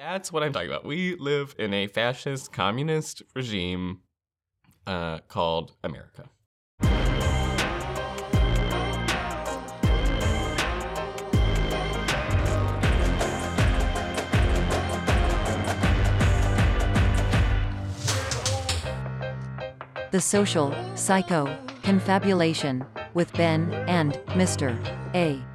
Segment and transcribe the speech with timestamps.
[0.00, 0.86] That's what I'm talking about.
[0.86, 3.98] We live in a fascist communist regime
[4.86, 6.30] uh, called America.
[20.12, 24.74] The Social Psycho Confabulation with Ben and Mr.
[25.14, 25.49] A.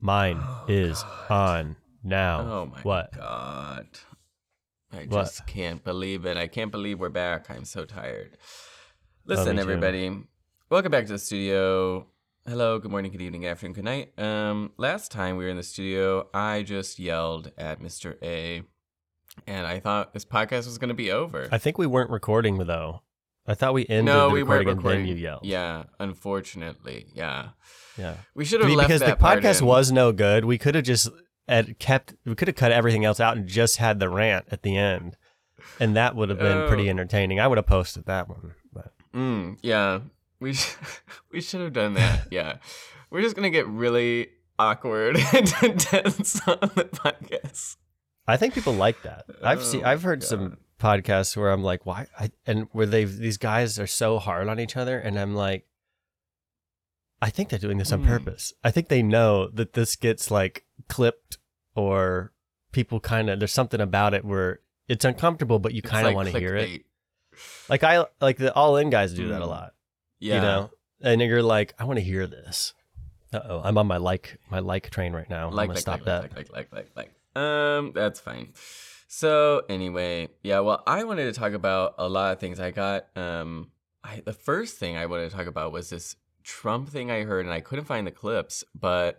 [0.00, 2.40] Mine is on now.
[2.40, 3.12] Oh my What?
[3.12, 3.86] god.
[4.92, 5.10] I What?
[5.10, 6.36] just can't believe it.
[6.36, 7.50] I can't believe we're back.
[7.50, 8.36] I'm so tired.
[9.26, 9.62] Listen, too.
[9.62, 10.10] everybody.
[10.70, 12.06] Welcome back to the studio.
[12.46, 14.18] Hello, good morning, good evening, good afternoon, good night.
[14.18, 18.16] Um, last time we were in the studio, I just yelled at Mr.
[18.22, 18.62] A,
[19.46, 21.46] and I thought this podcast was going to be over.
[21.52, 23.02] I think we weren't recording though.
[23.46, 25.00] I thought we ended no, the we weren't recording, recording.
[25.00, 25.44] and then you yelled.
[25.44, 27.50] Yeah, unfortunately, yeah.
[28.00, 28.14] Yeah.
[28.34, 30.44] We should have because the podcast was no good.
[30.44, 31.08] We could have just
[31.78, 32.14] kept.
[32.24, 35.16] We could have cut everything else out and just had the rant at the end,
[35.78, 36.90] and that would have been pretty Oh.
[36.90, 37.38] entertaining.
[37.40, 40.00] I would have posted that one, but Mm, yeah,
[40.40, 40.76] we sh-
[41.32, 42.28] we should have done that.
[42.30, 42.56] Yeah,
[43.10, 47.76] we're just gonna get really awkward and intense on the podcast.
[48.26, 49.24] I think people like that.
[49.42, 49.82] I've seen.
[49.84, 52.06] Oh I've heard my some podcasts where I'm like, why?
[52.18, 55.66] I, and where they these guys are so hard on each other, and I'm like,
[57.22, 58.06] I think they're doing this on Hmm.
[58.08, 58.52] purpose.
[58.64, 61.38] I think they know that this gets like clipped,
[61.74, 62.32] or
[62.72, 66.16] people kind of there's something about it where it's uncomfortable, but you kind of like
[66.16, 66.82] want to hear it.
[67.68, 69.50] Like I like the all in guys do that a Hmm.
[69.50, 69.74] lot.
[70.18, 70.70] Yeah, You know,
[71.02, 72.74] and you're like, I want to hear this.
[73.32, 75.48] Uh oh, I'm on my like my like train right now.
[75.48, 76.22] I'm like gonna like stop like, that.
[76.22, 77.42] like like like like like.
[77.42, 78.52] Um, that's fine.
[79.08, 80.60] So anyway, yeah.
[80.60, 82.58] Well, I wanted to talk about a lot of things.
[82.60, 83.70] I got um,
[84.02, 87.44] I the first thing I wanted to talk about was this Trump thing I heard,
[87.44, 89.18] and I couldn't find the clips, but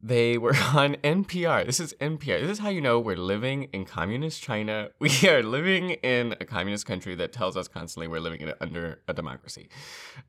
[0.00, 1.66] they were on NPR.
[1.66, 2.40] This is NPR.
[2.40, 4.90] This is how you know we're living in communist China.
[5.00, 8.54] We are living in a communist country that tells us constantly we're living in a,
[8.60, 9.68] under a democracy.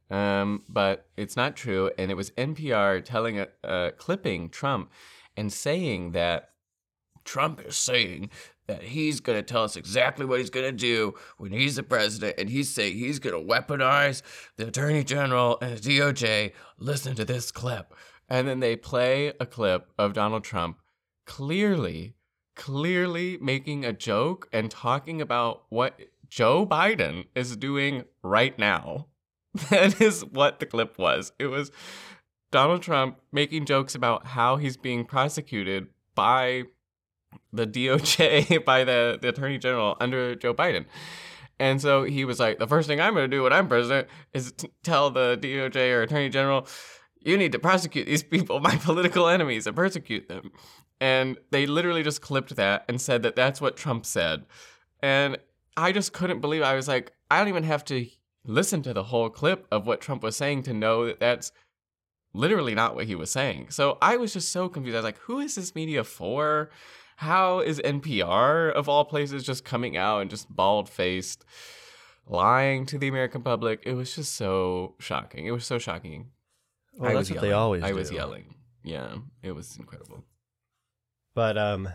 [0.09, 1.91] Um, but it's not true.
[1.97, 4.91] And it was NPR telling a, clipping Trump
[5.37, 6.49] and saying that
[7.23, 8.29] Trump is saying
[8.69, 11.83] that he's going to tell us exactly what he's going to do when he's the
[11.83, 14.21] president, and he's saying he's going to weaponize
[14.57, 16.53] the attorney general and the DOJ.
[16.77, 17.95] Listen to this clip.
[18.29, 20.77] And then they play a clip of Donald Trump
[21.25, 22.13] clearly,
[22.55, 25.99] clearly making a joke and talking about what
[26.29, 29.07] Joe Biden is doing right now.
[29.71, 31.31] That is what the clip was.
[31.39, 31.71] It was
[32.51, 36.65] Donald Trump making jokes about how he's being prosecuted by
[37.51, 40.85] the DOJ, by the, the Attorney General under Joe Biden.
[41.59, 44.07] And so he was like, the first thing I'm going to do when I'm president
[44.33, 46.65] is t- tell the DOJ or Attorney General,
[47.19, 50.51] you need to prosecute these people, my political enemies, and persecute them.
[51.01, 54.45] And they literally just clipped that and said that that's what Trump said.
[55.01, 55.37] And
[55.75, 58.07] I just couldn't believe I was like, I don't even have to
[58.45, 61.51] listen to the whole clip of what Trump was saying to know that that's
[62.33, 63.67] literally not what he was saying.
[63.69, 64.95] So I was just so confused.
[64.95, 66.69] I was like, who is this media for?
[67.19, 71.43] How is NPR, of all places, just coming out and just bald faced
[72.25, 73.81] lying to the American public?
[73.85, 75.45] It was just so shocking.
[75.45, 76.27] It was so shocking.
[76.95, 77.61] Well, I that's was what they yelling.
[77.61, 77.95] always I do.
[77.95, 78.55] was yelling.
[78.83, 80.23] Yeah, it was incredible.
[81.35, 81.89] But um,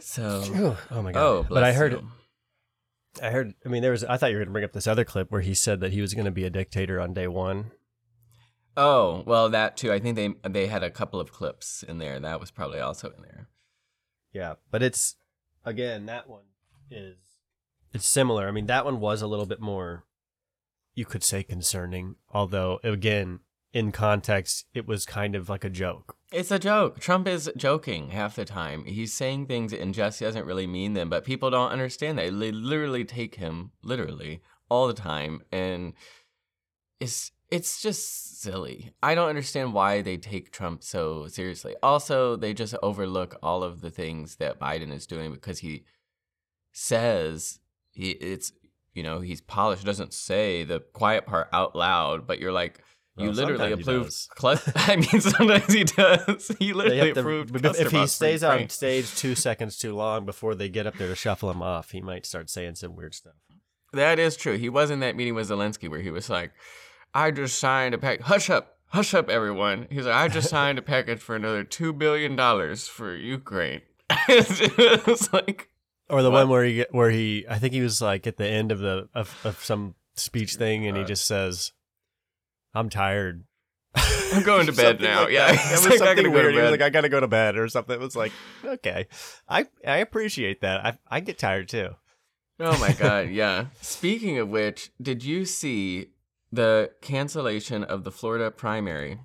[0.00, 0.76] So, Phew.
[0.90, 1.20] oh my god!
[1.22, 2.08] oh, but I heard, you.
[3.22, 3.54] I heard.
[3.64, 4.04] I mean, there was.
[4.04, 5.92] I thought you were going to bring up this other clip where he said that
[5.92, 7.70] he was going to be a dictator on day one.
[8.80, 9.92] Oh, well, that too.
[9.92, 12.20] I think they they had a couple of clips in there.
[12.20, 13.48] That was probably also in there.
[14.32, 15.16] Yeah, but it's
[15.64, 16.44] again that one
[16.88, 17.16] is
[17.92, 18.46] it's similar.
[18.46, 20.04] I mean, that one was a little bit more,
[20.94, 22.14] you could say, concerning.
[22.32, 23.40] Although again,
[23.72, 26.16] in context, it was kind of like a joke.
[26.30, 27.00] It's a joke.
[27.00, 28.84] Trump is joking half the time.
[28.84, 32.38] He's saying things and just doesn't really mean them, but people don't understand that.
[32.38, 34.40] They literally take him literally
[34.70, 35.94] all the time, and
[37.00, 38.92] it's it's just silly.
[39.02, 41.74] I don't understand why they take Trump so seriously.
[41.82, 45.84] Also, they just overlook all of the things that Biden is doing because he
[46.72, 47.60] says
[47.92, 48.52] he it's
[48.94, 49.84] you know he's polished.
[49.84, 52.80] Doesn't say the quiet part out loud, but you're like.
[53.16, 54.04] You Well, literally sometimes he approved.
[54.06, 54.28] does.
[54.36, 56.52] Clu- I mean, sometimes he does.
[56.60, 57.66] He literally to- approved.
[57.66, 61.16] if he stays on stage two seconds too long before they get up there to
[61.16, 63.32] shuffle him off, he might start saying some weird stuff.
[63.92, 64.56] That is true.
[64.56, 66.52] He was in that meeting with Zelensky where he was like,
[67.14, 68.20] "I just signed a pack.
[68.22, 71.92] Hush up, hush up, everyone." He's like, "I just signed a package for another two
[71.92, 73.82] billion dollars for Ukraine."
[74.28, 75.68] it's like,
[76.08, 76.40] Or the What?
[76.46, 79.08] one where he where he, I think he was like at the end of the
[79.14, 81.72] of, of some speech thing, and he just says,
[82.74, 83.44] "I'm tired.
[83.94, 85.22] I'm going to bed now.
[85.22, 85.66] like yeah, that.
[85.66, 86.54] It was like, something weird.
[86.54, 87.94] He was like, I gotta go to bed or something.
[87.94, 88.32] It was like,
[88.64, 89.06] okay,
[89.48, 90.84] I I appreciate that.
[90.84, 91.90] I I get tired too.
[92.60, 93.66] Oh my god, yeah.
[93.80, 96.08] Speaking of which, did you see
[96.52, 99.20] the cancellation of the Florida primary?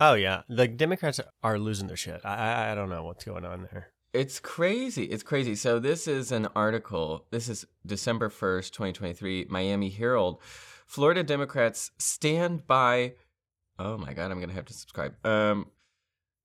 [0.00, 2.20] Oh yeah, the Democrats are losing their shit.
[2.24, 3.88] I I, don't know what's going on there.
[4.12, 5.04] It's crazy.
[5.04, 5.54] It's crazy.
[5.54, 7.26] So this is an article.
[7.30, 10.40] This is December 1st, 2023, Miami Herald.
[10.86, 13.14] Florida Democrats stand by
[13.78, 15.14] Oh my god, I'm going to have to subscribe.
[15.24, 15.66] Um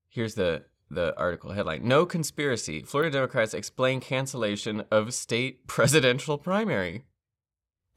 [0.10, 1.88] here's the the article headline.
[1.88, 2.82] No conspiracy.
[2.82, 7.06] Florida Democrats explain cancellation of state presidential primary.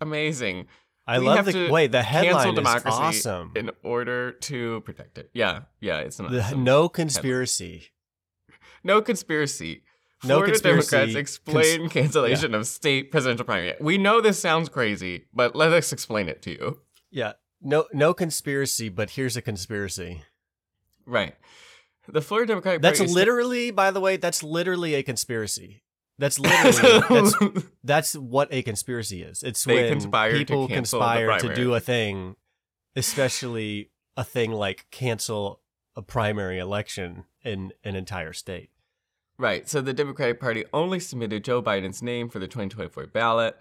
[0.00, 0.66] Amazing.
[1.06, 1.92] I We love the to wait.
[1.92, 3.52] The headline is awesome.
[3.54, 5.30] in order to protect it.
[5.34, 7.88] Yeah, yeah, it's an awesome no conspiracy.
[8.86, 9.82] No conspiracy.
[10.24, 10.90] No Florida conspiracy.
[10.90, 13.74] Democrats explain cancellation of state presidential primary.
[13.80, 16.80] We know this sounds crazy, but let us explain it to you.
[17.10, 17.32] Yeah.
[17.62, 20.22] No no conspiracy, but here's a conspiracy.
[21.06, 21.34] Right.
[22.06, 25.82] The Florida Democratic That's Party is- literally, by the way, that's literally a conspiracy.
[26.18, 29.42] That's literally that's that's what a conspiracy is.
[29.42, 32.36] It's They when conspire to people cancel conspire to do a thing,
[32.94, 35.60] especially a thing like cancel
[35.96, 38.70] a primary election in an entire state.
[39.38, 39.68] Right.
[39.68, 43.56] So the Democratic Party only submitted Joe Biden's name for the 2024 ballot.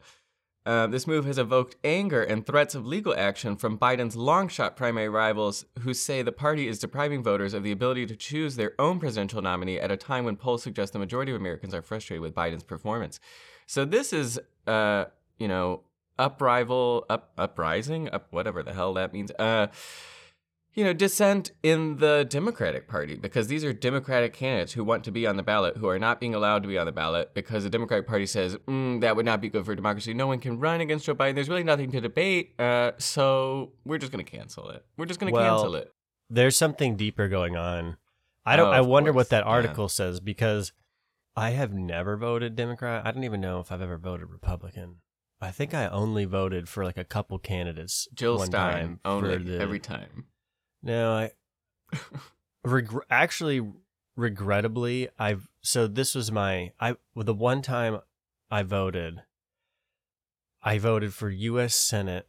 [0.66, 4.78] Uh, this move has evoked anger and threats of legal action from Biden's long shot
[4.78, 8.74] primary rivals, who say the party is depriving voters of the ability to choose their
[8.80, 12.22] own presidential nominee at a time when polls suggest the majority of Americans are frustrated
[12.22, 13.20] with Biden's performance.
[13.68, 15.06] So this is, uh,
[15.38, 15.82] you know,
[16.18, 19.32] uprival, up, uprising, up, whatever the hell that means.
[19.38, 19.68] Uh,
[20.76, 25.12] you know, dissent in the Democratic Party because these are Democratic candidates who want to
[25.12, 27.64] be on the ballot who are not being allowed to be on the ballot because
[27.64, 30.14] the Democratic Party says mm, that would not be good for democracy.
[30.14, 31.36] No one can run against Joe Biden.
[31.36, 32.60] There's really nothing to debate.
[32.60, 34.84] Uh, so we're just going to cancel it.
[34.98, 35.92] We're just going to Well, cancel it.
[36.30, 37.98] There's something deeper going on.
[38.46, 38.68] I don't.
[38.68, 39.52] Oh, I wonder course, what that yeah.
[39.52, 40.72] article says because
[41.36, 43.06] I have never voted Democrat.
[43.06, 44.98] I don't even know if I've ever voted Republican.
[45.40, 48.08] I think I only voted for like a couple candidates.
[48.14, 50.26] Jill one Stein time only the- every time.
[50.84, 51.32] No, I
[52.66, 53.62] regr- actually
[54.16, 58.00] regrettably I've so this was my I the one time
[58.52, 59.22] I voted
[60.62, 62.28] I voted for US Senate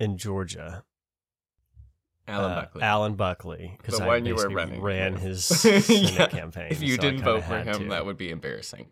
[0.00, 0.84] in Georgia.
[2.28, 2.82] Allen uh, Buckley.
[2.82, 4.80] Allen Buckley because I you were running.
[4.80, 6.26] ran his Yeah.
[6.28, 6.68] campaign.
[6.70, 7.88] If you so didn't vote for him, to.
[7.90, 8.88] that would be embarrassing.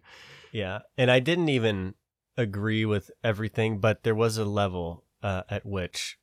[0.52, 1.94] Yeah, and I didn't even
[2.36, 6.18] agree with everything, but there was a level uh, at which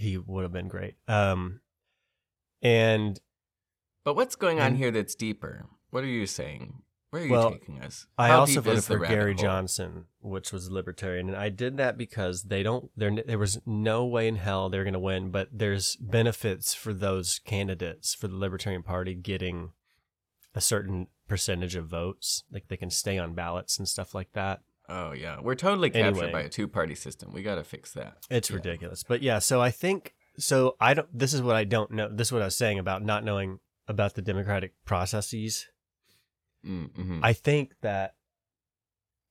[0.00, 0.94] he would have been great.
[1.06, 1.60] Um,
[2.62, 3.20] and
[4.04, 5.66] But what's going on here that's deeper?
[5.90, 6.82] What are you saying?
[7.10, 8.06] Where are you Well, taking us?
[8.16, 9.42] I also voted for Gary hole?
[9.42, 12.90] Johnson, which was libertarian, and I did that because they don't.
[12.96, 16.92] There, there was no way in hell they're going to win, but there's benefits for
[16.92, 19.72] those candidates for the Libertarian Party getting
[20.54, 24.60] a certain percentage of votes, like they can stay on ballots and stuff like that.
[24.90, 26.32] Oh yeah, we're totally captured Anyway.
[26.32, 27.32] by a two-party system.
[27.32, 28.18] We got to fix that.
[28.28, 28.56] It's Yeah.
[28.56, 29.04] ridiculous.
[29.04, 32.08] But yeah, so I think so I don't this is what I don't know.
[32.12, 35.66] This is what I was saying about not knowing about the democratic processes.
[36.66, 37.20] Mm-hmm.
[37.22, 38.14] I think that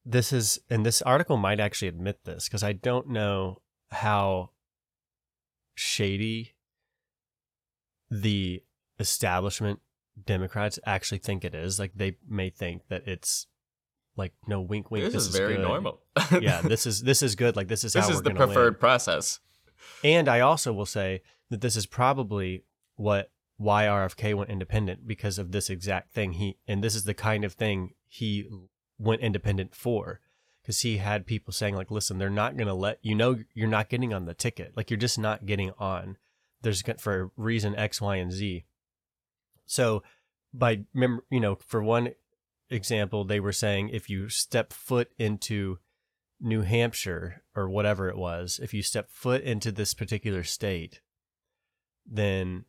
[0.06, 4.52] this is and this article might actually admit this because I don't know how
[5.76, 6.56] shady
[8.10, 8.64] the
[9.00, 9.80] establishment
[10.26, 11.80] Democrats actually think it is.
[11.80, 13.48] Like they may think that it's
[14.20, 15.06] like no wink wink.
[15.06, 15.64] This, This, is very good.
[15.64, 16.00] normal.
[16.42, 17.56] yeah, this is this is good.
[17.56, 18.48] Like this is this how is we're the gonna win.
[18.54, 19.40] preferred process.
[20.04, 22.64] And I also will say that this is probably
[22.96, 26.34] what why RFK went independent because of this exact thing.
[26.34, 28.48] He and this is the kind of thing he
[29.00, 30.20] went independent for
[30.62, 33.68] because he had people saying like, "Listen, they're not going to let you know you're
[33.68, 34.74] not getting on the ticket.
[34.78, 36.18] Like you're just not getting on.
[36.62, 38.66] There's for reason X, Y, and Z."
[39.66, 40.04] So
[40.54, 42.10] by mem- you know, for one
[42.70, 45.80] example, they were saying if you step foot into
[46.40, 51.02] New Hampshire or whatever it was, if you step foot into this particular state,
[52.06, 52.66] then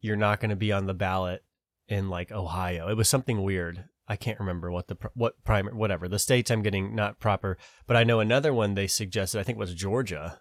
[0.00, 1.42] you're not going to be on the ballot
[1.88, 2.88] in like Ohio.
[2.88, 3.84] It was something weird.
[4.08, 7.96] I can't remember what the what primary whatever the states I'm getting not proper, but
[7.96, 9.40] I know another one they suggested.
[9.40, 10.40] I think was Georgia.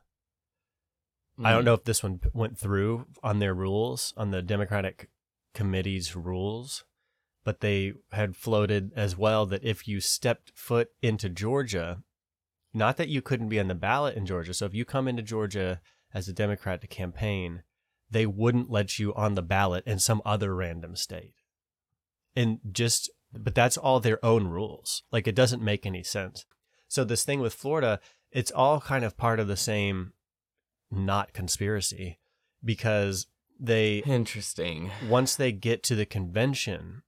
[1.43, 1.65] I don't Mm.
[1.65, 5.09] know if this one went through on their rules on the Democratic
[5.53, 6.85] committee's rules,
[7.45, 12.01] but they had floated as well that if you stepped foot into Georgia,
[12.73, 14.53] not that you couldn't be on the ballot in Georgia.
[14.53, 15.79] So if you come into Georgia
[16.13, 17.61] as a Democrat to campaign,
[18.09, 21.35] they wouldn't let you on the ballot in some other random state.
[22.35, 25.03] And just, but that's all their own rules.
[25.11, 26.45] Like it doesn't make any sense.
[26.87, 27.99] So this thing with Florida,
[28.31, 30.13] it's all kind of part of the same
[30.91, 32.19] not conspiracy
[32.63, 33.27] because
[33.59, 34.91] they Interesting.
[35.07, 37.03] once they get to the convention,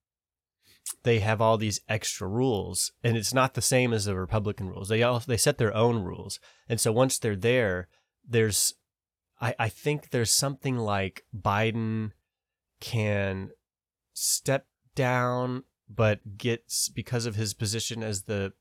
[1.04, 4.90] they have all these extra rules, and it's not the same as the Republican rules.
[4.90, 6.40] They all they set their own rules,
[6.70, 7.88] and so once they're there,
[8.28, 8.76] there's,
[9.42, 12.12] I I think there's something like Biden
[12.80, 13.50] can
[14.14, 18.54] step down, but gets because of his position as the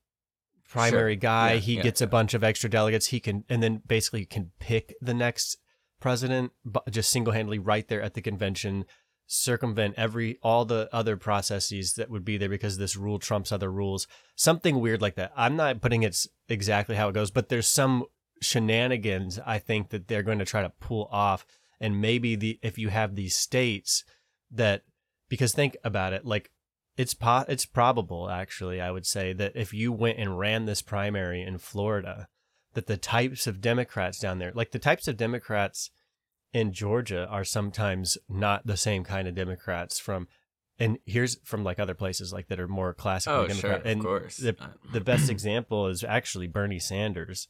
[0.69, 1.19] primary Sure.
[1.19, 3.07] guy, Yeah, he yeah, gets a bunch of extra delegates.
[3.07, 5.57] He can and then basically can pick the next
[5.99, 6.51] president
[6.89, 8.85] just single-handedly right there at the convention
[9.27, 13.71] circumvent every all the other processes that would be there because this rule trumps other
[13.71, 14.07] rules.
[14.35, 15.33] Something weird like that.
[15.35, 18.05] I'm not putting it's exactly how it goes but there's some
[18.41, 21.45] shenanigans i think that they're going to try to pull off.
[21.79, 24.03] And maybe the if you have these states
[24.49, 24.83] that
[25.29, 26.49] because think about it like
[26.95, 30.81] it's po- it's probable actually i would say that if you went and ran this
[30.81, 32.27] primary in florida
[32.73, 35.91] that the types of democrats down there like the types of democrats
[36.53, 40.27] in Georgia are sometimes not the same kind of Democrats from,
[40.79, 43.79] and here's from like other places like that are more classically Oh, sure, Democrat.
[43.81, 44.37] of and course.
[44.37, 44.55] the
[44.93, 47.47] the best example is actually Bernie Sanders,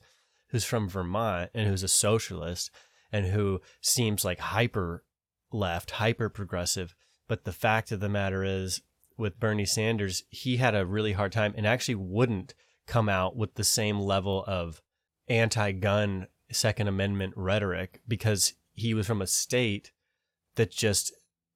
[0.50, 2.72] who's from Vermont and who's a socialist
[3.12, 5.04] and who seems like hyper
[5.52, 6.96] left, hyper progressive.
[7.28, 8.82] But the fact of the matter is,
[9.18, 12.54] with Bernie Sanders, he had a really hard time and actually wouldn't
[12.86, 14.82] come out with the same level of
[15.28, 19.92] anti gun Second Amendment rhetoric because he was from a state
[20.56, 21.12] that just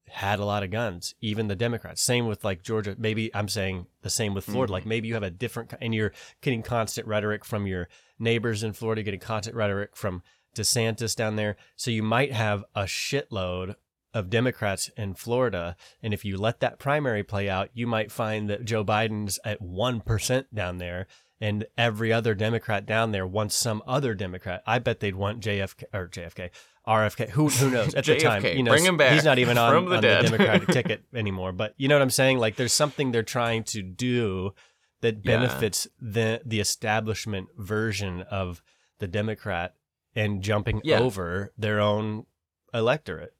[0.09, 2.01] had a lot of guns, even the Democrats.
[2.01, 2.95] Same with like Georgia.
[2.97, 4.71] Maybe I'm saying the same with Florida.
[4.71, 4.73] Mhm.
[4.73, 6.11] Like maybe you have a different, and you're
[6.41, 7.87] getting constant rhetoric from your
[8.19, 10.21] neighbors in Florida, getting constant rhetoric from
[10.53, 11.55] DeSantis down there.
[11.77, 13.75] So you might have a shitload
[14.13, 15.77] of Democrats in Florida.
[16.03, 19.61] And if you let that primary play out, you might find that Joe Biden's at
[19.61, 21.07] 1% down there.
[21.39, 24.61] And every other Democrat down there wants some other Democrat.
[24.67, 26.51] I bet they'd want JFK or JFK,
[26.87, 27.29] RFK.
[27.29, 27.93] Who who knows?
[27.93, 30.01] At the time, you know, bring him back he's not even on, from the on
[30.01, 31.51] the Democratic ticket anymore.
[31.51, 32.37] But you know what I'm saying?
[32.39, 34.53] Like, there's something they're trying to do
[35.01, 35.37] that Yeah.
[35.37, 38.61] benefits the the establishment version of
[38.99, 39.75] the Democrat
[40.15, 40.99] and jumping Yeah.
[40.99, 42.25] over their own
[42.73, 43.33] electorate.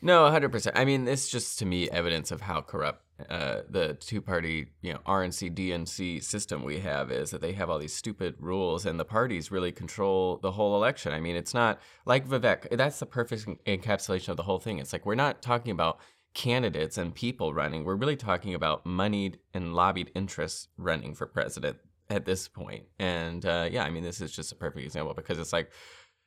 [0.00, 0.72] No, 100%.
[0.76, 4.92] I mean, it's just to me evidence of how corrupt uh, the two party, you
[4.92, 8.98] know, RNC DNC system we have is that they have all these stupid rules and
[8.98, 11.12] the parties really control the whole election.
[11.12, 14.78] I mean, it's not like Vivek, that's the perfect encapsulation of the whole thing.
[14.78, 15.98] It's like we're not talking about
[16.34, 21.78] candidates and people running, we're really talking about moneyed and lobbied interests running for president
[22.10, 22.84] at this point.
[22.98, 25.72] And uh, yeah, I mean, this is just a perfect example because it's like,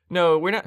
[0.09, 0.65] no, we're not.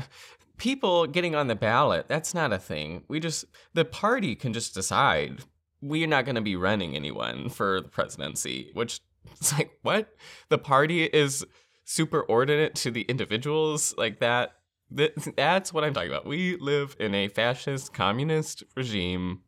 [0.57, 3.03] People getting on the ballot, that's not a thing.
[3.09, 5.43] We just, the party can just decide
[5.85, 9.01] we're not going to be running anyone for the presidency, which
[9.33, 10.09] it's like, what?
[10.49, 11.45] The party is
[11.87, 14.53] superordinate to the individuals like that.
[14.97, 16.27] Th- That's what I'm talking about.
[16.27, 19.43] We live in a fascist communist regime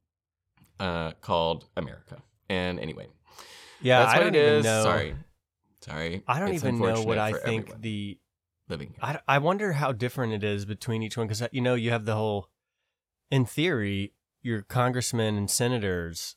[0.78, 2.22] uh, called America.
[2.48, 3.06] And anyway,
[3.80, 4.64] Yeah, that's I what don't it even is.
[4.64, 4.82] know.
[4.82, 5.16] Sorry.
[5.80, 6.22] Sorry.
[6.26, 8.18] I don't It's even know what I think the.
[8.68, 8.98] living here.
[9.28, 12.04] I, I wonder how different it is between each one because you know you have
[12.04, 12.50] the whole.
[13.30, 14.12] In theory,
[14.46, 16.36] your congressmen and senators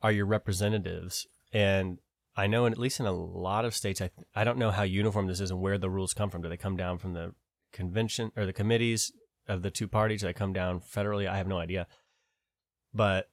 [0.00, 1.98] are your representatives, and
[2.36, 4.84] I know in, at least in a lot of states, I I don't know how
[4.84, 6.42] uniform this is and where the rules come from.
[6.42, 7.34] Do they come down from the
[7.72, 9.12] convention or the committees
[9.48, 10.20] of the two parties?
[10.20, 11.28] Do they come down federally?
[11.28, 11.88] I have no idea,
[12.94, 13.28] but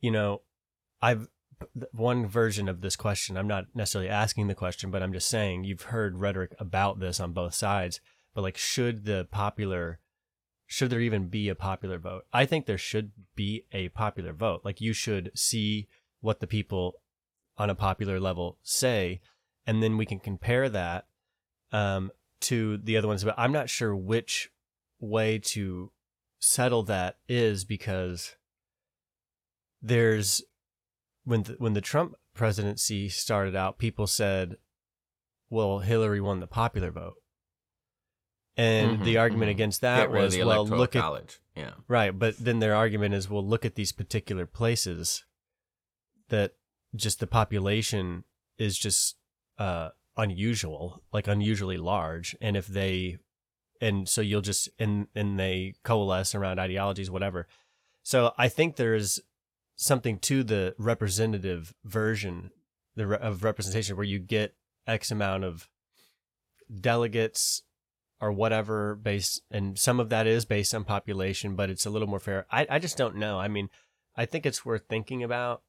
[0.00, 0.40] you know,
[1.02, 1.28] I've
[1.92, 3.36] one version of this question.
[3.36, 7.20] I'm not necessarily asking the question, but I'm just saying you've heard rhetoric about this
[7.20, 8.00] on both sides.
[8.34, 9.98] But like, should the popular,
[10.66, 12.24] should there even be a popular vote?
[12.32, 14.62] I think there should be a popular vote.
[14.64, 15.88] Like, you should see
[16.20, 17.00] what the people
[17.56, 19.20] on a popular level say,
[19.66, 21.06] and then we can compare that
[21.72, 23.24] um, to the other ones.
[23.24, 24.50] But I'm not sure which
[25.00, 25.92] way to
[26.38, 28.36] settle that is because
[29.80, 30.42] there's
[31.24, 34.56] when the, when the Trump presidency started out, people said,
[35.48, 37.16] "Well, Hillary won the popular vote,"
[38.56, 39.52] and Mhm, the argument mhm.
[39.52, 41.38] against that was, "Well, look at college.
[41.54, 41.74] Yeah.
[41.88, 45.24] right," but then their argument is, "Well, look at these particular places
[46.28, 46.54] that
[46.94, 48.24] just the population
[48.58, 49.16] is just
[49.58, 53.18] uh, unusual, like unusually large, and if they."
[53.80, 57.46] And so you'll just and and they coalesce around ideologies, whatever.
[58.02, 59.20] So I think there's
[59.76, 62.50] something to the representative version
[62.94, 64.54] the re- of representation where you get
[64.86, 65.68] x amount of
[66.80, 67.62] delegates
[68.20, 72.08] or whatever based and some of that is based on population but it's a little
[72.08, 73.68] more fair i, I just don't know i mean
[74.16, 75.62] i think it's worth thinking about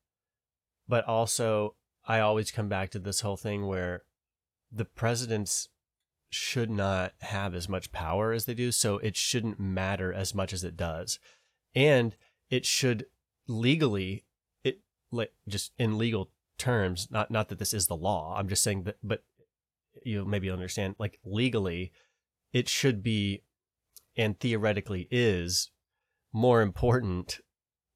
[0.88, 1.76] but also
[2.06, 4.04] i always come back to this whole thing where
[4.72, 5.70] the president's
[6.30, 10.54] should not have as much power as they do, so it shouldn't matter as much
[10.54, 11.20] as it does.
[11.74, 12.16] And
[12.50, 13.06] it should
[13.48, 14.26] legally
[14.64, 14.80] it
[15.12, 18.36] like just in legal terms, not not that this is the law.
[18.38, 19.24] I'm just saying that but
[20.04, 21.92] you maybe understand like legally
[22.54, 23.42] it should be
[24.16, 25.72] and theoretically is
[26.34, 27.40] more important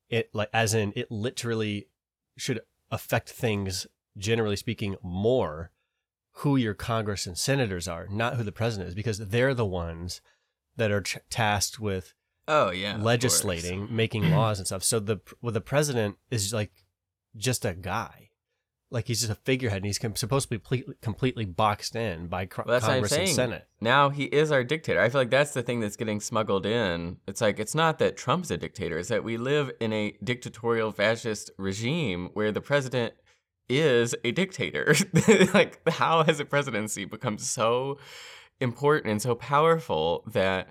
[0.10, 1.88] it like as in it literally
[2.38, 5.72] should affect things generally speaking more
[6.36, 10.22] who your congress and senators are not who the president is because they're the ones
[10.76, 12.14] that are ch- tasked with
[12.48, 14.84] Oh yeah, legislating making laws and stuff.
[14.84, 16.72] So the well, the president is like
[17.38, 18.31] just a guy
[18.92, 22.28] like he's just a figurehead and he's com- supposed to be ple- completely boxed in
[22.28, 25.00] by cr- Well, that's what I'm congress and senate Now he is our dictator.
[25.00, 27.18] I feel like that's the thing that's getting smuggled in.
[27.28, 30.92] It's like it's not that Trump's a dictator; it's that we live in a dictatorial
[30.92, 33.14] fascist regime where the president
[33.70, 34.94] is a dictator.
[35.54, 37.98] like, how has a presidency become so
[38.60, 40.68] important and so powerful that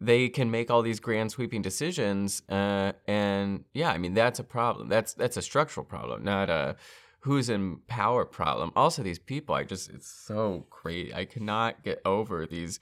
[0.00, 2.42] they can make all these grand sweeping decisions?
[2.48, 4.88] Uh, and yeah, I mean that's a problem.
[4.88, 6.76] That's that's a structural problem, not a
[7.20, 8.70] who's in power problem.
[8.76, 11.12] Also, these people, I just, it's so crazy.
[11.14, 12.78] I cannot get over these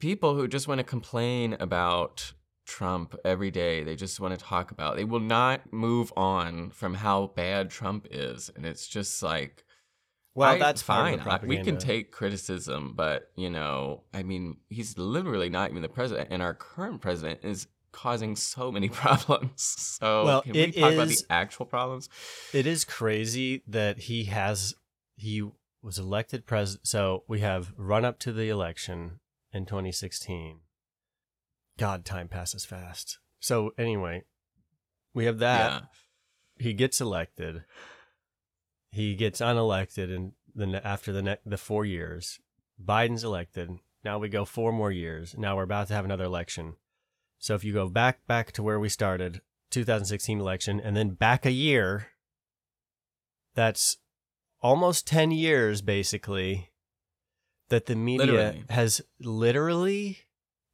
[0.00, 2.32] people who just want to complain about
[2.66, 3.84] Trump every day.
[3.84, 4.96] They just want to talk about.
[4.96, 9.64] They will not move on from how bad Trump is, and it's just like.
[10.34, 11.20] well I- that's fine.
[11.20, 15.88] I- we can take criticism, but you know, I mean, he's literally not even the
[15.88, 19.62] president, and our current president is causing so many problems.
[19.62, 22.08] So, Well, can we talk about the actual problems?
[22.52, 24.74] It is crazy that he has
[25.16, 25.48] he
[25.82, 26.86] was elected president.
[26.86, 29.20] So we have run up to the election
[29.52, 30.60] in 2016.
[31.78, 33.18] God, time passes fast.
[33.40, 34.24] So anyway,
[35.12, 35.72] we have that.
[35.72, 36.64] yeah.
[36.64, 37.64] He gets elected.
[38.90, 42.38] He gets unelected, and then after the ne- the four years,
[42.82, 43.70] Biden's elected.
[44.04, 45.34] Now we go four more years.
[45.36, 46.76] Now we're about to have another election.
[47.44, 51.44] So if you go back back to where we started, 2016 election, and then back
[51.44, 52.06] a year,
[53.54, 53.98] that's
[54.62, 56.70] almost 10 years basically
[57.68, 58.64] that the media Literally.
[58.70, 60.20] has literally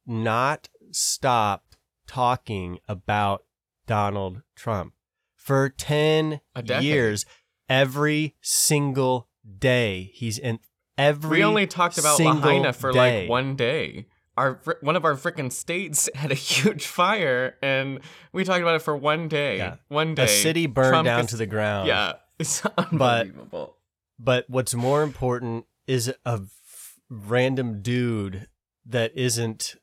[0.07, 1.75] not stopped
[2.07, 3.43] talking about
[3.85, 4.93] Donald Trump
[5.35, 6.39] for 10
[6.79, 7.25] years
[7.67, 9.27] every single
[9.59, 10.59] day he's in
[10.97, 13.23] every we only talked about Lahaina for day.
[13.23, 14.07] like one day.
[14.41, 17.99] Our one of our freaking states had a huge fire, and
[18.33, 19.57] we talked about it for one day.
[19.57, 19.75] Yeah.
[19.87, 23.77] One day, a city burned Trump down is- to the ground Yeah, it's unbelievable.
[24.17, 28.47] But what's more important is a f- random dude
[28.85, 29.75] that isn't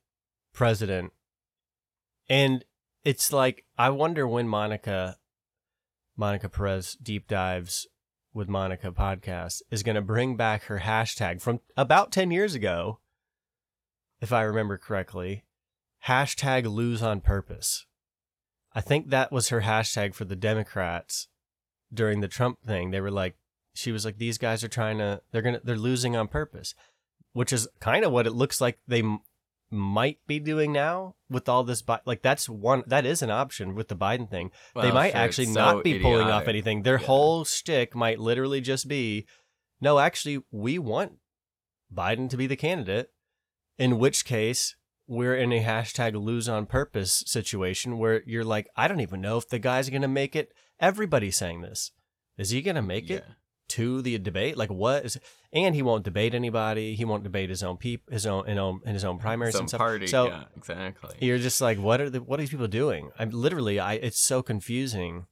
[0.53, 1.13] president.
[2.29, 2.65] And
[3.05, 5.19] it's like I wonder when Monica
[6.17, 7.87] Monica Perez deep dives
[8.35, 12.99] with Monica podcast is going to bring back her hashtag from about 10 years ago
[14.21, 15.45] if I remember correctly.
[16.07, 17.87] Hashtag lose on purpose.
[18.75, 21.29] I think that was her hashtag for the Democrats
[21.93, 22.91] during the Trump thing.
[22.91, 23.37] They were like,
[23.75, 26.75] she was like, these guys are trying to, they're gonna, they're losing on purpose,
[27.33, 29.21] which is kind of what it looks like they m-
[29.71, 31.83] might be doing now with all this.
[31.83, 34.51] Bi- like that's one, that is an option with the Biden thing.
[34.75, 36.83] they might sure, actually it's not so be pulling off anything.
[36.83, 37.07] Their Yeah.
[37.07, 39.27] whole shtick might literally just be,
[39.81, 41.13] no, actually, we want
[41.95, 43.11] Biden to be the candidate.
[43.79, 44.75] In which case,
[45.07, 49.39] we're in a hashtag lose on purpose situation where you're like, I don't even know
[49.39, 50.53] if the guy's going to make it.
[50.81, 51.93] Everybody's saying this.
[52.37, 53.25] Is he going to make it
[53.69, 54.57] to the debate?
[54.57, 55.19] Like what is?
[55.53, 56.95] And he won't debate anybody.
[56.95, 59.63] He won't debate his own people, his own, in, own, in his own primaries Some
[59.63, 59.79] and stuff.
[59.79, 60.07] party.
[60.07, 61.17] So yeah, exactly.
[61.21, 63.11] you're just like, what are the what are these people doing?
[63.19, 65.27] I'm literally, I it's so confusing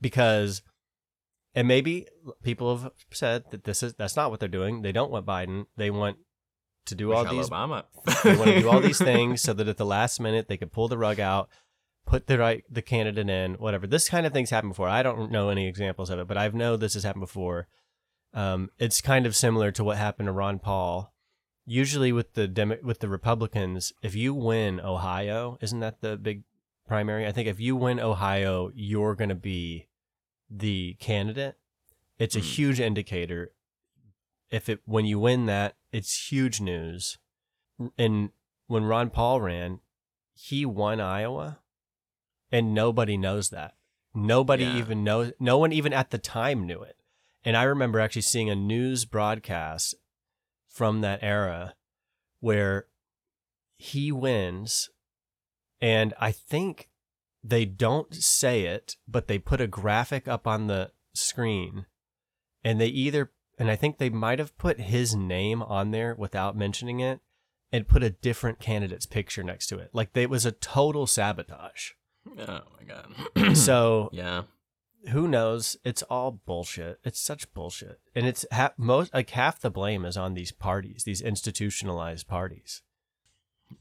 [0.00, 0.62] because,
[1.54, 2.06] and maybe
[2.42, 4.82] people have said that this is that's not what they're doing.
[4.82, 5.66] They don't want Biden.
[5.76, 6.18] They want
[6.86, 7.84] to do all these Obama.
[8.24, 10.72] they want to do all these things so that at the last minute they could
[10.72, 11.48] pull the rug out,
[12.06, 13.86] put the right the candidate in, whatever.
[13.86, 14.88] This kind of thing's happened before.
[14.88, 17.68] I don't know any examples of it, but I've know this has happened before.
[18.34, 21.12] Um, it's kind of similar to what happened to Ron Paul.
[21.68, 26.44] Usually with the Demo- with the Republicans, if you win Ohio, isn't that the big
[26.86, 27.26] primary?
[27.26, 29.88] I think if you win Ohio, you're going to be
[30.48, 31.56] the candidate.
[32.18, 32.44] It's a Hmm.
[32.44, 33.50] huge indicator.
[34.48, 37.18] If it when you win that, it's huge news
[37.98, 38.30] and
[38.66, 39.80] when Ron Paul ran,
[40.34, 41.60] he won Iowa,
[42.50, 43.76] and nobody knows that.
[44.14, 44.78] Nobody Yeah.
[44.78, 45.32] even knows.
[45.38, 46.96] No one even at the time knew it.
[47.44, 49.94] And I remember actually seeing a news broadcast
[50.68, 51.74] from that era
[52.40, 52.88] where
[53.76, 54.90] he wins,
[55.80, 56.88] and I think
[57.44, 61.86] they don't say it, but they put a graphic up on the screen,
[62.64, 66.56] and they either and I think they might have put his name on there without
[66.56, 67.20] mentioning it
[67.72, 69.90] and put a different candidate's picture next to it.
[69.92, 71.90] Like it was a total sabotage.
[72.38, 73.56] Oh my god.
[73.56, 74.42] so yeah.
[75.10, 75.76] who knows?
[75.84, 76.98] It's all bullshit.
[77.04, 81.04] It's such bullshit, and it's ha- most like half the blame is on these parties,
[81.04, 82.82] these institutionalized parties.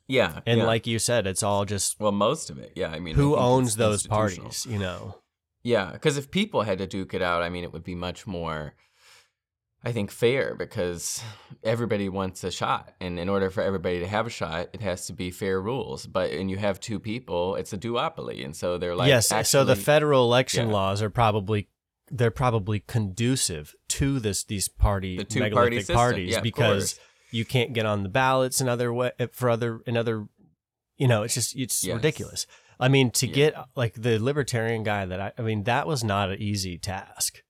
[0.07, 0.39] Yeah.
[0.45, 0.65] And yeah.
[0.65, 2.73] like you said, it's all just well, most of it.
[2.75, 2.89] Yeah.
[2.89, 5.19] I mean, who think owns those parties, you know.
[5.63, 8.27] Yeah, because if people had to duke it out, I mean, it would be much
[8.27, 8.75] more,
[9.85, 11.21] I think, fair because
[11.63, 12.93] everybody wants a shot.
[12.99, 16.07] And in order for everybody to have a shot, it has to be fair rules.
[16.07, 18.43] But and you have two people, it's a duopoly.
[18.43, 20.73] And so they're like, yes, so the federal election yeah.
[20.73, 21.69] laws are probably
[22.11, 25.95] they're probably conducive to this these party The two-party megalithic system.
[25.95, 26.99] parties Yeah, because
[27.31, 30.27] you can't get on the ballots and other way eh, for other in other
[30.97, 31.95] you know it's just it's Yes.
[31.95, 32.47] ridiculous.
[32.79, 33.33] I mean to Yeah.
[33.33, 37.41] get like the libertarian guy that I I mean that was not an easy task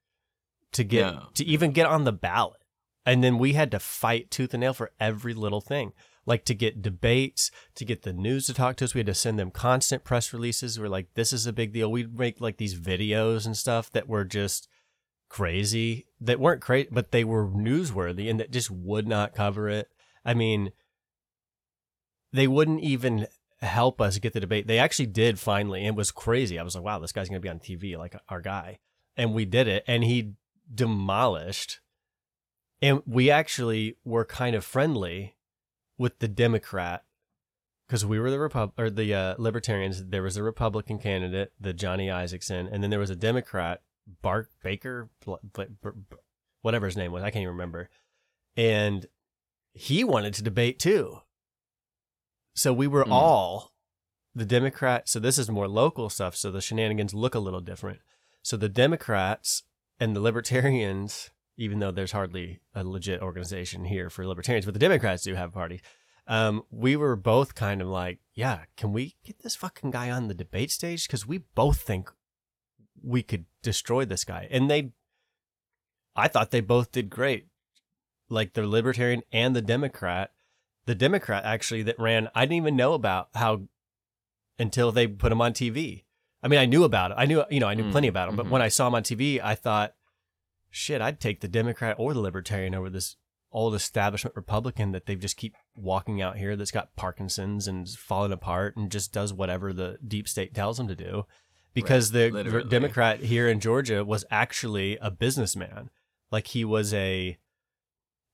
[0.75, 1.27] to get No.
[1.33, 2.61] to even get on the ballot.
[3.05, 5.93] And then we had to fight tooth and nail for every little thing.
[6.25, 8.93] Like to get debates, to get the news to talk to us.
[8.95, 10.79] We had to send them constant press releases.
[10.79, 11.91] We're like, this is a big deal.
[11.91, 14.67] We'd make like these videos and stuff that were just
[15.29, 19.89] crazy, that weren't crazy, but they were newsworthy and that just would not cover it.
[20.23, 20.71] I mean,
[22.33, 23.27] they wouldn't even
[23.61, 24.65] help us get the debate.
[24.67, 25.85] They actually did finally.
[25.85, 26.57] It was crazy.
[26.57, 28.79] I was like, wow, this guy's going to be on TV, like our guy.
[29.15, 29.83] And we did it.
[29.88, 30.33] And he
[30.73, 31.80] demolished.
[32.82, 35.36] And we actually were kind of friendly
[35.97, 37.04] with the Democrat
[37.88, 40.06] because we were the Repub or the uh, Libertarians.
[40.06, 43.82] There was a Republican candidate, the Johnny Isakson, and then there was a Democrat,
[44.21, 45.10] Bart Baker,
[46.62, 47.23] whatever his name was.
[47.23, 47.89] I can't even remember.
[48.58, 49.06] And
[49.73, 51.19] he wanted to debate too.
[52.56, 53.12] So we were Mm.
[53.12, 53.73] all
[54.34, 55.08] the Democrat.
[55.08, 56.36] So this is more local stuff.
[56.36, 57.99] So the shenanigans look a little different.
[58.41, 59.63] So the Democrats
[59.99, 64.79] and the Libertarians, even though there's hardly a legit organization here for Libertarians, but the
[64.79, 65.81] Democrats do have parties.
[66.27, 70.27] Um, we were both kind of like, yeah, can we get this fucking guy on
[70.27, 71.08] the debate stage?
[71.08, 72.12] Because we both think
[73.03, 74.47] we could destroy this guy.
[74.49, 74.91] And they,
[76.15, 77.47] I thought they both did great.
[78.27, 80.31] Like the Libertarian and the Democrat.
[80.88, 83.67] The Democrat actually that ran, I didn't even know about how
[84.58, 86.04] until they put him on TV.
[86.45, 87.15] I mean, I knew about it.
[87.17, 88.36] I knew, you know, I knew Mm, plenty about him.
[88.36, 88.51] But mhm.
[88.51, 89.95] when I saw him on TV, I thought,
[90.69, 93.15] shit, I'd take the Democrat or the Libertarian over this
[93.51, 98.31] old establishment Republican that they just keep walking out here that's got Parkinson's and falling
[98.31, 101.25] apart and just does whatever the deep state tells him to do.
[101.73, 102.69] Because Right, the literally.
[102.69, 105.89] Democrat here in Georgia was actually a businessman.
[106.31, 107.39] Like he was a,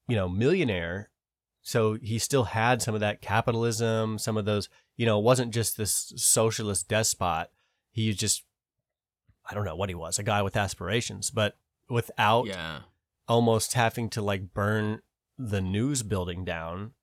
[0.09, 1.09] you know, millionaire.
[1.61, 5.53] So he still had some of that capitalism, some of those, you know, it wasn't
[5.53, 7.49] just this socialist despot.
[7.91, 8.43] He just,
[9.49, 11.57] I don't know what he was, a guy with aspirations, but
[11.89, 12.81] without Yeah.
[13.27, 15.01] almost having to like burn
[15.37, 16.93] the news building down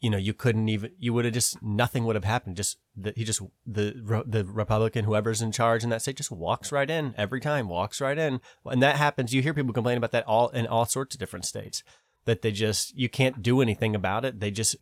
[0.00, 2.56] you know you couldn't even you would have just nothing would have happened.
[2.56, 6.70] Just that he just the the republican whoever's in charge in that state just walks
[6.70, 8.40] right in every time walks right in.
[8.66, 11.46] And that happens you hear people complain about that all in all sorts of different
[11.46, 11.82] states
[12.26, 14.38] that they just you can't do anything about it.
[14.38, 14.76] They just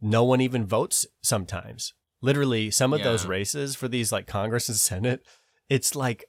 [0.00, 4.78] no one even votes sometimes literally some of those races for these like congress and
[4.90, 5.22] senate
[5.68, 6.24] it's like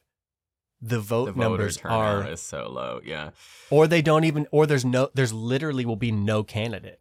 [0.81, 3.01] the vote The numbers are is so low.
[3.03, 3.31] Yeah.
[3.69, 6.99] or they don't even or there's no there's literally will be no candidate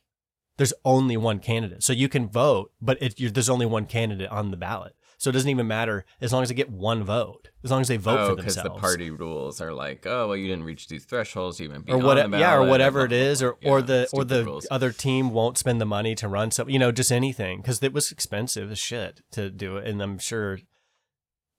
[0.59, 4.29] there's only one candidate so you can vote but it, you're, there's only one candidate
[4.31, 7.51] on the ballot so it doesn't even matter as long as they get one vote
[7.63, 8.63] as long as they vote oh, for themselves.
[8.63, 11.93] because the party rules are like, oh, well, you didn't reach these thresholds, you be
[11.93, 14.67] or on what yeah or whatever it is, or or Yeah, the or the rules.
[14.71, 17.93] other team won't spend the money to run some you know just anything because it
[17.93, 20.59] was expensive as shit to do it and i'm sure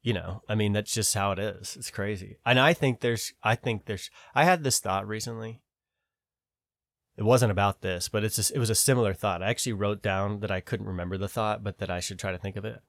[0.02, 1.76] you know i mean that's just how it is.
[1.78, 2.38] It's crazy.
[2.45, 5.62] And i think there's i think there's i had this thought recently.
[7.15, 9.43] It wasn't about this but it's a, it was a similar thought.
[9.43, 12.32] I actually wrote down that i couldn't remember the thought but that i should try
[12.32, 12.82] to think of it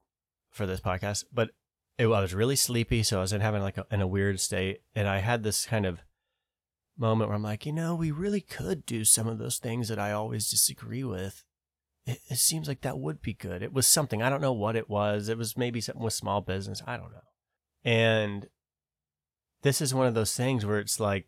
[0.52, 1.50] for this podcast but
[1.98, 4.38] it, I was really sleepy so i was in having like a, in a weird
[4.38, 6.00] state and i had this kind of
[6.96, 9.98] moment where i'm like you know we really could do some of those things that
[9.98, 11.44] i always disagree with.
[12.06, 13.62] It, it seems like that would be good.
[13.62, 14.22] It was something.
[14.22, 15.28] I don't know what it was.
[15.28, 16.82] It was maybe something with small business.
[16.84, 17.22] I don't know.
[17.84, 18.48] And
[19.62, 21.26] this is one of those things where it's like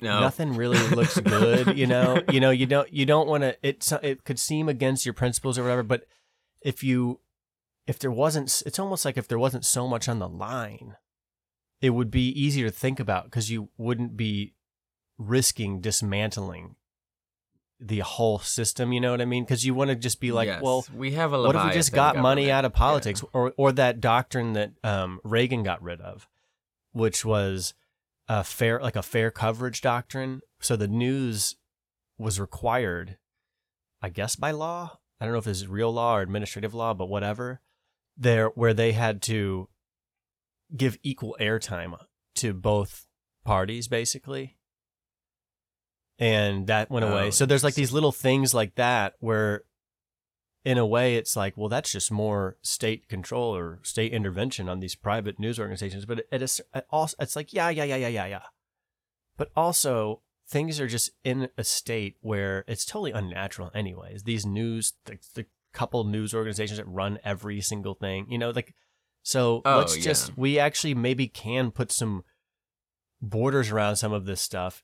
[0.00, 0.20] no.
[0.20, 2.22] nothing really looks good you know?
[2.32, 5.58] You know you don't you don't want to it it could seem against your principles
[5.58, 6.04] or whatever but
[6.62, 7.20] if you
[7.86, 10.96] if there wasn't it's almost like if there wasn't so much on the line
[11.80, 14.54] it would be easier to think about because you wouldn't be
[15.18, 16.76] risking dismantling
[17.82, 20.46] the whole system you know what i mean because you want to just be like
[20.46, 23.54] Yes, well we have a what if we just got money out of politics or
[23.56, 26.28] or that doctrine that um, Reagan got rid of,
[26.92, 27.72] which was
[28.28, 30.42] a fair like a fair coverage doctrine.
[30.60, 31.56] So the news
[32.18, 33.16] was required,
[34.02, 34.98] I guess by law.
[35.20, 37.60] I don't know if this is real law or administrative law, but whatever.
[38.16, 39.68] There where they had to
[40.76, 41.96] give equal airtime
[42.36, 43.06] to both
[43.44, 44.56] parties basically.
[46.18, 47.28] And that went away.
[47.28, 49.64] Oh, so there's like these little things like that where
[50.64, 54.80] in a way it's like well that's just more state control or state intervention on
[54.80, 58.08] these private news organizations but it is it also it's like yeah yeah yeah yeah
[58.08, 58.42] yeah yeah
[59.36, 64.24] but also things are just in a state where it's totally unnatural anyways.
[64.24, 68.74] These news the, the couple news organizations that run every single thing you know like
[69.22, 72.24] so Oh, let's just we actually maybe can put some
[73.22, 74.82] borders around some of this stuff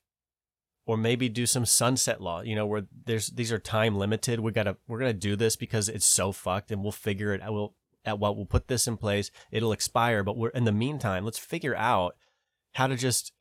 [0.87, 4.40] or maybe do some sunset law you know where there's these are time limited.
[4.40, 7.52] We gotta we're gonna do this because it's so fucked and we'll figure it out
[7.52, 7.74] we'll
[8.05, 9.31] at what we'll put this in place.
[9.50, 12.14] It'll expire but we're in the meantime let's figure out
[12.74, 13.33] how to just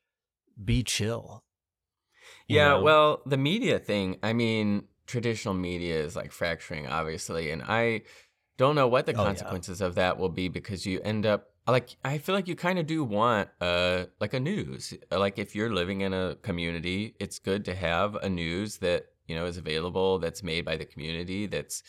[0.62, 1.44] be chill
[2.48, 2.82] Yeah, know?
[2.82, 7.50] well, the media thing, I mean, traditional media is like fracturing, obviously.
[7.50, 8.02] And I
[8.56, 9.24] don't know what the Oh, yeah.
[9.24, 12.78] consequences of that will be because you end up like I feel like you kind
[12.78, 14.94] of do want uh like a news.
[15.10, 19.34] Like if you're living in a community, it's good to have a news that, you
[19.34, 21.82] know, is available that's made by the community that's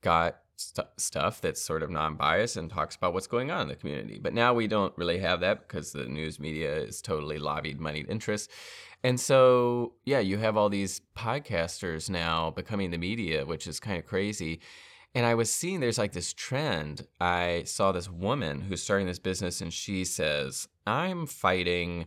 [0.00, 3.76] got st- stuff that's sort of non-biased and talks about what's going on in the
[3.76, 4.18] community.
[4.20, 8.08] But now we don't really have that because the news media is totally lobbied moneyed
[8.08, 8.52] interests.
[9.04, 13.98] And so, yeah, you have all these podcasters now becoming the media, which is kind
[13.98, 14.60] of crazy.
[15.14, 17.06] And I was seeing there's like this trend.
[17.20, 22.06] I saw this woman who's starting this business, and she says, I'm fighting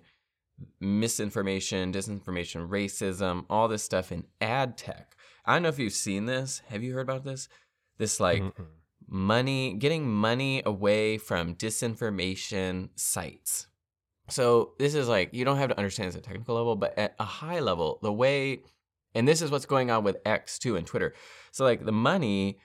[0.80, 5.16] misinformation, disinformation, racism, all this stuff in ad tech.
[5.46, 6.62] I don't know if you've seen this.
[6.68, 7.48] Have you heard about this?
[8.00, 8.66] This like Mm-mm.
[9.08, 13.68] money, getting money away from disinformation sites.
[14.30, 16.98] So this is like you don't have to understand this at a technical level, but
[16.98, 18.64] at a high level, the way,
[19.14, 21.14] and this is what's going on with X too and Twitter.
[21.52, 22.58] So like the money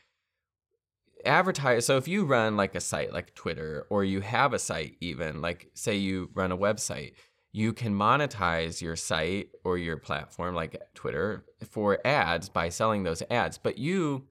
[1.24, 1.86] advertise.
[1.86, 5.40] So if you run like a site like Twitter, or you have a site even
[5.40, 7.12] like say you run a website,
[7.52, 13.22] you can monetize your site or your platform like Twitter for ads by selling those
[13.30, 14.26] ads, but you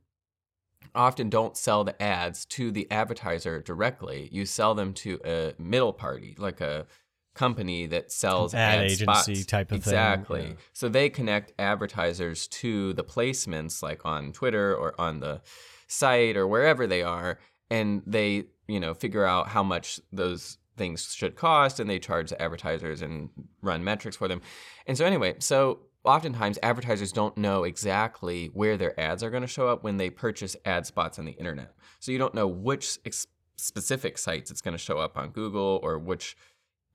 [0.96, 4.30] often don't sell the ads to the advertiser directly.
[4.32, 6.86] You sell them to a middle party, like a
[7.34, 9.46] company that sells Ad ad, agency spots.
[9.46, 10.42] type of thing, exactly.
[10.50, 10.54] yeah.
[10.74, 15.42] So they connect advertisers to the placements, like on Twitter or on the
[15.88, 21.14] site or wherever they are, and they you know figure out how much those things
[21.14, 23.30] should cost, and they charge the advertisers and
[23.62, 24.42] run metrics for them.
[24.88, 29.48] And so anyway, so oftentimes advertisers don't know exactly where their ads are going to
[29.48, 31.74] show up when they purchase ad spots on the internet.
[32.00, 35.80] So you don't know which ex- specific sites it's going to show up on Google
[35.82, 36.36] or which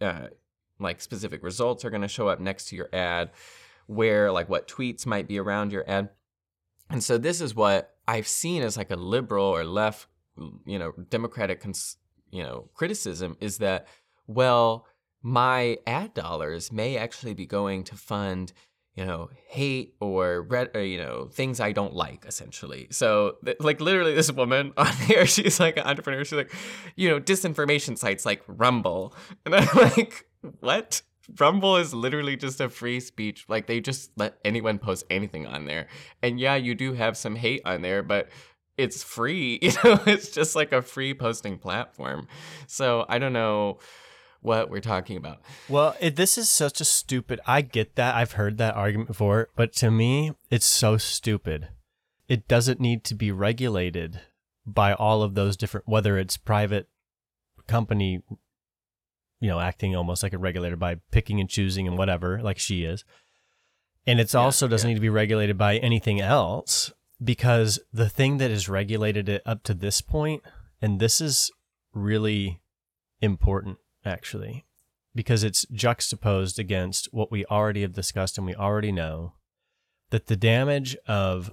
[0.01, 0.29] uh,
[0.79, 3.31] like specific results are going to show up next to your ad,
[3.87, 6.11] where like what tweets might be around your ad.
[6.91, 10.07] And so this is what I've seen as like a liberal or left,
[10.67, 11.97] you know, democratic, cons-
[12.31, 13.87] you know, criticism is that
[14.27, 14.87] well,
[15.23, 18.53] my ad dollars may actually be going to fund
[18.99, 22.89] you know hate or, red, or you know things i don't like essentially.
[22.91, 26.25] So th- like literally this woman on here she's like an entrepreneur.
[26.25, 26.53] She's like
[26.97, 29.15] you know disinformation sites like rumble.
[29.47, 30.27] And i'm like
[30.61, 31.03] what?
[31.39, 33.45] Rumble is literally just a free speech.
[33.49, 35.87] Like they just let anyone post anything on there.
[36.23, 38.29] And yeah you do have some hate on there but
[38.77, 39.61] it's free.
[39.63, 42.27] You know it's just like a free posting platform.
[42.67, 43.79] So i don't know
[44.41, 47.41] what we're talking about Well, it, this is such a stupid.
[47.47, 48.15] I get that.
[48.15, 51.69] I've heard that argument before, but to me, it's so stupid.
[52.29, 54.21] It doesn't need to be regulated
[54.67, 56.89] by all of those different, whether it's private
[57.67, 58.23] company,
[59.41, 62.85] you know, acting almost like a regulator by picking and choosing and whatever, like she
[62.85, 63.05] is.
[64.07, 64.95] And it's Yeah, also doesn't yeah.
[64.95, 69.63] need to be regulated by anything else because the thing that has regulated it up
[69.65, 70.43] to this point,
[70.81, 71.51] and this is
[71.93, 72.61] really
[73.21, 74.65] important actually,
[75.15, 79.35] because it's juxtaposed against what we already have discussed and we already know
[80.11, 81.53] that the damage of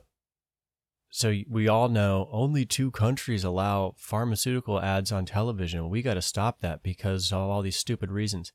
[1.09, 5.89] so we all know only two countries allow pharmaceutical ads on television.
[5.89, 8.51] We got to stop that because of all these stupid reasons.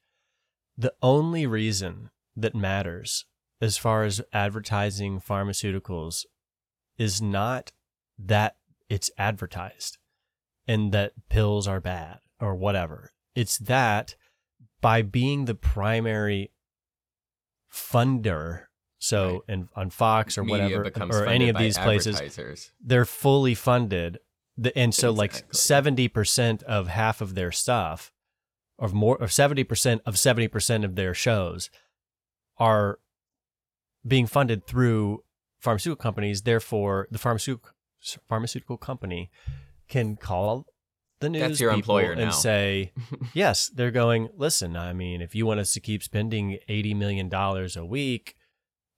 [0.77, 3.25] The only reason that matters
[3.63, 6.27] as far as advertising pharmaceuticals
[6.99, 7.73] is not
[8.19, 8.57] that
[8.91, 9.97] it's advertised
[10.69, 13.13] and that pills are bad or whatever.
[13.35, 14.17] It's that
[14.81, 16.53] by being the primary
[17.73, 18.65] funder,
[18.99, 19.41] so Right.
[19.49, 24.19] in, on Fox or Media whatever, or any of these places, they're fully funded.
[24.57, 28.13] The- And so, like 70% of half of their stuff
[28.79, 31.71] of more of 70% of 70% of their shows
[32.59, 32.99] are
[34.07, 35.23] being funded through
[35.61, 36.43] pharmaceutical companies.
[36.43, 37.71] Therefore, the pharmaceutical
[38.29, 39.31] pharmaceutical company
[39.89, 40.67] can call
[41.21, 42.31] the news That's your people employer and now.
[42.31, 42.93] say,
[43.35, 47.33] yes, they're going, listen, I mean, if you want us to keep spending $80 million
[47.33, 48.37] a week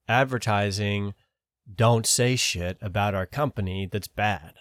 [0.09, 1.15] advertising,
[1.75, 4.55] don't say shit about our company that's bad.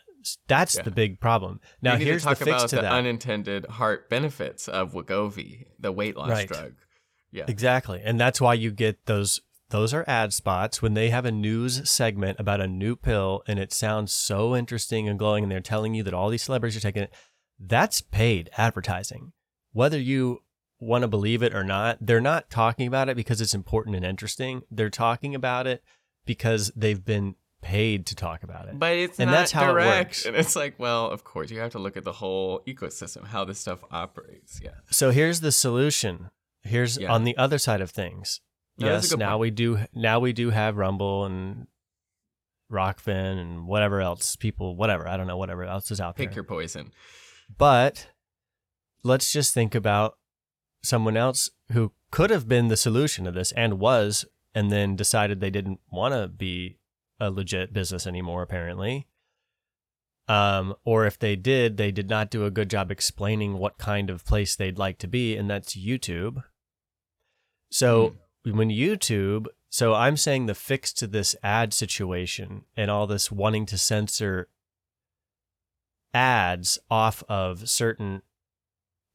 [0.48, 0.84] That's Yeah.
[0.84, 1.60] the big problem.
[1.82, 2.92] Now, here's the fix about to the that.
[2.92, 6.48] unintended heart benefits of Wegovy, the weight loss Right.
[6.48, 6.74] drug.
[7.32, 7.46] Yeah.
[7.48, 8.02] Exactly.
[8.04, 11.90] And that's why you get those those are ad spots when they have a news
[11.90, 15.94] segment about a new pill and it sounds so interesting and glowing and they're telling
[15.94, 17.14] you that all these celebrities are taking it.
[17.64, 19.34] That's paid advertising.
[19.72, 20.42] Whether you
[20.80, 24.04] want to believe it or not, they're not talking about it because it's important and
[24.04, 24.64] interesting.
[24.72, 25.84] They're talking about it
[26.26, 28.80] because they've been paid to talk about it.
[28.80, 30.26] But it's And not that's how it works.
[30.26, 33.46] And it's like, well, of course, you have to look at the whole ecosystem, how
[33.46, 34.60] this stuff operates.
[34.64, 34.72] Yeah.
[34.90, 36.32] So here's the solution.
[36.64, 37.12] Here's Yeah.
[37.12, 38.42] on the other side of things.
[38.78, 39.42] No, yes, now point.
[39.42, 41.68] we do now we do have Rumble and
[42.72, 46.30] Rokfin and whatever else people whatever I don't know whatever else is out Pick there.
[46.30, 46.92] Pick your poison.
[47.58, 48.08] But
[49.04, 50.18] let's just think about
[50.84, 55.40] someone else who could have been the solution to this and was and then decided
[55.40, 56.78] they didn't want to be
[57.20, 59.08] a legit business anymore apparently.
[60.28, 64.10] Um, or if they did, they did not do a good job explaining what kind
[64.10, 66.44] of place they'd like to be, and that's YouTube.
[67.70, 73.32] So when YouTube, so I'm saying the fix to this ad situation and all this
[73.32, 74.48] wanting to censor
[76.14, 78.22] ads off of certain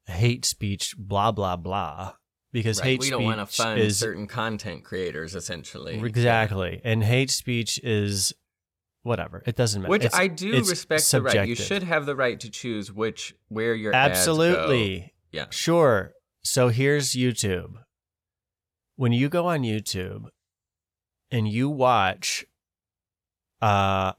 [0.07, 2.15] hate speech, blah blah blah,
[2.53, 2.87] because Right.
[2.91, 5.99] hate we speech don't want to fund is certain content creators, essentially.
[6.01, 8.33] exactly, and hate speech is
[9.03, 9.43] whatever.
[9.47, 9.91] It doesn't matter.
[9.91, 11.49] Which It's- I do respect the right.
[11.49, 15.47] You should have the right to choose which where your absolutely Yeah.
[15.51, 16.13] Sure.
[16.43, 17.83] So here's YouTube.
[18.97, 20.29] When you go on YouTube
[21.31, 22.45] and you watch
[23.61, 24.13] uh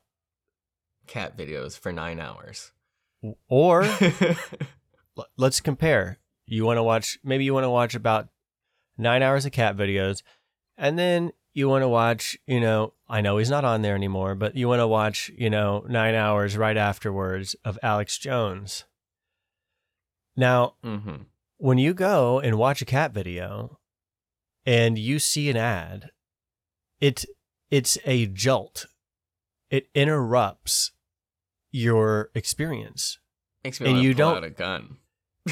[1.08, 2.72] Cat videos for nine hours.
[3.50, 3.88] or
[5.38, 6.20] let's compare.
[6.46, 8.30] You want to watch maybe you want to watch about
[8.98, 10.22] 9 hours of cat videos
[10.78, 14.36] and then you want to watch, you know, I know he's not on there anymore,
[14.36, 18.86] but you want to watch, you know, 9 hours right afterwards of Alex Jones.
[20.36, 21.24] Now, hmm
[21.60, 23.80] when you go and watch a cat video
[24.64, 26.12] and you see an ad,
[27.02, 27.26] it
[27.72, 28.86] it's a jolt.
[29.70, 30.92] It interrupts
[31.78, 33.20] your experience.
[33.64, 34.98] Makes me And you don't- a gun.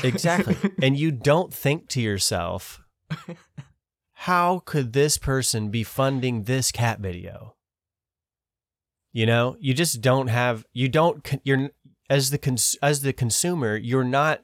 [0.03, 0.57] Exactly.
[0.81, 2.81] and you don't think to yourself,
[4.13, 7.55] how could this person be funding this cat video?
[9.13, 11.69] You know, you just don't have you don't you're
[12.09, 14.41] as the cons- as the consumer, you're not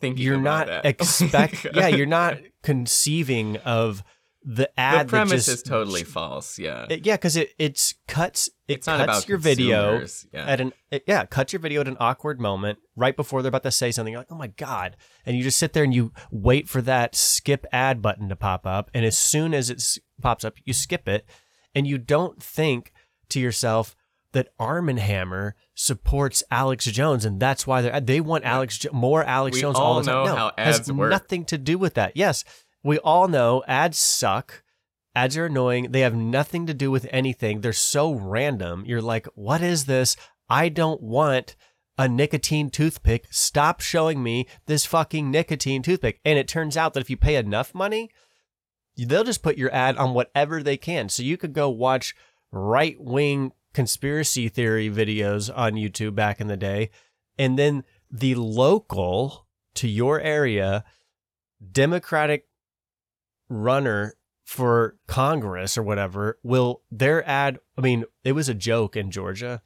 [0.00, 4.02] Thinking you're not expect yeah uh, you're not conceiving of
[4.44, 6.58] the ad the premise just- is totally false.
[6.58, 6.86] Yeah.
[6.90, 10.04] it- yeah because it it's cuts it it's cuts your video.
[10.32, 10.46] Yeah.
[10.46, 13.62] at an it, yeah cuts your video at an awkward moment right before they're about
[13.64, 16.12] to say something you're like oh my god and you just sit there and you
[16.30, 19.82] wait for that skip ad button to pop up and as soon as it
[20.20, 21.24] pops up you skip it
[21.74, 22.92] and you don't think
[23.28, 23.94] to yourself
[24.32, 29.22] that Arm and Hammer supports Alex Jones, and that's why they're they want Alex more
[29.22, 30.24] Alex We Jones all all the time.
[30.24, 31.10] know no, how it has work.
[31.10, 32.16] nothing to do with that.
[32.16, 32.42] Yes,
[32.82, 34.62] we all know ads suck.
[35.14, 35.92] Ads are annoying.
[35.92, 37.60] They have nothing to do with anything.
[37.60, 38.84] They're so random.
[38.86, 40.16] You're like, what is this?
[40.48, 41.54] I don't want
[41.98, 43.26] a nicotine toothpick.
[43.30, 46.20] Stop showing me this fucking nicotine toothpick.
[46.24, 48.10] And it turns out that if you pay enough money,
[48.96, 51.08] they'll just put your ad on whatever they can.
[51.08, 52.14] So you could go watch
[52.50, 56.90] right wing conspiracy theory videos on YouTube back in the day.
[57.38, 60.84] And then the local to your area
[61.70, 62.46] Democratic
[63.52, 69.10] runner for Congress or whatever will their ad I mean it was a joke in
[69.10, 69.62] Georgia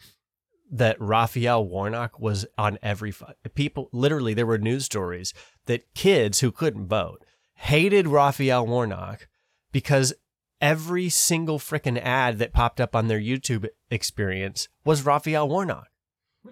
[0.71, 3.15] that Raphael Warnock was on every
[3.55, 5.33] people literally there were news stories
[5.67, 9.29] that kids who couldn't vote hated Raphael Warnock
[9.73, 10.13] because
[10.61, 15.89] every single freaking ad that popped up on their YouTube experience was Raphael Warnock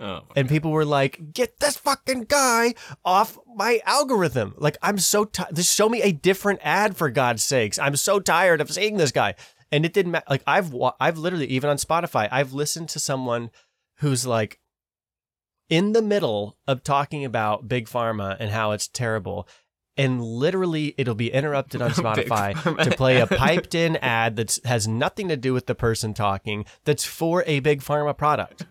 [0.01, 0.23] oh.
[0.37, 2.75] and people were like, "Get this fucking guy
[3.05, 5.55] off my algorithm!" Like, I'm so tired.
[5.57, 7.79] Just show me a different ad for God's sakes.
[7.79, 9.35] I'm so tired of seeing this guy.
[9.73, 10.27] And it didn't matter.
[10.31, 13.51] Like, I've wa- I've literally even on Spotify, I've listened to someone
[13.99, 14.61] who's like
[15.69, 19.49] in the middle of talking about big pharma and how it's terrible.
[19.97, 24.89] And literally, it'll be interrupted on Spotify to play a piped in ad that has
[24.89, 28.67] nothing to do with the person talking, that's for a big pharma product.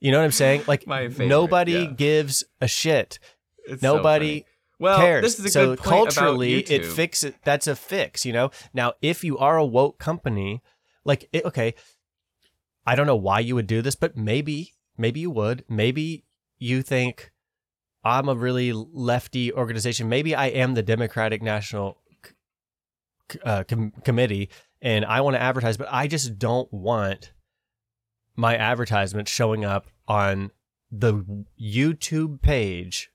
[0.00, 0.62] You know what I'm saying?
[0.66, 1.86] Like favorite, nobody yeah.
[1.86, 3.18] gives a shit.
[3.66, 4.44] It's so Nobody.
[4.78, 5.22] Well, cares?
[5.22, 7.32] this is a so good point culturally, it fixes.
[7.44, 8.50] That's a fix, you know.
[8.74, 10.62] Now, if you are a woke company,
[11.02, 11.74] like it, okay,
[12.86, 15.64] I don't know why you would do this, but maybe, maybe you would.
[15.66, 16.24] Maybe
[16.58, 17.32] you think
[18.04, 20.10] I'm a really lefty organization.
[20.10, 21.96] Maybe I am the Democratic National
[23.44, 24.50] uh, com- Committee,
[24.82, 27.32] and I want to advertise, but I just don't want
[28.36, 30.50] my advertisement showing up on
[30.90, 33.10] the YouTube page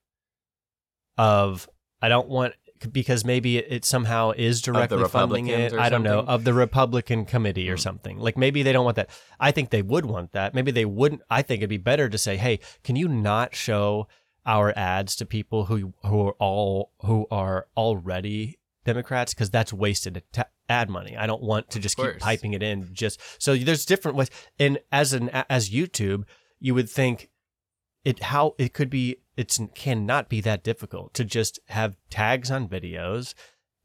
[1.18, 1.70] of
[2.02, 2.54] I don't want
[2.92, 5.74] because maybe it, somehow is directly funding it.
[5.74, 7.80] I don't know of the Republican committee or Mm.
[7.82, 8.18] something.
[8.18, 9.10] Like maybe they don't want that.
[9.40, 10.56] I think they would want that.
[10.56, 11.22] Maybe they wouldn't.
[11.30, 14.08] I think it'd be better to say, "Hey, can you not show
[14.48, 20.24] our ads to people who who are all who are already Democrats because that's wasted
[20.32, 21.16] ta- ad money.
[21.16, 22.90] I don't want to just keep piping it in.
[22.94, 24.30] Just so there's different ways.
[24.60, 26.24] And as an as YouTube,
[26.60, 27.30] you would think
[28.04, 29.18] it how it could be.
[29.38, 33.34] It cannot be that difficult to just have tags on videos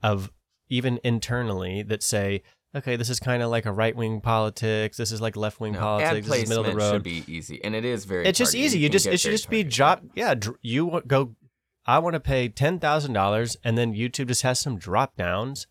[0.02, 0.30] of
[0.68, 2.42] even internally that say,
[2.74, 4.96] okay, this is kind of like a right wing politics.
[4.96, 6.26] This is like left wing No, politics.
[6.28, 8.26] This is middle of the road should be easy, and it is very.
[8.26, 8.78] it's just easy.
[8.78, 9.76] You can just it should just be targeted.
[9.76, 10.02] drop.
[10.14, 11.34] Yeah, dr- you go.
[11.86, 15.66] I want to pay ten thousand dollars, and then YouTube just has some drop downs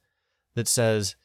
[0.56, 1.16] that says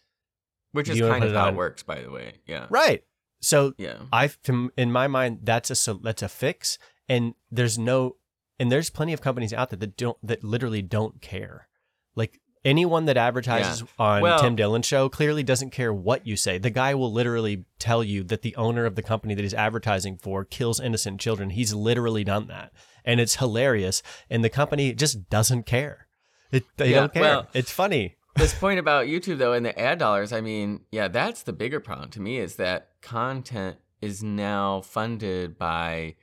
[0.72, 2.34] which is kind of how it works, by the way.
[2.46, 3.02] Yeah, right.
[3.40, 3.96] So yeah.
[4.12, 4.30] I,
[4.76, 6.78] in my mind, that's a so that's a fix,
[7.08, 8.16] and there's no,
[8.58, 11.68] and there's plenty of companies out there that don't that literally don't care.
[12.14, 16.58] Like anyone that advertises on Well- Tim Dillon show clearly doesn't care what you say.
[16.58, 20.18] The guy will literally tell you that the owner of the company that he's advertising
[20.18, 21.50] for kills innocent children.
[21.50, 22.72] He's literally done that,
[23.04, 24.02] and it's hilarious.
[24.28, 26.06] And the company just doesn't care.
[26.52, 27.22] It, they Yeah, don't care.
[27.22, 28.16] well- it's funny.
[28.36, 31.80] this point about YouTube though and the ad dollars, I mean, yeah, that's the bigger
[31.80, 36.14] problem to me is that content is now funded by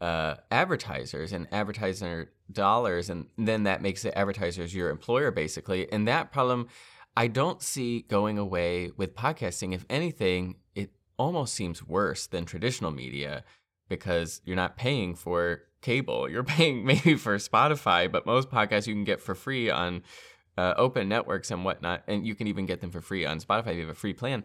[0.00, 5.90] uh, advertisers and advertiser dollars, and then that makes the advertisers your employer basically.
[5.92, 6.68] And that problem,
[7.16, 9.74] I don't see going away with podcasting.
[9.74, 13.42] If anything, it almost seems worse than traditional media
[13.88, 16.28] because you're not paying for cable.
[16.28, 20.02] You're paying maybe for Spotify, but most podcasts you can get for free on
[20.56, 23.68] uh, open networks and whatnot, and you can even get them for free on Spotify
[23.68, 24.44] if you have a free plan.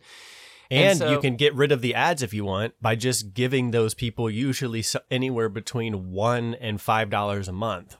[0.71, 3.33] And And, so- you can get rid of the ads if you want by just
[3.33, 7.97] giving those people usually anywhere between one and five dollars a month.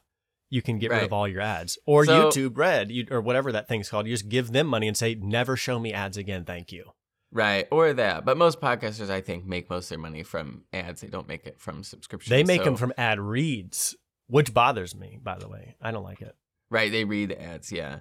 [0.49, 3.51] You can get rid of all your ads, or So- YouTube Red, you, or whatever
[3.51, 4.05] that thing's called.
[4.05, 6.91] You just give them money and say, "Never show me ads again, thank you."
[7.33, 8.25] Right, or that.
[8.25, 11.01] But most podcasters, I think, make most of their money from ads.
[11.01, 12.29] They don't make it from subscriptions.
[12.29, 13.95] They make So- them from ad reads,
[14.27, 15.19] which bothers me.
[15.21, 16.35] By the way, I don't like it.
[16.69, 16.91] right.
[16.91, 17.71] They read the ads.
[17.71, 17.99] Yeah,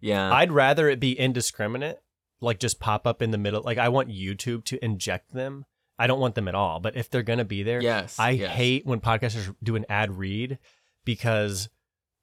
[0.00, 0.32] yeah.
[0.32, 2.00] I'd rather it be indiscriminate,
[2.40, 3.62] like just pop up in the middle.
[3.62, 5.64] Like I want YouTube to inject them.
[5.98, 6.78] I don't want them at all.
[6.78, 8.50] But if they're gonna be there, yes, I yes.
[8.54, 10.58] hate when podcasters do an ad read
[11.06, 11.70] because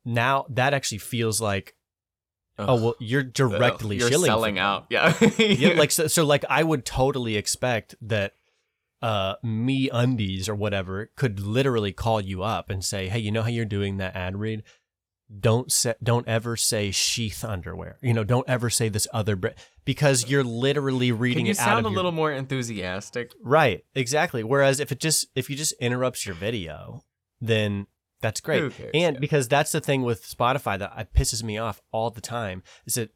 [0.06, 1.76] now that actually feels like
[2.60, 2.66] Ugh.
[2.70, 4.86] oh well you're directly You're shilling selling out.
[4.90, 8.34] Yeah, yeah, like so, so like I would totally expect that
[9.02, 13.50] uh MeUndies or whatever could literally call you up and say hey you know how
[13.50, 14.64] you're doing that ad read
[15.40, 19.48] don't say don't ever say sheath underwear you know don't ever say this other br-
[19.84, 23.34] because you're literally reading Can you sound a your- little more enthusiastic?
[23.42, 24.42] Right, exactly.
[24.44, 27.04] Whereas if it just if you just interrupts your video,
[27.42, 27.88] then
[28.24, 28.74] that's great.
[28.74, 28.90] Cares?
[28.96, 29.20] And Yeah.
[29.20, 33.12] because that's the thing with Spotify that pisses me off all the time is that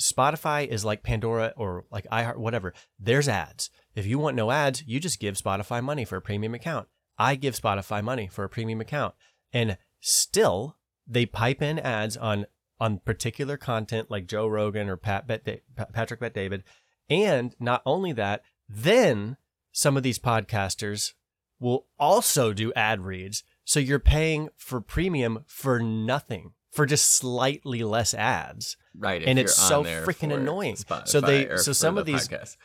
[0.00, 2.72] Spotify is like Pandora or like iHeart, whatever.
[2.98, 3.70] There's ads.
[3.94, 6.88] If you want no ads, you just give Spotify money for a premium account.
[7.18, 9.14] I give Spotify money for a premium account,
[9.52, 10.76] and still
[11.06, 12.46] they pipe in ads on
[12.80, 15.44] on particular content like Joe Rogan or Pat Bet
[15.76, 16.64] Pa- Patrick Bet David,
[17.08, 19.36] and not only that, then
[19.70, 21.12] some of these podcasters
[21.60, 23.44] will also do ad reads.
[23.64, 28.76] So you're paying for premium for nothing, for just slightly less ads.
[28.96, 30.74] Right, And it's so freaking annoying.
[30.76, 32.56] Spotify So they- so some the of these- podcasts.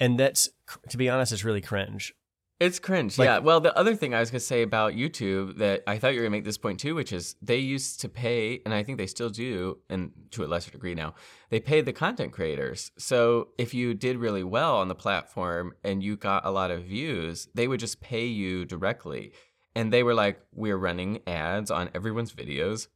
[0.00, 0.48] And that's,
[0.90, 2.14] to be honest, it's really cringe.
[2.60, 3.18] It's cringe.
[3.18, 3.38] Like- yeah.
[3.38, 6.18] Well, the other thing I was going to say about YouTube that I thought you
[6.20, 8.82] were going to make this point too, which is they used to pay, and I
[8.82, 11.14] think they still do, and to a lesser degree now,
[11.50, 12.90] they pay the content creators.
[12.98, 16.82] So if you did really well on the platform and you got a lot of
[16.84, 19.32] views, they would just pay you directly.
[19.78, 22.88] And they were like, we're running ads on everyone's videos.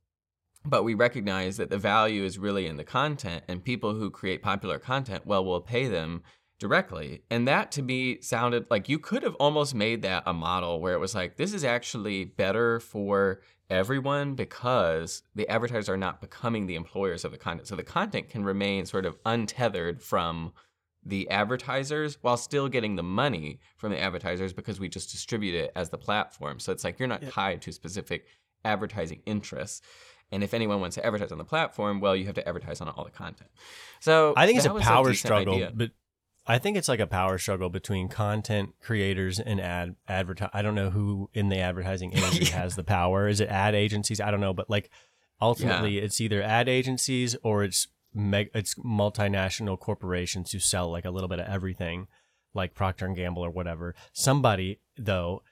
[0.65, 4.43] But we recognize that the value is really in the content, and people who create
[4.43, 6.25] popular content, well, we'll pay them
[6.59, 7.23] directly.
[7.31, 10.95] And that to me sounded like you could have almost made that a model where
[10.95, 16.67] it was like, this is actually better for everyone because the advertisers are not becoming
[16.67, 17.69] the employers of the content.
[17.69, 20.53] So the content can remain sort of untethered from
[21.05, 25.73] the advertisers while still getting the money from the advertisers because we just distribute it
[25.75, 26.61] as the platform.
[26.61, 27.31] So it's like you're not Yeah.
[27.31, 28.27] tied to specific
[28.65, 29.83] advertising interests.
[30.31, 32.89] And if anyone wants to advertise on the platform, well, you have to advertise on
[32.89, 33.51] all the content.
[34.01, 35.73] So I think it's a power decent struggle, idea.
[35.75, 35.91] but
[36.47, 40.51] I think it's like a power struggle between content creators and ad advertise.
[40.53, 42.63] I don't know who in the advertising industry Yeah.
[42.63, 43.29] has the power.
[43.29, 44.21] Is it ad agencies?
[44.21, 44.89] I don't know, but like
[45.41, 51.11] ultimately, it's either ad agencies or it's meg- it's multinational corporations who sell like a
[51.11, 52.09] little bit of everything,
[52.55, 53.95] like Procter and Gamble or whatever.
[54.13, 55.43] Somebody though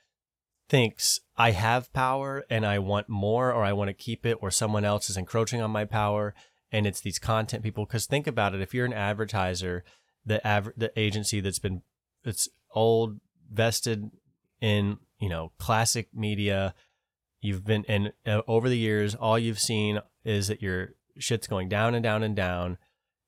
[0.69, 4.51] thinks I have power and I want more or I want to keep it or
[4.51, 6.35] someone else is encroaching on my power
[6.71, 9.83] and it's these content people because think about it if you're an advertiser
[10.25, 11.83] the aver- the agency that's been
[12.25, 13.19] it's old
[13.53, 14.11] vested
[14.61, 16.73] in you know classic media
[17.41, 20.91] you've been and uh, over the years all you've seen is that your
[21.21, 22.79] shit's going down and down and down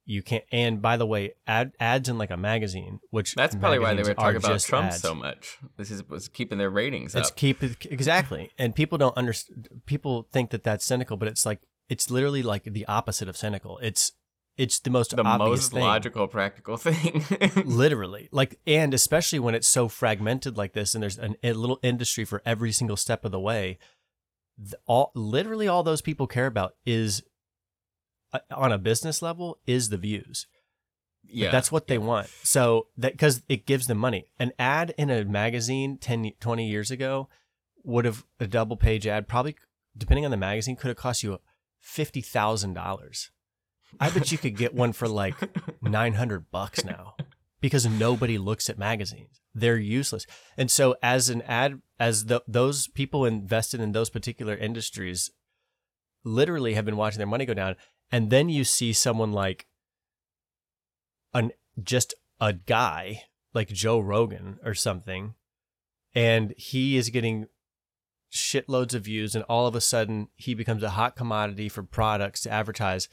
[0.05, 3.79] you can't and by the way ad, ads in like a magazine which That's probably
[3.79, 5.01] why they were talking about Trump ads.
[5.01, 5.59] so much.
[5.77, 7.37] This is was keeping their ratings It's up.
[7.37, 9.69] keep exactly, and people don't understand.
[9.87, 13.79] People think that that's cynical, but it's like it's literally like the opposite of cynical.
[13.79, 14.11] It's
[14.57, 15.83] it's the most the most thing.
[15.83, 17.25] logical, practical thing.
[17.65, 21.79] literally like and especially when it's so fragmented like this and there's an, a little
[21.83, 23.79] industry for every single step of the way
[24.87, 27.23] all literally all those people care about is
[28.33, 30.47] Uh, on a business level is the views.
[31.25, 32.29] Yeah, that's what they want.
[32.43, 34.27] So that because it gives them money.
[34.39, 37.29] An ad in a magazine 10 20 years ago
[37.85, 39.57] would have a double page ad probably
[39.97, 41.39] depending on the magazine could have cost you
[41.85, 43.31] $50000
[43.99, 45.35] i bet you could get one for like
[45.83, 47.17] 900 bucks now
[47.63, 49.41] because nobody looks at magazines.
[49.55, 50.27] They're useless.
[50.59, 55.31] And so as an ad as the, those people invested in those particular industries
[56.25, 57.77] literally have been watching their money go down
[58.13, 59.67] and then you see someone like
[61.35, 61.51] an
[61.83, 63.23] just a guy
[63.55, 65.35] like Joe Rogan or something
[66.15, 67.47] and he is getting
[68.31, 72.43] shitloads of views and all of a sudden he becomes a hot commodity for products
[72.43, 73.09] to advertise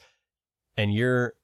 [0.76, 1.34] and you're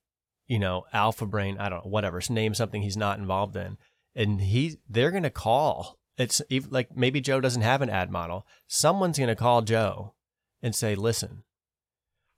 [0.47, 3.77] you know alpha brain i don't know whatever name something he's not involved in
[4.17, 5.99] and he they're to call.
[6.17, 6.41] It's
[6.71, 8.47] like maybe joe doesn't have an ad model.
[8.67, 10.15] Someone's to call joe
[10.63, 11.43] and say listen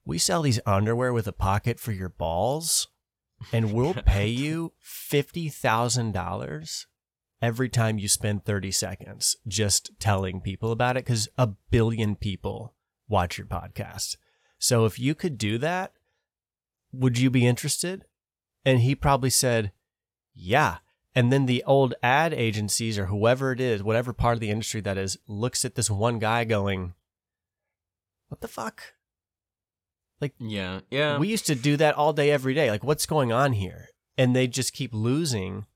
[0.08, 2.88] we sell these underwear with a pocket for your balls
[3.52, 6.86] and we'll pay you $50000
[7.42, 12.74] every time you spend 30 seconds just telling people about it because a billion people
[13.06, 14.16] watch your podcast.
[14.58, 15.92] So if you could do that,
[16.90, 18.06] would you be interested?
[18.64, 19.72] And he probably said,
[20.34, 20.78] yeah.
[21.14, 24.80] And then the old ad agencies or whoever it is, whatever part of the industry
[24.80, 26.94] that is, looks at this one guy going,
[28.28, 28.94] what the fuck?
[30.38, 31.18] Yeah, yeah.
[31.18, 32.70] We used to do that all day, every day.
[32.70, 33.88] Like, what's going on here?
[34.16, 35.66] And they just keep losing.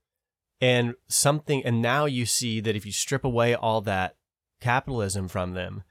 [0.59, 4.15] And something, and now you see that if you strip away all that
[4.61, 5.83] capitalism from them,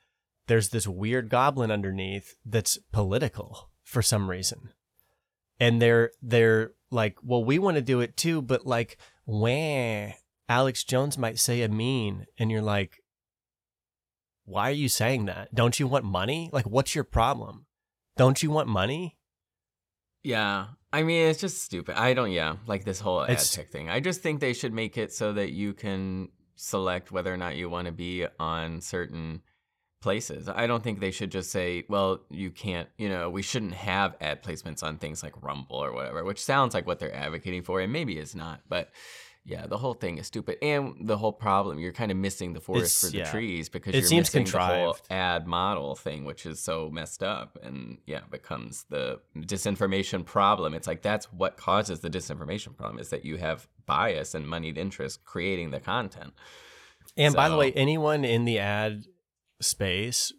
[0.46, 4.70] there's this weird goblin underneath that's political for some reason.
[5.60, 10.12] And they're, they're like, well, we want to do it too, but like, wah,
[10.48, 12.26] Alex Jones might say a mean.
[12.38, 13.02] And you're like,
[14.44, 15.54] why are you saying that?
[15.54, 16.50] Don't you want money?
[16.52, 17.66] Like, what's your problem?
[18.22, 19.18] Don't you want money?
[20.22, 20.66] Yeah.
[20.92, 21.96] I mean, it's just stupid.
[21.98, 23.90] I don't, yeah, like this whole ad tech thing.
[23.90, 27.56] I just think they should make it so that you can select whether or not
[27.56, 29.42] you want to be on certain
[30.00, 30.48] places.
[30.48, 34.14] I don't think they should just say, well, you can't, you know, we shouldn't have
[34.20, 37.80] ad placements on things like Rumble or whatever, which sounds like what they're advocating for,
[37.80, 38.60] and maybe it's not.
[38.68, 38.92] But
[39.44, 40.56] yeah, the whole thing is stupid.
[40.62, 43.30] And the whole problem, you're kind of missing the forest It's- for the yeah.
[43.30, 45.12] trees because It you're seems missing the whole contrived.
[45.12, 47.58] ad model thing, which is so messed up.
[47.62, 50.74] And yeah, becomes the disinformation problem.
[50.74, 54.78] It's like that's what causes the disinformation problem is that you have bias and moneyed
[54.78, 56.32] interest creating the content.
[57.16, 59.04] And by the way, anyone in the ad
[59.60, 60.32] space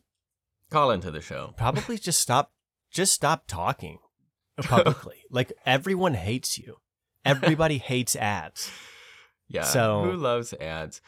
[0.70, 1.54] Call into the show.
[1.58, 2.51] probably just stop
[2.89, 3.99] just stop talking
[4.62, 5.18] publicly.
[5.30, 6.78] like everyone hates you.
[7.26, 8.72] Everybody hates ads.
[9.54, 9.64] Yeah.
[9.64, 10.99] So- who loves ads?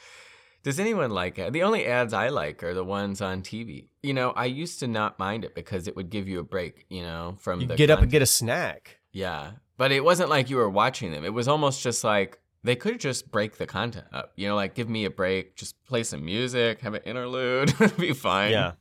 [0.63, 1.53] Does anyone like it?
[1.53, 3.89] The only ads I like are the ones on TV.
[4.01, 6.87] You know, I used to not mind it because it would give you a break,
[6.89, 8.97] you know, from You the get up and get a snack.
[9.11, 9.51] Yeah.
[9.77, 11.23] But it wasn't like you were watching them.
[11.23, 14.31] It was almost just like they could just break the content up.
[14.37, 18.13] You know, like give me a break, just play some music, have an interlude, be
[18.13, 18.51] fine.
[18.51, 18.71] Yeah.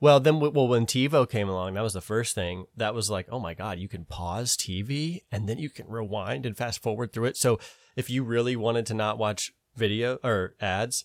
[0.00, 2.66] Well, then, well, when TiVo came along, that was the first thing.
[2.76, 6.46] That was like, oh my god, you can pause TV and then you can rewind
[6.46, 7.36] and fast forward through it.
[7.36, 7.58] So
[7.98, 11.04] if you really wanted to not watch video or ads,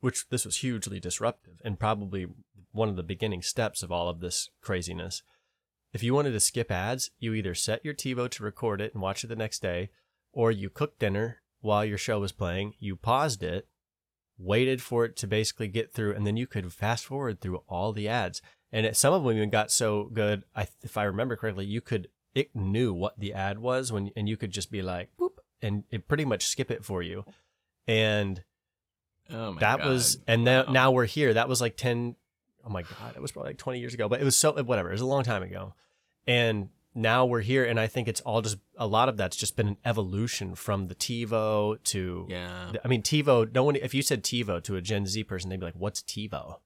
[0.00, 2.26] which this was hugely disruptive and probably
[2.72, 5.22] one of the beginning steps of all of this craziness.
[5.92, 9.02] If you wanted to skip ads, you either set your TiVo to record it and
[9.02, 9.90] watch it the next day,
[10.32, 13.68] or you cooked dinner while your show was playing, you paused it,
[14.38, 17.92] waited for it to basically get through, and then you could fast forward through all
[17.92, 18.40] the ads.
[18.72, 20.44] and some of them even got so good.
[20.82, 24.36] If I remember correctly, you could it knew what the ad was when, and you
[24.36, 27.24] could just be like, Boop, and it pretty much skip it for you,
[27.86, 28.42] and
[29.32, 29.88] Oh my that God.
[29.88, 30.72] was, and now Wow.
[30.72, 31.34] now we're here.
[31.34, 32.16] That was like ten.
[32.64, 34.88] Oh my god, it was probably like twenty years ago, but it was so whatever.
[34.90, 35.74] It was a long time ago,
[36.26, 39.54] and now we're here, and I think it's all just a lot of that's just
[39.56, 42.72] been an evolution from the TiVo to Yeah.
[42.84, 43.52] I mean, TiVo.
[43.54, 43.76] No one.
[43.76, 46.58] If you said TiVo to a Gen Z person, they'd be like, "What's TiVo?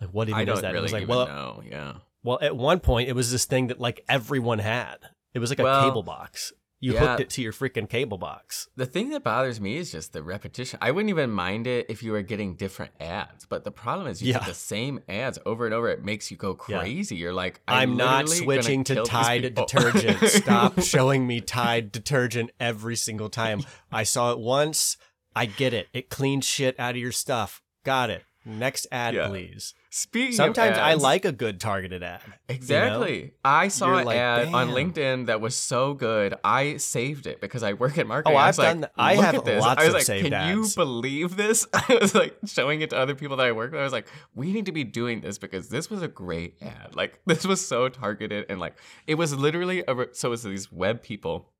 [0.00, 1.62] Like, what even I is that?" really it was like, well, know.
[1.68, 1.94] Yeah.
[2.22, 4.98] well, at one point, it was this thing that like everyone had.
[5.34, 6.52] It was like a Well, cable box.
[6.84, 7.00] You yeah.
[7.00, 8.68] hooked it to your freaking cable box.
[8.76, 10.78] The thing that bothers me is just the repetition.
[10.82, 14.22] I wouldn't even mind it if you were getting different ads, but the problem is
[14.22, 14.40] you Yeah.
[14.40, 15.88] get the same ads over and over.
[15.88, 16.80] It makes you go Yeah.
[16.80, 17.16] crazy.
[17.16, 20.18] You're like, I'm, not literally gonna switching to Tide detergent.
[20.28, 23.62] Stop showing me Tide detergent every single time.
[23.90, 24.98] I saw it once.
[25.34, 25.88] I get it.
[25.94, 27.62] It cleans shit out of your stuff.
[27.82, 28.24] Got it.
[28.44, 29.28] Next ad, Yeah.
[29.28, 29.74] please.
[29.90, 32.20] Speaking of Sometimes I like a good targeted ad.
[32.24, 32.36] you know?
[32.48, 33.32] Exactly.
[33.44, 36.34] I saw You're an like, ad on LinkedIn that was so good.
[36.44, 38.36] I saved it because I work at oh, marketing.
[38.36, 38.90] Oh, I I've was like, done.
[38.98, 41.66] I "Look have this." lots I was of like, saved Can you believe this?
[41.72, 43.80] I was like showing it to other people that I work with.
[43.80, 46.94] I was like, we need to be doing this because this was a great ad.
[46.94, 48.74] Like this was so targeted and like
[49.06, 51.50] it was literally a re- so it was these web people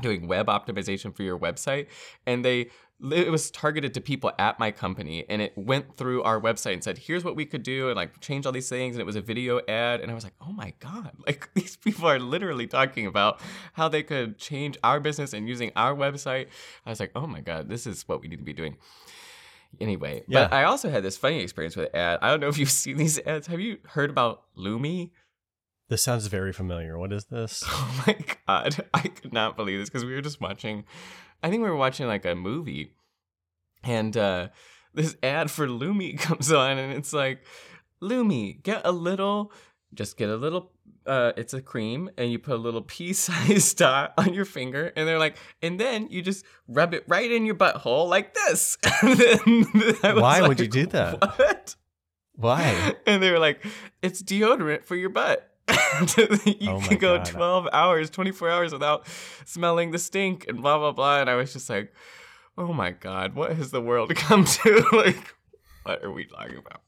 [0.00, 1.86] doing web optimization for your website
[2.26, 2.68] and they
[3.00, 6.82] it was targeted to people at my company and it went through our website and
[6.82, 9.14] said here's what we could do and like change all these things and it was
[9.14, 11.12] a video ad and i was like oh my god.
[11.26, 13.40] Like these people are literally talking about
[13.74, 16.46] how they could change our business and using our website.
[16.86, 18.76] I was like oh my god this is what we need to be doing.
[19.80, 22.18] Anyway but i also had this funny experience with ad.
[22.22, 23.46] I don't know if you've seen these ads.
[23.46, 25.10] Have you heard about lumi
[25.88, 26.98] This sounds very familiar.
[26.98, 27.64] What is this?
[27.80, 28.16] Oh my
[28.46, 30.84] god, I could not believe this because we were just watching.
[31.42, 32.92] I think we were watching like a movie,
[33.82, 34.48] and uh,
[34.94, 37.44] this ad for Lumi comes on, and it's like,
[38.02, 39.52] Lumi, get a little,
[39.94, 40.72] just get a little.
[41.06, 45.08] Uh, it's a cream, and you put a little pea-sized dot on your finger, and
[45.08, 48.76] they're like, and then you just rub it right in your butthole like this.
[49.02, 51.20] And then I was Why would you do that?
[51.38, 51.76] What?
[52.34, 52.94] Why?
[53.06, 53.64] And they were like,
[54.02, 55.47] it's deodorant for your butt.
[56.60, 57.26] you Oh can go God.
[57.26, 59.06] 12 hours, 24 hours without
[59.44, 61.20] smelling the stink and blah, blah, blah.
[61.20, 61.92] And I was just like,
[62.56, 64.86] oh my God, what has the world come to?
[64.92, 65.34] like,
[65.84, 66.82] what are we talking about?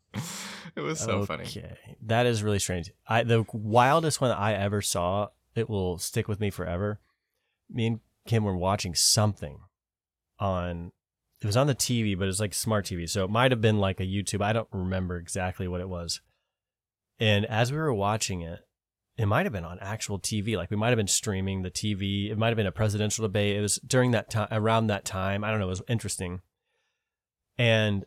[0.77, 1.45] It was so funny.
[1.45, 2.91] Okay, that is really strange.
[3.07, 5.29] I the wildest one I ever saw.
[5.55, 7.01] It will stick with me forever.
[7.69, 9.59] Me and Kim were watching something
[10.39, 10.93] on.
[11.43, 13.61] It was on the TV, but it was like smart TV, so it might have
[13.61, 14.43] been like a YouTube.
[14.43, 16.21] I don't remember exactly what it was.
[17.19, 18.61] And as we were watching it,
[19.21, 20.57] it might have been on actual TV.
[20.57, 22.31] Like we might have been streaming the TV.
[22.31, 23.55] It might have been a presidential debate.
[23.55, 25.45] It was during that time, around that time.
[25.45, 25.67] I don't know.
[25.67, 26.41] It was interesting.
[27.59, 28.07] And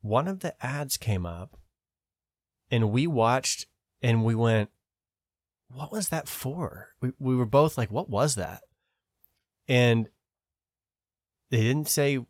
[0.00, 1.58] one of the ads came up,
[2.70, 3.66] and we watched,
[4.00, 4.70] and we went,
[5.68, 8.62] "What was that for?" We we were both like, "What was that?"
[9.68, 10.08] And
[11.50, 12.24] they didn't say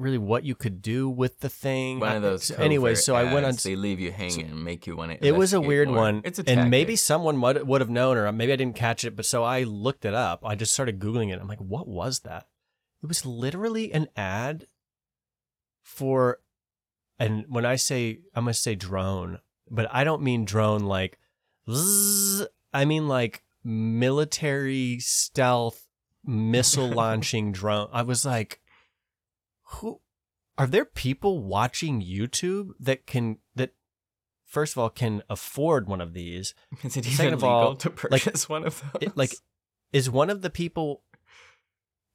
[0.00, 2.00] really what you could do with the thing.
[2.00, 2.50] One of those.
[2.50, 3.54] anyway, so I went on.
[3.62, 5.26] They leave you hanging and make you want to.
[5.26, 5.96] It was a weird more.
[5.96, 6.22] one.
[6.24, 9.16] It's a and maybe someone would, would have known, or maybe I didn't catch it.
[9.16, 10.44] But so I looked it up.
[10.44, 11.40] I just started googling it.
[11.40, 12.48] I'm like, what was that?
[13.02, 14.66] It was literally an ad
[15.82, 16.40] for,
[17.18, 19.38] and when I say I'm gonna say drone,
[19.70, 21.18] but I don't mean drone like,
[21.70, 25.86] zzz, I mean like military stealth
[26.24, 27.88] missile launching drone.
[27.92, 28.60] I was like,
[29.72, 30.00] who
[30.58, 33.72] are there people watching YouTube that can that
[34.46, 36.54] first of all can afford one of these?
[36.82, 39.02] Is it Second even of legal all, to like- purchase one of those?
[39.02, 39.34] It, like
[39.92, 41.02] is one of the people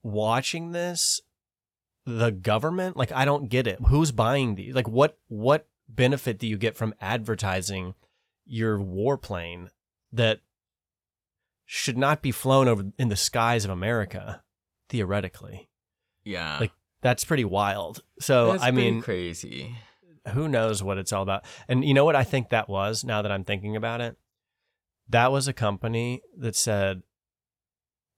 [0.03, 1.21] watching this
[2.05, 2.97] the government?
[2.97, 3.79] Like I don't get it.
[3.87, 4.75] Who's buying these?
[4.75, 7.95] Like what what benefit do you get from advertising
[8.45, 9.69] your warplane
[10.11, 10.41] that
[11.65, 14.43] should not be flown over in the skies of America
[14.89, 15.69] theoretically?
[16.23, 16.71] yeah, like,
[17.05, 18.01] That's pretty wild.
[18.19, 19.75] So That's I mean, crazy.
[20.29, 21.45] who knows what it's all about.
[21.67, 24.17] And you know what I think that was now that I'm thinking about it?
[25.09, 27.03] That was a company that said,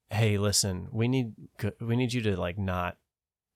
[0.09, 1.33] "Hey, listen, we need
[1.81, 2.95] we need you to like not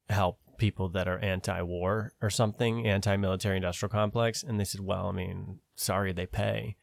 [0.09, 5.11] help people that are anti-war or something, anti-military industrial complex." And they said, "Well, I
[5.13, 6.75] mean, sorry, they pay."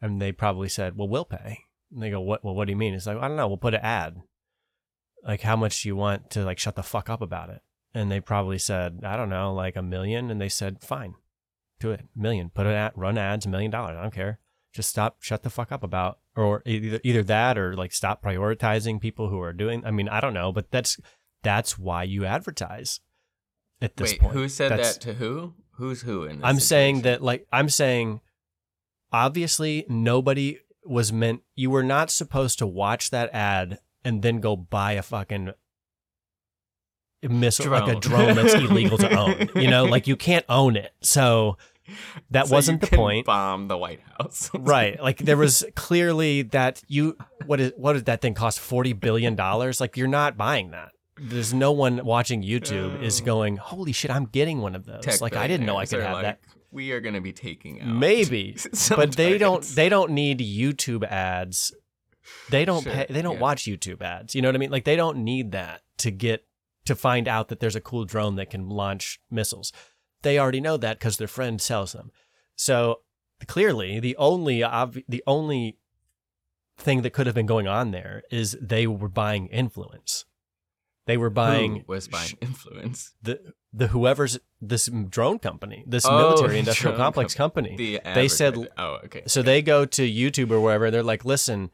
[0.00, 1.58] And they probably said, "Well, we'll pay."
[1.92, 2.42] And they go, "What?
[2.42, 3.46] Well, what do you mean?" It's like, "I don't know.
[3.48, 4.22] We'll put an ad.
[5.22, 7.60] Like, how much do you want to like shut the fuck up about it?"
[7.92, 10.30] And they probably said, "I don't know, like a million.
[10.30, 11.14] And they said, "Fine,
[11.80, 12.02] do it.
[12.14, 12.50] Million.
[12.50, 13.96] Put it at run ads, a million dollars.
[13.98, 14.38] I don't care.
[14.72, 19.00] Just stop, shut the fuck up about, or either either that or like stop prioritizing
[19.00, 19.84] people who are doing.
[19.84, 20.98] I mean, I don't know, but that's
[21.42, 23.00] that's why you advertise
[23.82, 24.32] at this Wait, point.
[24.34, 25.54] who said That's- that to who?
[25.72, 28.20] Who's who in this I'm saying that like I'm saying
[29.12, 34.56] obviously nobody was meant you were not supposed to watch that ad and then go
[34.56, 35.52] buy a fucking
[37.28, 38.34] missile like a Drone.
[38.34, 39.84] drone that's illegal to own you know?
[39.84, 40.92] Like you can't own it.
[41.00, 41.56] So
[42.30, 43.26] that So wasn't the can point.
[43.26, 44.50] Bomb the White House.
[44.58, 45.00] right.
[45.02, 47.16] Like there was clearly that you
[47.46, 48.60] what is what did that thing cost?
[48.60, 49.80] 40 billion dollars?
[49.80, 50.92] Like you're not buying that.
[51.22, 53.24] There's no one watching youtube is Oh.
[53.26, 55.02] going holy shit i'm getting one of those.
[55.04, 56.40] Tech like i didn't know i could have like, that
[56.70, 58.56] We are going to be taking out maybe.
[58.96, 61.74] But they don't they don't need youtube ads.
[62.48, 63.40] They don't Sure, pay, they don't yeah.
[63.40, 64.34] watch youtube ads.
[64.34, 64.70] You know what i mean?
[64.70, 66.46] Like they don't need that to get
[66.90, 69.72] to find out that there's a cool drone that can launch missiles
[70.22, 72.10] they already know that because their friend sells them
[72.68, 73.00] so
[73.46, 75.62] clearly the only obvi- the only
[76.86, 80.24] thing that could have been going on there is they were buying influence
[81.06, 83.14] they were buying Who was buying influence.
[83.22, 83.34] the
[83.72, 88.98] the whoever's this drone company this Oh, military industrial complex company The They said- "Oh,
[89.06, 90.90] okay." so they go to YouTube or wherever.
[90.90, 91.70] They're like, listen,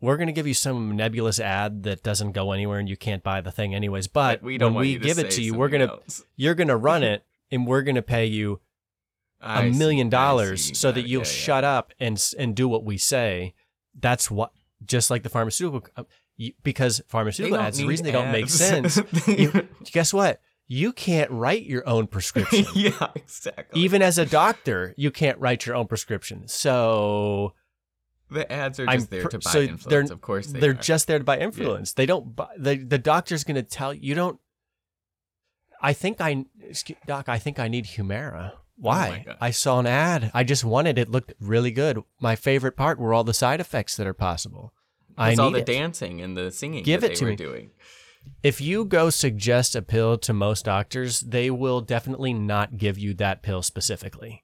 [0.00, 3.22] we're going to give you some nebulous ad that doesn't go anywhere and you can't
[3.22, 4.08] buy the thing anyways.
[4.08, 6.00] But we when we give it to you, we're going to,
[6.36, 8.60] you're going to run it and we're going to pay you
[9.40, 11.32] a million dollars so that you'll Yeah, yeah.
[11.32, 13.54] shut up and, and do what we say.
[13.98, 14.52] That's what,
[14.84, 16.04] just like the pharmaceutical, uh,
[16.62, 19.00] because pharmaceutical ads, the reason they don't make sense.
[19.26, 20.40] You, guess what?
[20.68, 22.66] You can't write your own prescription.
[22.74, 23.80] yeah, exactly.
[23.80, 26.48] Even as a doctor, you can't write your own prescription.
[26.48, 27.54] So
[28.30, 29.84] the ads are I'm just there pr- to buy so influence.
[29.84, 30.74] they're- of course, they they're are.
[30.74, 31.92] just there to buy influence.
[31.92, 34.40] They don't buy the the doctor's going to tell you don't.
[35.82, 37.28] I think I, excuse- doc.
[37.28, 38.52] I think I need Humira.
[38.54, 39.24] Oh Why?
[39.28, 39.34] Oh.
[39.40, 40.30] I saw an ad.
[40.34, 41.10] I just wanted it.
[41.10, 42.02] Looked really good.
[42.20, 44.72] My favorite part were all the side effects that are possible.
[45.18, 45.66] I all the it.
[45.66, 47.36] dancing and the singing Give that it they to were me.
[47.36, 47.70] doing.
[48.42, 53.14] if you go suggest a pill to most doctors, they will definitely not give you
[53.14, 54.42] that pill specifically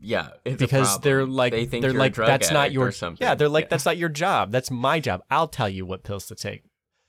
[0.00, 3.24] Yeah, it's a because they're like they think they're like that's not your something.
[3.24, 6.26] yeah they're like that's not your job that's my job I'll tell you what pills
[6.26, 6.62] to take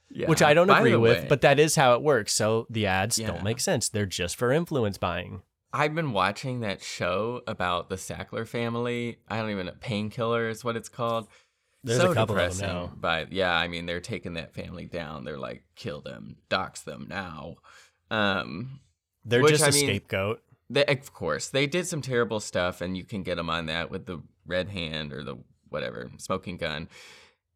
[0.10, 0.28] Yeah.
[0.28, 2.34] which I don't By agree with, way, but that is how it works.
[2.34, 3.28] So the ads Yeah.
[3.28, 3.90] don't make sense.
[3.90, 5.44] They're just for influence buying.
[5.72, 9.20] I've been watching that show about the Sackler family.
[9.28, 11.28] I don't even know painkiller is what it's called.
[11.84, 12.68] There's so a couple of depressing.
[12.68, 12.92] them now.
[13.00, 15.26] But yeah, I mean they're taking that family down.
[15.26, 17.58] They're like kill them, dox them now.
[18.10, 18.80] Um
[19.26, 20.42] They're Which, just I a mean, scapegoat.
[20.70, 23.90] They, of course, they did some terrible stuff, and you can get them on that
[23.90, 25.38] with the red hand or the
[25.70, 26.90] whatever smoking gun.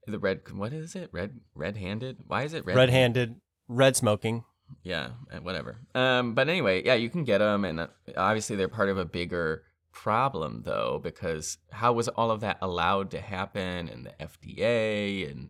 [0.08, 1.10] The red, what is it?
[1.14, 2.18] Red, red-handed.
[2.28, 2.76] Why is it red?
[2.76, 3.36] Red-handed,
[3.70, 4.44] red smoking.
[4.84, 5.78] Yeah, uh, whatever.
[5.96, 7.88] Um, but anyway, yeah, you can get them, and uh,
[8.18, 13.12] obviously they're part of a bigger problem, though, because how was all of that allowed
[13.12, 15.50] to happen, and the FDA, and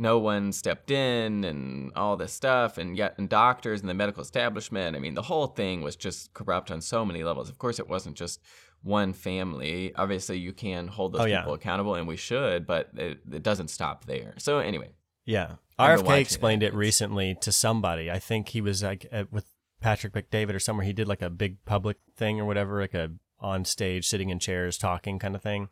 [0.00, 4.22] no one stepped in, and all this stuff, and yet, and doctors and the medical
[4.22, 4.96] establishment.
[4.96, 7.48] I mean, the whole thing was just corrupt on so many levels.
[7.48, 8.40] Of course, it wasn't just
[8.82, 9.92] one family.
[9.94, 11.40] Obviously, you can hold those Oh, yeah.
[11.40, 14.34] people accountable, and we should, but it, it doesn't stop there.
[14.38, 14.90] So anyway,
[15.26, 15.56] Yeah.
[15.78, 16.68] RFK explained that.
[16.68, 18.10] it recently to somebody.
[18.10, 19.46] I think he was like at, with
[19.80, 20.84] Patrick McDavid or somewhere.
[20.86, 24.38] He did like a big public thing or whatever, like a on stage, sitting in
[24.38, 25.68] chairs, talking kind of thing.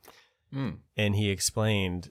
[0.54, 2.10] mm, and he explained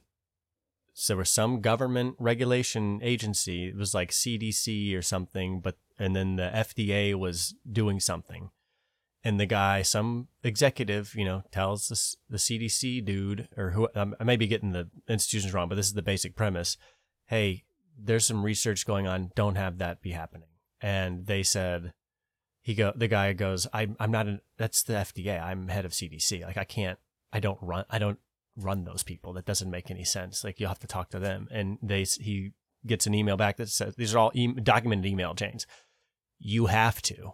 [1.00, 6.16] so there was some government regulation agency it was like cdc or something but and
[6.16, 8.50] then the fda was doing something.
[9.24, 14.24] And the guy some executive you know tells this, the cdc dude or who i
[14.24, 16.78] may be getting the institutions wrong but this is the basic premise.
[17.28, 17.66] Hey
[18.00, 19.32] there's some research going on.
[19.36, 20.50] Don't have that be happening.
[20.82, 21.94] And they said
[22.62, 25.94] he go the guy goes I, i'm not an that's the fda i'm head of
[25.94, 27.00] cdc like i can't
[27.32, 28.20] i don't run i don't
[28.58, 31.48] run those people that doesn't make any sense like you'll have to talk to them
[31.52, 32.52] and they he
[32.86, 35.68] gets an email back that says these are all e- documented email chains
[36.40, 37.32] you have to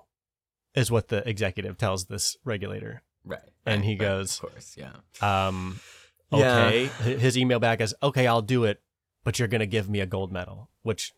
[0.75, 3.39] is what the executive tells this regulator right.
[3.65, 4.91] And right, he right, goes- of course, yeah.
[5.21, 5.79] um
[6.31, 8.81] okay H- his email back is okay i'll do it
[9.23, 11.13] but you're going to give me a gold medal which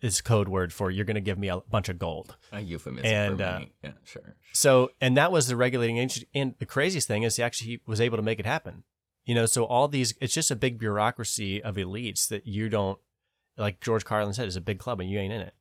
[0.00, 3.06] is code word for you're going to give me a bunch of gold A euphemism
[3.10, 4.36] And, uh, yeah, sure.
[4.52, 6.26] So, and that was the regulating agency.
[6.34, 8.84] And the craziest thing is he actually was able to make it happen.
[9.30, 12.98] You know, so all these, it's just a big bureaucracy of elites that you don't,
[13.56, 15.54] like George Carlin said, is a big club and you ain't in it.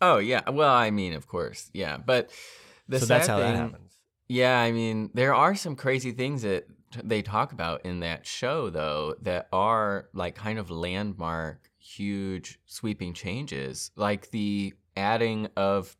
[0.00, 0.48] Oh yeah.
[0.48, 1.96] Well, I mean, of course, yeah.
[1.96, 2.30] But
[2.86, 3.98] the so that's how thing, that happens.
[4.28, 6.68] Yeah, I mean, there are some crazy things that
[7.02, 13.14] they talk about in that show, though, that are like kind of landmark, huge, sweeping
[13.14, 15.96] changes, like the adding of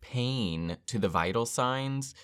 [0.00, 2.14] pain to the vital signs.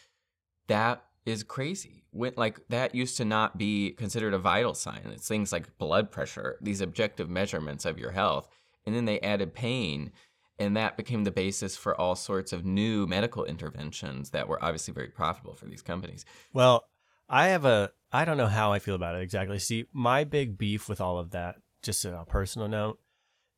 [0.69, 2.02] That is crazy.
[2.13, 5.01] When like that used to not be considered a vital sign.
[5.07, 8.49] It's things like blood pressure, these objective measurements of your health,
[8.87, 10.13] and then they added pain
[10.59, 14.95] and that became the basis for all sorts of new medical interventions that were obviously
[14.95, 16.25] very profitable for these companies.
[16.53, 16.85] Well,
[17.29, 19.59] I have a, I don't know how I feel about it exactly.
[19.59, 23.01] See, my big beef with all of that, just on a personal note,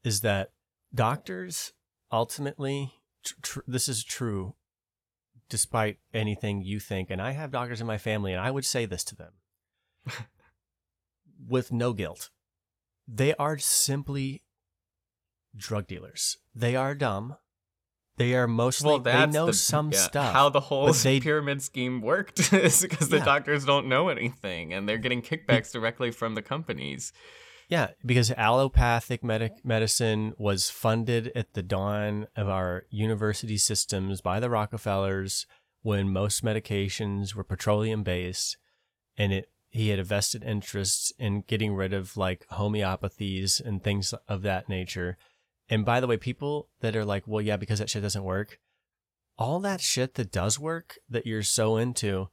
[0.03, 0.53] is that
[0.95, 1.73] doctors
[2.13, 2.93] ultimately,
[3.25, 4.55] tr- tr- this is true,
[5.55, 7.11] despite anything you think.
[7.11, 9.33] And I have doctors in my family, and I would say this to them
[11.49, 12.31] with no guilt.
[13.07, 14.43] They are simply
[15.55, 16.39] drug dealers.
[16.57, 17.37] They are dumb.
[18.17, 20.33] They are mostly well, they know the, some yeah, stuff.
[20.33, 23.25] How the whole they- pyramid scheme worked is because the Yeah.
[23.25, 27.13] doctors don't know anything and they're getting kickbacks directly from the companies.
[27.69, 34.39] Yeah, because allopathic medic medicine was funded at the dawn of our university systems by
[34.39, 35.47] the Rockefellers
[35.83, 38.57] when most medications were petroleum based
[39.17, 44.15] and it he had a vested interest in getting rid of like homeopathies and things
[44.29, 45.19] of that nature.
[45.69, 48.61] And by the way, people that are like, well, yeah, because that shit doesn't work,
[49.37, 52.29] all that shit that does work that you're so into,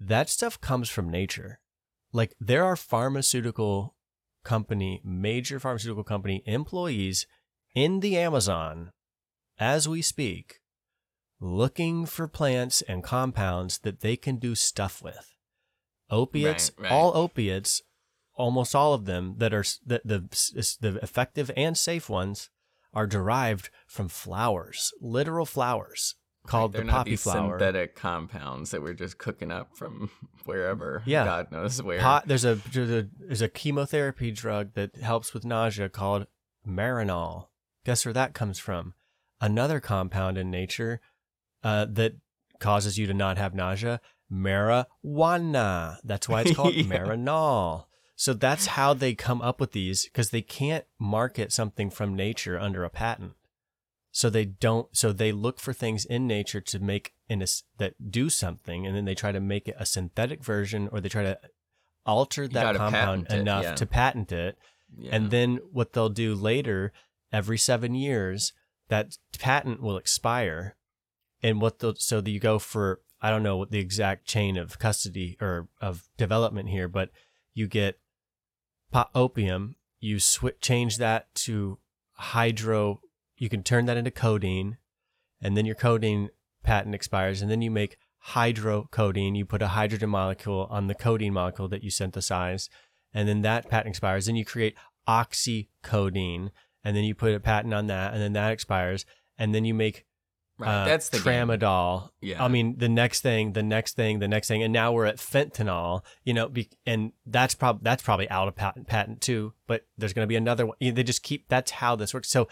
[0.00, 1.60] that stuff comes from nature.
[2.10, 3.94] Like there are pharmaceutical
[4.44, 7.26] company, major pharmaceutical company employees
[7.74, 8.92] in the Amazon
[9.58, 10.60] as we speak,
[11.40, 15.34] looking for plants and compounds that they can do stuff with.
[16.10, 16.92] Opiates, Right, right.
[16.92, 17.82] all opiates,
[18.34, 22.50] almost all of them that are the, the the effective and safe ones
[22.92, 26.14] are derived from flowers, literal flowers
[26.46, 27.58] called They're the not poppy these flower.
[27.58, 30.10] synthetic compounds that we're just cooking up from
[30.44, 31.02] wherever.
[31.06, 31.24] Yeah.
[31.24, 32.00] God knows where.
[32.00, 36.26] Pot, there's a there's a there's a chemotherapy drug that helps with nausea called
[36.66, 37.46] Marinol.
[37.84, 38.94] Guess where that comes from?
[39.40, 41.00] Another compound in nature
[41.64, 42.14] uh, that
[42.60, 44.00] causes you to not have nausea.
[44.30, 45.96] Marijuana.
[46.04, 46.84] That's why it's called Yeah.
[46.84, 47.84] Marinol.
[48.14, 52.58] So that's how they come up with these because they can't market something from nature
[52.58, 53.32] under a patent.
[54.14, 54.94] So they don't.
[54.94, 57.46] So they look for things in nature to make in a
[57.78, 61.08] that do something, and then they try to make it a synthetic version, or they
[61.08, 61.38] try to
[62.04, 63.74] alter that compound patent it, enough yeah.
[63.74, 64.58] to patent it.
[64.96, 65.16] Yeah.
[65.16, 66.92] And then what they'll do later,
[67.32, 68.52] every seven years,
[68.88, 70.76] that patent will expire,
[71.42, 74.58] and what they'll so that you go for I don't know what the exact chain
[74.58, 77.10] of custody or of development here, but
[77.54, 77.98] you get
[78.90, 81.78] pot opium, you switch change that to
[82.14, 83.00] hydro,
[83.42, 84.76] you can turn that into codeine,
[85.40, 86.30] and then your codeine
[86.62, 87.96] patent expires, and then you make
[88.28, 89.36] hydrocodeine.
[89.36, 92.70] You put a hydrogen molecule on the codeine molecule that you synthesize,
[93.12, 94.26] and then that patent expires.
[94.26, 94.76] Then you create
[95.08, 96.50] oxycodone,
[96.84, 99.04] and then you put a patent on that, and then that expires,
[99.36, 100.04] and then you make
[100.58, 100.82] right.
[100.82, 101.48] uh, That's the game.
[101.48, 102.10] tramadol.
[102.20, 102.44] Yeah.
[102.44, 105.16] I mean, the next thing, the next thing, the next thing, and now we're at
[105.16, 106.04] fentanyl.
[106.22, 109.52] You know, be, and that's probably that's probably out of patent patent too.
[109.66, 110.76] But there's going to be another one.
[110.80, 111.48] They just keep.
[111.48, 112.28] That's how this works.
[112.28, 112.46] So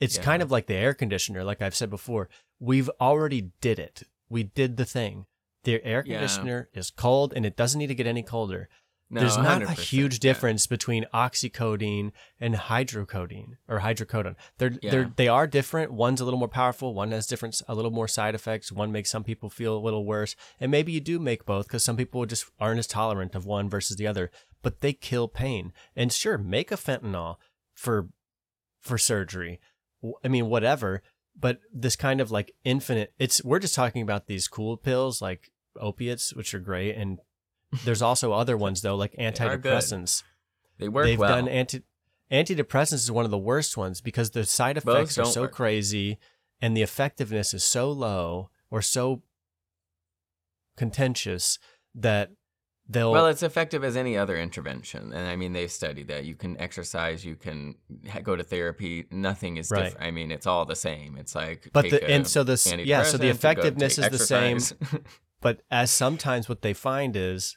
[0.00, 0.22] it's Yeah.
[0.22, 1.44] kind of like the air conditioner.
[1.44, 2.28] Like I've said before,
[2.58, 4.02] we've already did it.
[4.28, 5.26] We did the thing.
[5.64, 6.18] The air Yeah.
[6.18, 8.68] conditioner is cold, and it doesn't need to get any colder.
[9.10, 10.18] No, There's not a 100%, huge yeah.
[10.32, 14.36] difference between oxycodone and hydrocodone or hydrocodone.
[14.58, 14.90] They're Yeah.
[14.90, 15.92] they're they are different.
[15.92, 16.92] One's a little more powerful.
[16.92, 18.70] One has different, a little more side effects.
[18.70, 21.82] One makes some people feel a little worse, and maybe you do make both because
[21.82, 24.30] some people just aren't as tolerant of one versus the other.
[24.60, 25.72] But they kill pain.
[25.96, 27.36] And sure, make a fentanyl
[27.74, 28.10] for
[28.80, 29.58] for surgery.
[30.24, 31.02] I mean, whatever.
[31.38, 33.12] But this kind of like infinite.
[33.18, 37.20] It's we're just talking about these cool pills like opiates, which are great, and
[37.84, 40.22] there's also other ones though, like antidepressants.
[40.78, 41.36] They work They've well.
[41.36, 41.82] done anti
[42.30, 45.52] antidepressants is one of the worst ones because the side Both effects are so work.
[45.52, 46.18] crazy
[46.60, 49.22] and the effectiveness is so low or so
[50.76, 51.58] contentious
[51.94, 52.30] that
[52.88, 56.24] they'll well, it's effective as any other intervention, and I mean they've studied that.
[56.24, 57.74] You can exercise, you can
[58.10, 59.06] ha- go to therapy.
[59.10, 59.84] Nothing is Right.
[59.84, 60.06] different.
[60.06, 61.16] I mean, it's all the same.
[61.16, 64.58] It's like But the- and so the s- yeah, so the effectiveness is the same.
[65.40, 67.56] but as sometimes what they find is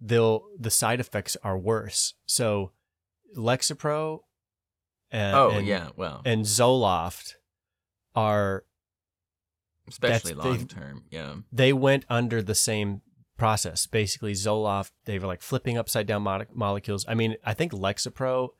[0.00, 2.14] they'll the side effects are worse.
[2.26, 2.72] So
[3.36, 4.20] Lexapro
[5.10, 7.34] and, oh and, yeah, well, and Zoloft
[8.14, 8.64] are
[9.88, 11.04] especially long term.
[11.10, 13.00] Yeah, they went under the same
[13.36, 13.86] process.
[13.86, 17.04] Basically, Zoloft, they were like flipping upside down mo- molecules.
[17.08, 18.50] I mean, I think Lexapro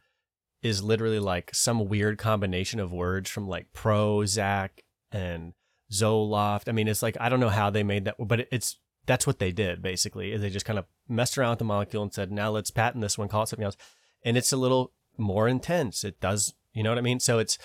[0.62, 4.70] is literally like some weird combination of words from like Prozac
[5.10, 5.54] and
[5.90, 6.68] Zoloft.
[6.68, 9.38] I mean, it's like I don't know how they made that, but it's that's what
[9.38, 10.32] they did basically.
[10.32, 13.02] Is they just kind of messed around with the molecule and said, "Now let's patent
[13.02, 13.76] this one, call it something else."
[14.24, 16.04] And it's a little more intense.
[16.04, 17.20] It does, you know what I mean?
[17.20, 17.58] So it's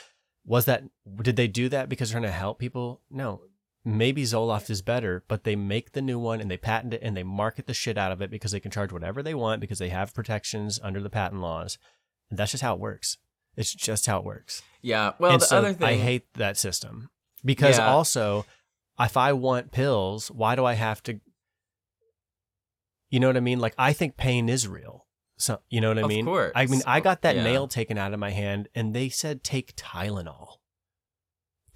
[0.45, 0.83] was that
[1.21, 3.01] did they do that because they're trying to help people?
[3.09, 3.41] No.
[3.89, 7.15] Maybe Zoloft is better, but they make the new one and they patent it and
[7.15, 9.79] they market the shit out of it because they can charge whatever they want because
[9.79, 11.77] they have protections under the patent laws.
[12.29, 13.17] And that's just how it works.
[13.55, 14.61] It's just how it works.
[14.81, 15.13] yeah.
[15.19, 17.09] Well, and the so other thing I hate that system
[17.45, 17.87] because Yeah.
[17.87, 18.45] also,
[18.99, 21.21] if I want pills, why do I have to?
[23.09, 23.59] You know what I mean?
[23.59, 25.05] Like I think pain is real.
[25.37, 26.25] So you know what I Of mean?
[26.25, 26.51] course.
[26.55, 27.43] I mean, I got that Yeah.
[27.43, 30.56] nail taken out of my hand, and they said take Tylenol.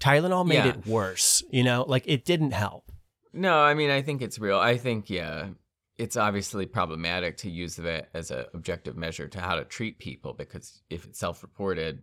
[0.02, 0.68] Tylenol made Yeah.
[0.68, 1.42] it worse.
[1.50, 2.90] You know, like it didn't help.
[3.32, 4.58] No, I mean, I think it's real.
[4.58, 5.48] I think, yeah,
[5.96, 10.32] it's obviously problematic to use that as an objective measure to how to treat people
[10.34, 12.02] because if it's self-reported,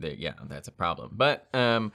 [0.00, 1.10] th- yeah, that's a problem.
[1.14, 1.92] But um,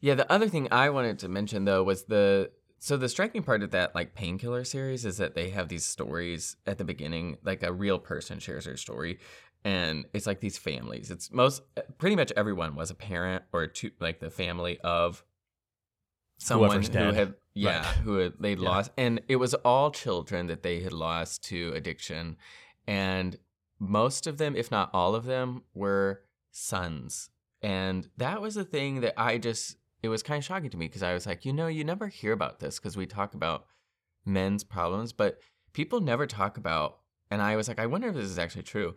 [0.00, 3.62] yeah, the other thing I wanted to mention though was the so the striking part
[3.62, 7.62] of that like painkiller series is that they have these stories at the beginning, like
[7.62, 9.18] a real person shares their story.
[9.66, 11.10] And it's like these families.
[11.10, 15.24] It's most eh, pretty much everyone was a parent or two, like the family of
[16.38, 17.14] someone Whoever's who dead.
[17.14, 17.96] had yeah Right.
[18.04, 18.68] who had, they'd Yeah.
[18.68, 22.36] lost and it was all children that they had lost to addiction
[22.86, 23.38] and
[23.78, 27.30] most of them if not all of them were sons
[27.62, 30.86] and that was the thing that i just it was kind of shocking to me
[30.86, 33.64] because i was like you know you never hear about this because we talk about
[34.26, 35.40] men's problems but
[35.72, 36.98] people never talk about
[37.30, 38.94] and i was like i wonder if this is actually true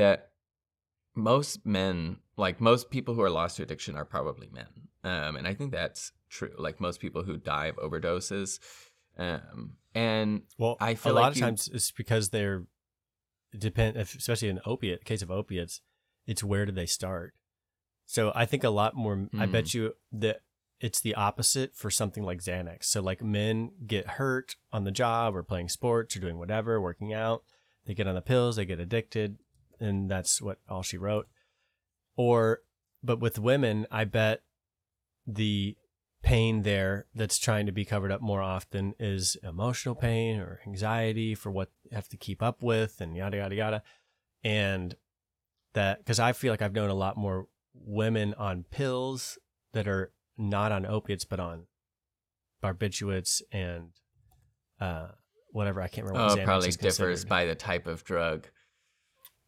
[0.00, 0.30] that
[1.14, 4.66] most men like most people who are lost to addiction are probably men
[5.04, 8.58] um, and i think that's true like most people who die of overdoses
[9.18, 12.62] um, and Well, I feel a lot like of you- times it's because they're
[13.58, 15.82] depend, especially in opiate case of opiates,
[16.26, 17.34] it's where do they start?
[18.06, 19.28] So I think a lot more.
[19.38, 19.52] I Hmm.
[19.52, 20.42] bet you that
[20.78, 22.84] it's the opposite for something like Xanax.
[22.84, 27.12] So like men get hurt on the job or playing sports or doing whatever, working
[27.12, 27.42] out.
[27.84, 29.38] They get on the pills, they get addicted,
[29.80, 31.28] and that's what all she wrote.
[32.16, 32.60] Or,
[33.02, 34.42] but with women, I bet
[35.26, 35.76] the
[36.22, 41.34] pain there that's trying to be covered up more often is emotional pain or anxiety
[41.34, 43.82] for what you have to keep up with and yada yada yada
[44.44, 44.96] and
[45.72, 49.38] that because i feel like i've known a lot more women on pills
[49.72, 51.64] that are not on opiates but on
[52.62, 53.88] barbiturates and
[54.78, 55.08] uh
[55.52, 57.28] whatever i can't remember oh it probably differs considered.
[57.30, 58.46] by the type of drug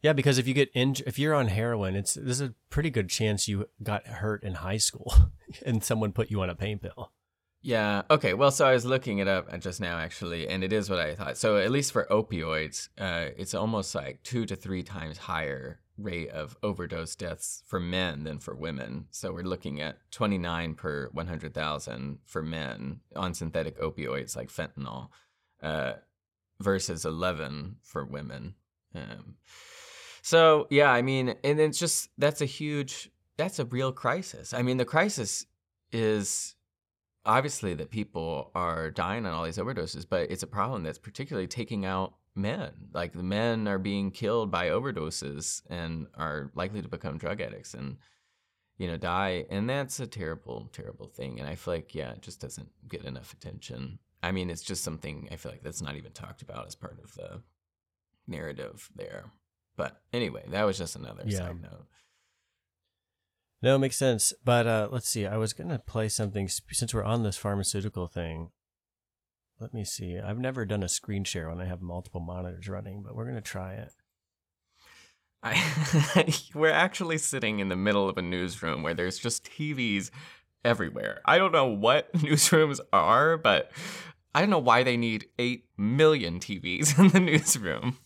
[0.03, 3.09] yeah because if you get inj- if you're on heroin it's there's a pretty good
[3.09, 5.11] chance you got hurt in high school
[5.65, 7.11] and someone put you on a pain pill
[7.65, 8.01] Yeah.
[8.09, 8.33] Okay.
[8.33, 11.15] Well, so I was looking it up just now, actually, and it is what I
[11.15, 11.37] thought.
[11.37, 16.29] So at least for opioids, uh, it's almost like two to three times higher rate
[16.31, 19.05] of overdose deaths for men than for women.
[19.11, 25.07] So we're looking at 29 per 100,000 for men on synthetic opioids like fentanyl,
[25.61, 25.93] uh,
[26.59, 28.55] versus 11 for women.
[28.93, 29.35] Um,
[30.23, 34.53] so yeah, I mean, and it's just that's a huge, that's a real crisis.
[34.53, 35.45] I mean, the crisis
[35.91, 36.55] is
[37.25, 41.47] obviously that people are dying on all these overdoses, but it's a problem that's particularly
[41.47, 42.71] taking out men.
[42.93, 47.73] Like the men are being killed by overdoses and are likely to become drug addicts
[47.73, 47.97] and
[48.77, 51.37] you know die, and that's a terrible, terrible thing.
[51.41, 53.99] And I feel like yeah, it just doesn't get enough attention.
[54.23, 56.97] I mean, it's just something I feel like that's not even talked about as part
[57.03, 57.41] of the
[58.25, 59.25] narrative there.
[59.75, 61.37] But anyway, that was just another Yeah.
[61.39, 61.87] side note.
[63.61, 64.33] No, it makes sense.
[64.43, 65.25] But uh, let's see.
[65.25, 68.49] I was gonna play something since we're on this pharmaceutical thing.
[69.59, 70.19] Let me see.
[70.19, 73.39] I've never done a screen share when I have multiple monitors running, but we're gonna
[73.41, 73.91] try it.
[75.41, 80.09] I, we're actually sitting in the middle of a newsroom where there's just TVs
[80.63, 81.21] everywhere.
[81.25, 83.71] I don't know what newsrooms are, but
[84.35, 87.97] I don't know why they need 8 million TVs in the newsroom.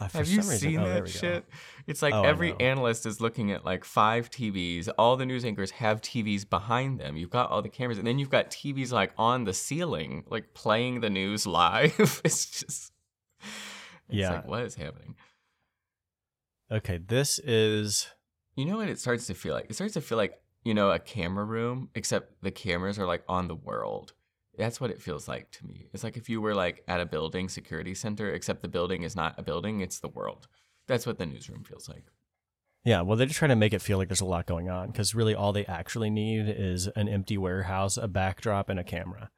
[0.00, 1.44] Uh, Have you reason- seen oh, that shit?
[1.86, 4.88] It's like Oh, every analyst is looking at like five TVs.
[4.96, 7.16] All the news anchors have TVs behind them.
[7.16, 10.54] You've got all the cameras, and then you've got TVs like on the ceiling, like
[10.54, 12.20] playing the news live.
[12.24, 12.92] it's just,
[13.40, 13.48] it's
[14.08, 14.30] Yeah.
[14.36, 15.16] like, what is happening?
[16.72, 18.08] Okay, this is
[18.56, 19.66] You know what it starts to feel like?
[19.68, 23.24] It starts to feel like, you know, a camera room, except the cameras are like
[23.28, 24.12] on the world.
[24.58, 25.86] That's what it feels like to me.
[25.92, 29.16] It's like if you were like at a building security center, except the building is
[29.16, 30.48] not a building, it's the world.
[30.86, 32.04] That's what the newsroom feels like.
[32.84, 33.00] yeah.
[33.02, 35.14] Well, they're just trying to make it feel like there's a lot going on because
[35.14, 39.30] really all they actually need is an empty warehouse, a backdrop, and a camera.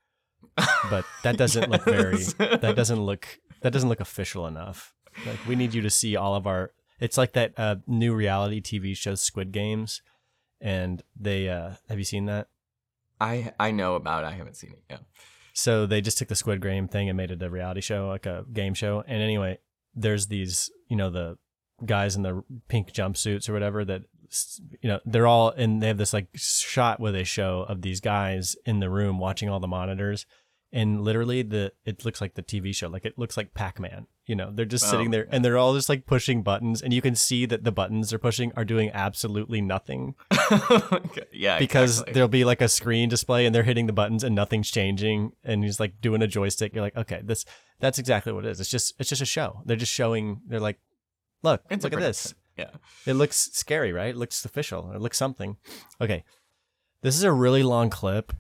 [0.91, 2.17] But that doesn't look very.
[2.39, 3.27] That doesn't look.
[3.61, 4.95] That doesn't look official enough.
[5.27, 6.73] Like we need you to see all of our.
[7.01, 10.03] It's like that uh, new reality TV show Squid Games,
[10.61, 12.49] and they uh, have you seen that?
[13.23, 14.27] I I know about it.
[14.27, 15.03] I haven't seen it yet.
[15.55, 18.27] So they just took the Squid Game thing and made it a reality show, like
[18.27, 19.05] a game show.
[19.07, 19.59] And anyway,
[19.95, 21.39] there's these, you know, the
[21.85, 24.03] guys in the pink jumpsuits or whatever that,
[24.81, 28.01] you know, they're all and they have this like shot where they show of these
[28.01, 30.27] guys in the room watching all the monitors,
[30.73, 34.07] and literally the it looks like the TV show, like it looks like Pac Man.
[34.27, 34.89] You know, they're just Oh.
[34.91, 37.73] sitting there and they're all just like pushing buttons, and you can see that the
[37.73, 40.15] buttons they're pushing are doing absolutely nothing
[41.33, 42.13] yeah, because exactly.
[42.15, 45.65] there'll be like a screen display and they're hitting the buttons and nothing's changing, and
[45.65, 46.75] he's like doing a joystick.
[46.75, 47.45] You're like, okay, this
[47.81, 48.61] that's exactly what it is.
[48.61, 49.63] It's just it's just a show.
[49.65, 50.41] They're just showing.
[50.47, 50.79] They're like,
[51.43, 52.35] look, It's look at this.
[52.57, 52.71] Yeah.
[53.07, 54.11] It looks scary, right?
[54.11, 54.93] It looks official.
[54.93, 55.57] It looks something.
[56.01, 56.23] Okay.
[57.01, 58.33] This is a really long clip,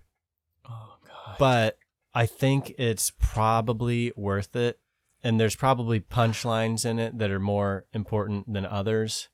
[0.68, 1.36] Oh god.
[1.38, 1.78] but
[2.14, 4.78] I think it's probably worth it.
[5.24, 9.28] And there's probably punchlines in it that are more important than others.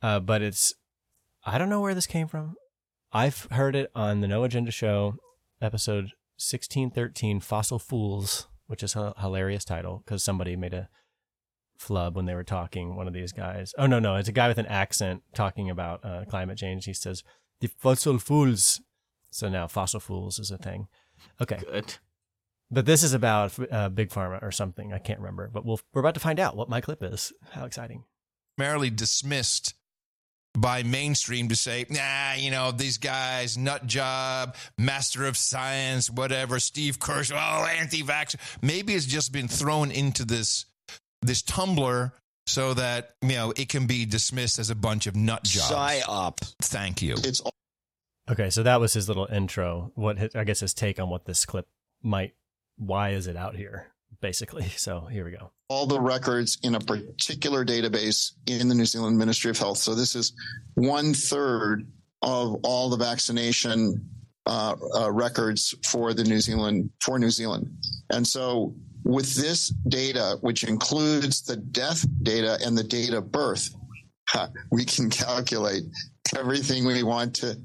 [0.00, 0.74] Uh, but it's,
[1.44, 2.54] I don't know where this came from.
[3.12, 5.16] I've heard it on the No Agenda Show,
[5.60, 10.88] episode 1613, Fossil Fools, which is a hilarious title because somebody made a
[11.76, 12.94] flub when they were talking.
[12.94, 13.74] One of these guys.
[13.76, 16.84] Oh no, no, it's a guy with an accent talking about uh, climate change.
[16.84, 17.24] He says
[17.60, 18.80] the fossil fools.
[19.32, 20.86] So now fossil fools is a thing.
[21.40, 21.94] Okay, Good.
[22.70, 24.92] but this is about uh, big pharma or something.
[24.92, 25.50] I can't remember.
[25.52, 27.32] But we'll, we're about to find out what my clip is.
[27.52, 28.04] How exciting!
[28.60, 29.72] primarily dismissed
[30.52, 36.60] by mainstream to say, nah, you know, these guys, nut job, master of science, whatever,
[36.60, 37.36] Steve Kirsch, oh,
[37.78, 38.36] anti-vax.
[38.60, 40.66] Maybe it's just been thrown into this
[41.22, 42.12] this tumbler
[42.46, 45.72] so that you know it can be dismissed as a bunch of nut jobs.
[45.72, 46.36] Psyop.
[46.60, 47.14] Thank you.
[47.16, 47.40] It's
[48.30, 49.90] Okay, so that was his little intro.
[49.96, 51.66] What his, I guess his take on what this clip
[52.02, 52.34] might.
[52.76, 53.88] Why is it out here?
[54.20, 54.66] Basically.
[54.76, 55.50] So here we go.
[55.68, 59.78] all the records in a particular database in the New Zealand Ministry of Health.
[59.78, 60.32] So this is
[60.74, 61.86] one third
[62.22, 64.08] of all the vaccination
[64.46, 67.70] uh, uh, records for the New Zealand for New Zealand.
[68.10, 68.74] And so
[69.04, 73.74] with this data, which includes the death data and the date of birth,
[74.70, 75.82] we can calculate
[76.38, 77.56] everything we want to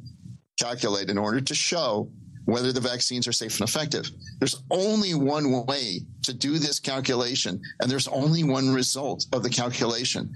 [0.57, 2.09] calculate in order to show
[2.45, 4.09] whether the vaccines are safe and effective.
[4.39, 9.49] There's only one way to do this calculation, and there's only one result of the
[9.49, 10.31] calculation.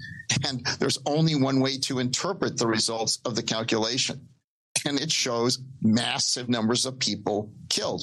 [0.46, 4.28] And there's only one way to interpret the results of the calculation.
[4.86, 8.02] And it shows massive numbers of people killed.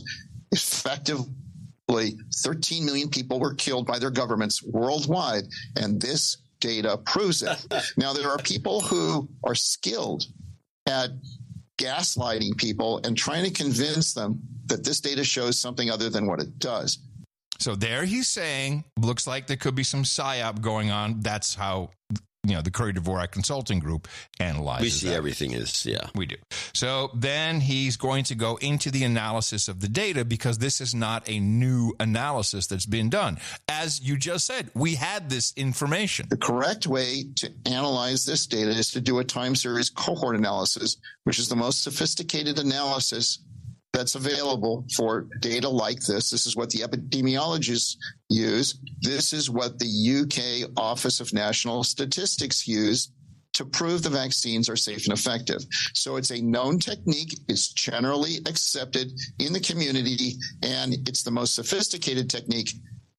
[0.51, 5.43] Effectively, 13 million people were killed by their governments worldwide,
[5.75, 7.57] and this data proves it.
[7.97, 10.23] now, there are people who are skilled
[10.87, 11.09] at
[11.77, 16.39] gaslighting people and trying to convince them that this data shows something other than what
[16.39, 16.99] it does.
[17.59, 21.21] So there he's saying, looks like there could be some psyop going on.
[21.21, 21.89] That's how
[22.47, 24.07] you know the Curry Dvorak Consulting Group
[24.39, 24.83] analyzes.
[24.83, 25.15] We see that.
[25.15, 26.07] everything is yeah.
[26.15, 26.37] We do.
[26.73, 30.95] So then he's going to go into the analysis of the data because this is
[30.95, 33.37] not a new analysis that's been done.
[33.67, 36.27] As you just said, we had this information.
[36.29, 40.97] The correct way to analyze this data is to do a time series cohort analysis,
[41.25, 43.39] which is the most sophisticated analysis
[43.93, 46.29] that's available for data like this.
[46.29, 47.95] This is what the epidemiologists
[48.29, 48.79] use.
[49.01, 53.13] This is what the UK Office of National Statistics used
[53.53, 55.65] to prove the vaccines are safe and effective.
[55.93, 57.39] So it's a known technique.
[57.47, 62.71] It's generally accepted in the community and it's the most sophisticated technique.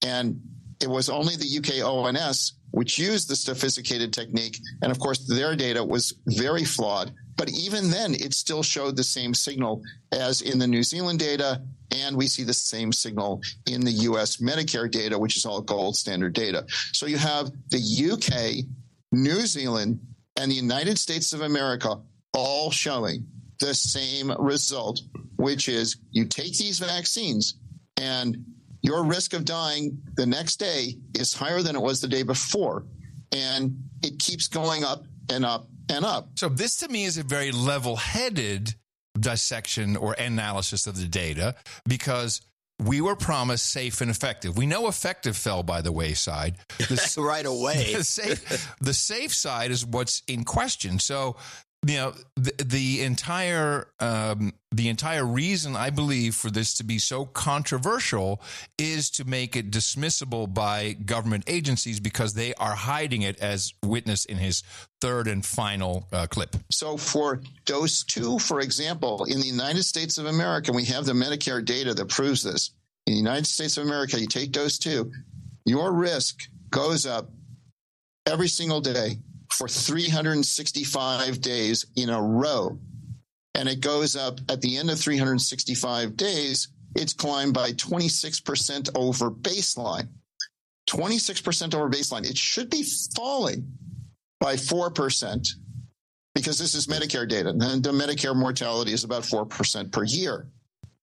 [0.07, 0.41] And
[0.81, 4.59] it was only the UK ONS which used the sophisticated technique.
[4.83, 7.13] And of course, their data was very flawed.
[7.39, 9.83] But even then, it still showed the same signal
[10.13, 11.63] as in the New Zealand data.
[11.91, 15.97] And we see the same signal in the US Medicare data, which is all gold
[15.97, 16.67] standard data.
[16.93, 18.67] So you have the UK,
[19.13, 20.01] New Zealand,
[20.37, 22.01] and the United States of America
[22.35, 23.27] all showing
[23.61, 25.01] the same result,
[25.37, 27.55] which is you take these vaccines
[27.97, 28.45] and
[28.83, 32.85] your risk of dying the next day is higher than it was the day before.
[33.33, 36.31] And it keeps going up and up and up.
[36.37, 38.75] So this to me is a very level-headed
[39.19, 41.55] dissection or analysis of the data
[41.87, 42.41] because
[42.85, 44.57] we were promised safe and effective.
[44.57, 46.57] We know effective fell by the wayside.
[46.79, 47.95] The, right away.
[47.97, 50.99] the safe, the safe side is what's in question.
[50.99, 51.37] So,
[51.87, 56.99] you know, the, the entire um, the entire reason I believe for this to be
[56.99, 58.43] so controversial
[58.77, 64.27] is to make it dismissible by government agencies because they are hiding it, as witnessed
[64.27, 64.63] in his
[65.01, 66.57] third and final uh, clip.
[66.71, 71.13] So for dose two, for example, in the United States of America, we have the
[71.13, 72.73] Medicare data that proves this.
[73.07, 75.13] In the United States of America, you take dose two,
[75.65, 77.31] your risk goes up
[78.27, 79.19] every single day
[79.53, 82.79] for 365 days in a row.
[83.55, 89.31] And it goes up at the end of 365 days, it's climbed by 26% over
[89.31, 90.09] baseline.
[90.89, 92.29] 26% over baseline.
[92.29, 92.85] It should be
[93.15, 93.71] falling
[94.41, 95.49] by 4%
[96.35, 97.51] because this is Medicare data.
[97.51, 100.47] And the Medicare mortality is about 4% per year.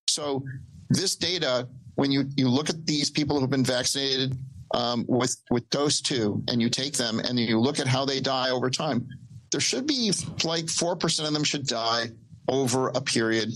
[0.08, 0.42] So
[0.88, 4.38] this data when you, you look at these people who've been vaccinated
[4.76, 8.20] um, with, with dose two and you take them and you look at how they
[8.20, 9.08] die over time,
[9.50, 10.12] there should be
[10.44, 12.10] like 4% of them should die
[12.48, 13.50] over a period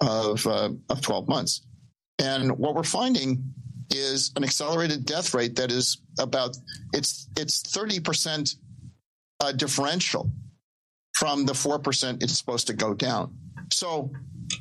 [0.00, 1.62] of, uh, of 12 months.
[2.18, 3.42] And what we're finding
[3.90, 6.56] is an accelerated death rate that is about
[6.92, 8.56] it's it's 30%
[9.40, 10.30] uh, differential
[11.14, 13.34] from the 4% it's supposed to go down.
[13.72, 14.10] So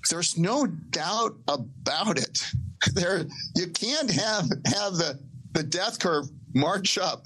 [0.09, 2.39] there's no doubt about it.
[2.93, 3.25] There
[3.55, 5.19] you can't have have the
[5.57, 7.25] the death curve march up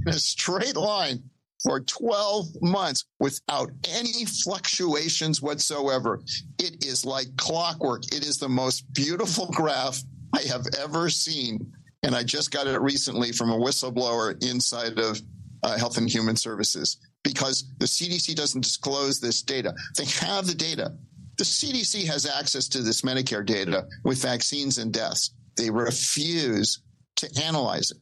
[0.00, 1.22] in a straight line
[1.62, 6.22] for 12 months without any fluctuations whatsoever.
[6.58, 8.04] It is like clockwork.
[8.14, 10.02] It is the most beautiful graph
[10.34, 11.70] I have ever seen.
[12.02, 15.20] And I just got it recently from a whistleblower inside of
[15.62, 19.74] uh, Health and Human Services because the CDC doesn't disclose this data.
[19.98, 20.94] They have the data.
[21.36, 25.34] The CDC has access to this Medicare data with vaccines and deaths.
[25.58, 26.80] They refuse
[27.16, 27.98] to analyze it.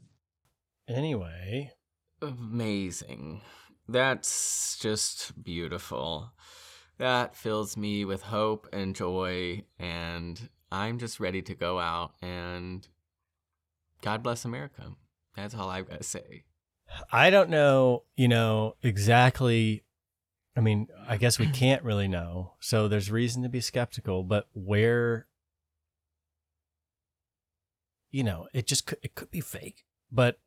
[0.86, 1.72] Anyway,
[2.24, 3.42] Amazing.
[3.86, 6.32] That's just beautiful.
[6.98, 12.86] That fills me with hope and joy, and I'm just ready to go out and
[14.00, 14.92] God bless America.
[15.36, 16.44] That's all I've got to say.
[17.12, 19.84] I don't know, you know, exactly.
[20.56, 22.54] I mean, I guess we can't really know.
[22.60, 25.26] So there's reason to be skeptical, but where
[28.14, 29.84] you know, it just could it could be fake.
[30.12, 30.38] But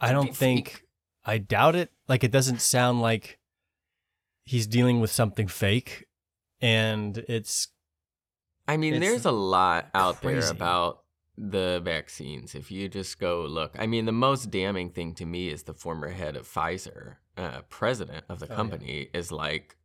[0.00, 0.82] I don't think fake.
[1.24, 1.92] I doubt it.
[2.08, 3.38] Like it doesn't sound like
[4.44, 6.06] he's dealing with something fake
[6.60, 7.68] and it's
[8.66, 11.04] I mean, it's there's a lot out there about
[11.38, 12.56] the vaccines.
[12.56, 15.74] If you just go look, I mean, the most damning thing to me is the
[15.74, 18.56] former head of Pfizer, uh, president of the Oh, yeah.
[18.56, 19.76] company, is like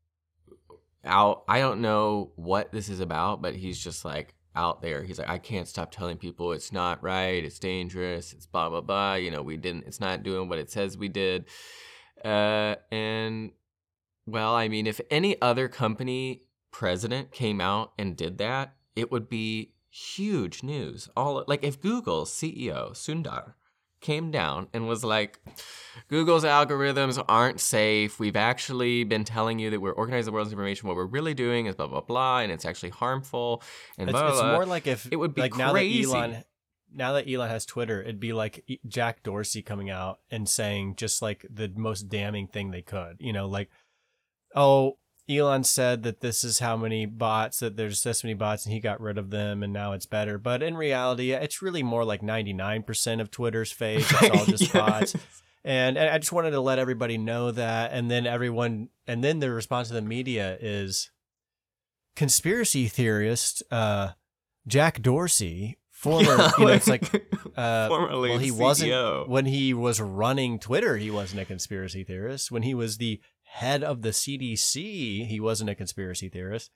[1.05, 1.43] out.
[1.47, 5.03] I don't know what this is about, but he's just like out there.
[5.03, 8.81] He's like, I can't stop telling people it's not right, it's dangerous, it's blah blah
[8.81, 9.15] blah.
[9.15, 9.85] You know, we didn't.
[9.87, 11.45] It's not doing what it says we did.
[12.23, 13.51] Uh, and
[14.25, 19.29] well, I mean, if any other company president came out and did that, it would
[19.29, 21.09] be huge news.
[21.15, 23.53] All like if Google CEO Sundar
[24.01, 25.39] came down and was like,
[26.07, 28.19] Google's algorithms aren't safe.
[28.19, 30.87] We've actually been telling you that we're organizing the world's information.
[30.87, 33.63] What we're really doing is blah blah blah, and it's actually harmful.
[33.97, 34.53] And it's, blah, it's blah.
[34.53, 36.05] more like if It would be like crazy.
[36.05, 36.43] now that Elon
[36.93, 41.21] now that Elon has Twitter, it'd be like Jack Dorsey coming out and saying just
[41.21, 43.17] like the most damning thing they could.
[43.19, 43.69] You know, like,
[44.55, 44.97] oh,
[45.29, 48.79] Elon said that this is how many bots that there's this many bots and he
[48.79, 50.37] got rid of them and now it's better.
[50.37, 54.05] But in reality, it's really more like 99% of Twitter's fake.
[54.09, 54.71] It's all just Yes.
[54.73, 55.15] bots.
[55.63, 57.91] And, and I just wanted to let everybody know that.
[57.93, 61.11] And then everyone, and then the response to the media is
[62.15, 64.09] conspiracy theorist uh,
[64.67, 67.03] Jack Dorsey, former, you know, it's like
[67.55, 70.97] uh, formerly well, he wasn't when he was running Twitter.
[70.97, 72.51] He wasn't a conspiracy theorist.
[72.51, 73.21] When he was the
[73.53, 76.71] head of the CDC, he wasn't a conspiracy theorist.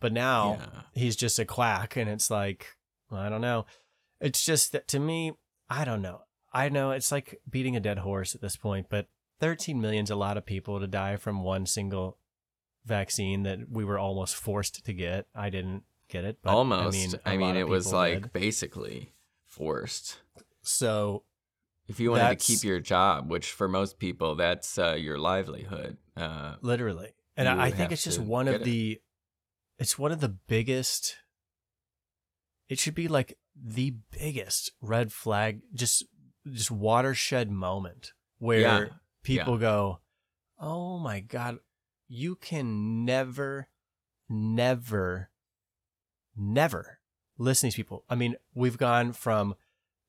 [0.00, 0.82] But now Yeah.
[0.92, 2.76] he's just a quack, and it's like
[3.10, 3.66] I don't know.
[4.20, 5.32] It's just that to me,
[5.68, 6.22] I don't know.
[6.52, 9.08] I know it's like beating a dead horse at this point, but
[9.40, 12.18] 13 million's a lot of people to die from one single
[12.84, 15.26] vaccine that we were almost forced to get.
[15.34, 16.86] I didn't get it, but Almost.
[16.86, 18.32] I mean, I mean, it was people like did.
[18.32, 19.12] basically
[19.44, 20.18] forced.
[20.62, 21.22] so.
[21.86, 25.98] If you wanted to keep your job, which for most people that's uh, your livelihood,
[26.16, 27.14] uh, literally.
[27.36, 28.64] And I, I think it's just one of it.
[28.64, 29.00] the
[29.78, 31.16] it's one of the biggest
[32.68, 36.04] it should be like the biggest red flag just
[36.50, 38.86] just watershed moment where Yeah,
[39.22, 40.00] people go
[40.58, 41.58] oh my god
[42.08, 43.68] you can never
[44.28, 45.30] never
[46.36, 46.98] never
[47.38, 48.04] listen to these people.
[48.08, 49.54] I mean we've gone from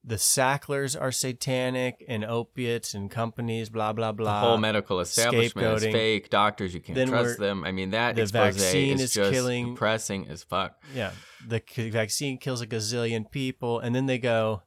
[0.08, 4.42] the Sacklers are satanic and opiates and companies, blah blah blah.
[4.42, 6.30] the whole medical establishment is fake.
[6.30, 7.64] Doctors, you can't Then trust them.
[7.64, 10.80] I mean, that the vaccine is, is just killing- depressing as fuck.
[10.94, 11.12] Yeah,
[11.48, 14.62] the vaccine kills a gazillion people, and then they go,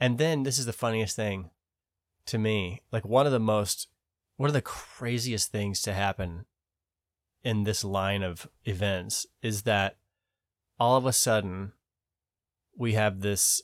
[0.00, 1.50] and then this is the funniest thing
[2.26, 2.80] to me.
[2.90, 3.88] Like one of the most,
[4.36, 6.46] one of the craziest things to happen
[7.42, 9.98] in this line of events is that
[10.80, 11.72] all of a sudden
[12.76, 13.62] we have this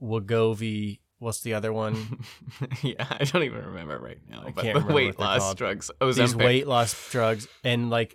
[0.00, 1.00] Wegovy.
[1.18, 2.24] What's the other one?
[2.82, 4.40] yeah, I don't even remember right now.
[4.46, 5.58] I but can't the remember weight loss called.
[5.58, 6.44] drugs, These Ozempic.
[6.44, 8.14] weight loss drugs, and like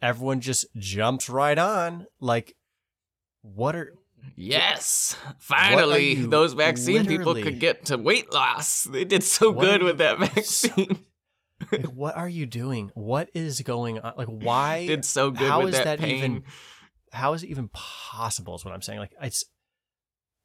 [0.00, 2.06] everyone just jumps right on.
[2.20, 2.54] Like,
[3.42, 3.92] what are
[4.34, 8.84] Yes, finally, those vaccine people could get to weight loss.
[8.84, 10.98] They did so good with that vaccine.
[11.70, 12.90] like, what are you doing?
[12.94, 14.14] What is going on?
[14.16, 16.16] Like, why did so good how with is that, that pain.
[16.16, 16.44] even-
[17.12, 18.56] how is it even possible?
[18.56, 18.98] Is what I'm saying.
[18.98, 19.44] Like, it's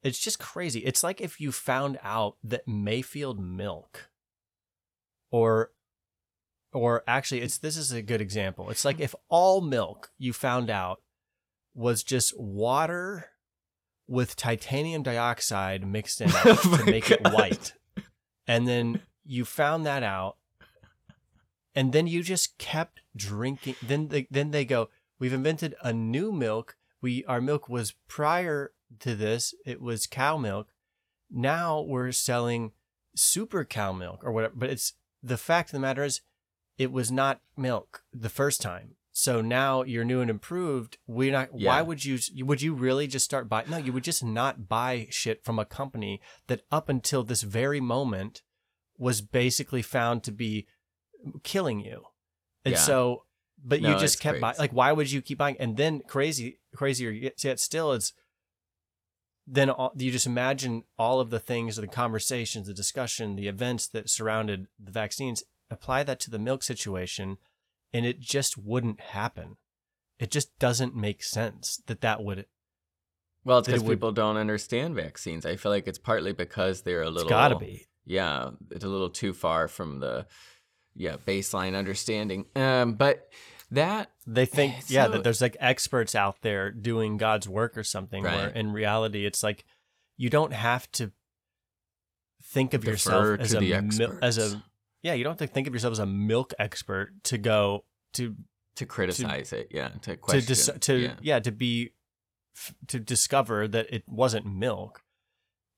[0.02, 0.80] it's just crazy.
[0.80, 4.10] It's like if you found out that Mayfield milk
[5.30, 5.70] or
[6.72, 8.70] or actually it's this is a good example.
[8.70, 11.02] It's like if all milk you found out
[11.74, 13.28] was just water
[14.08, 17.72] with titanium dioxide mixed in Oh to make it white.
[18.46, 20.36] And then you found that out
[21.74, 24.88] and then you just kept drinking then they, then they go
[25.18, 30.36] we've invented a new milk we our milk was prior to this it was cow
[30.36, 30.68] milk.
[31.30, 32.72] Now we're selling
[33.14, 36.20] super cow milk or whatever but it's the fact of the matter is
[36.78, 38.96] it was not milk the first time.
[39.14, 40.96] So now you're new and improved.
[41.06, 41.68] We're not Yeah.
[41.68, 45.06] why would you would you really just start buying no you would just not buy
[45.10, 48.42] shit from a company that up until this very moment
[48.98, 50.66] was basically found to be
[51.42, 52.04] killing you.
[52.64, 52.78] And Yeah.
[52.78, 53.24] so
[53.64, 55.56] but you just it's kept buying like why would you keep buying?
[55.58, 58.12] And then crazy crazier yet yet still is
[59.46, 63.86] then all, you just imagine all of the things the conversations the discussion the events
[63.88, 67.38] that surrounded the vaccines apply that to the milk situation
[67.92, 69.56] and it just wouldn't happen
[70.22, 72.46] it just doesn't make sense that that would
[73.44, 75.44] Well, it's that it because people don't understand vaccines.
[75.44, 77.28] I feel like it's partly because they're a it's little.
[77.30, 80.26] gotta be Yeah, it's a little too far from the
[80.94, 82.46] yeah baseline understanding.
[82.54, 83.28] Um, but
[83.72, 87.76] that they eh, think It's yeah that there's like experts out there doing god's work
[87.76, 88.56] or something where Right.
[88.56, 89.64] in reality it's like
[90.16, 91.10] you don't have to
[92.42, 94.62] think of yourself as to a mil- as a
[95.02, 97.84] yeah you don't have to think of yourself as a milk expert to go
[98.14, 98.36] to
[98.76, 101.14] to criticize it, yeah, to to dis- to yeah.
[101.20, 101.38] yeah.
[101.40, 101.90] to be
[102.56, 105.02] f- to discover that it wasn't milk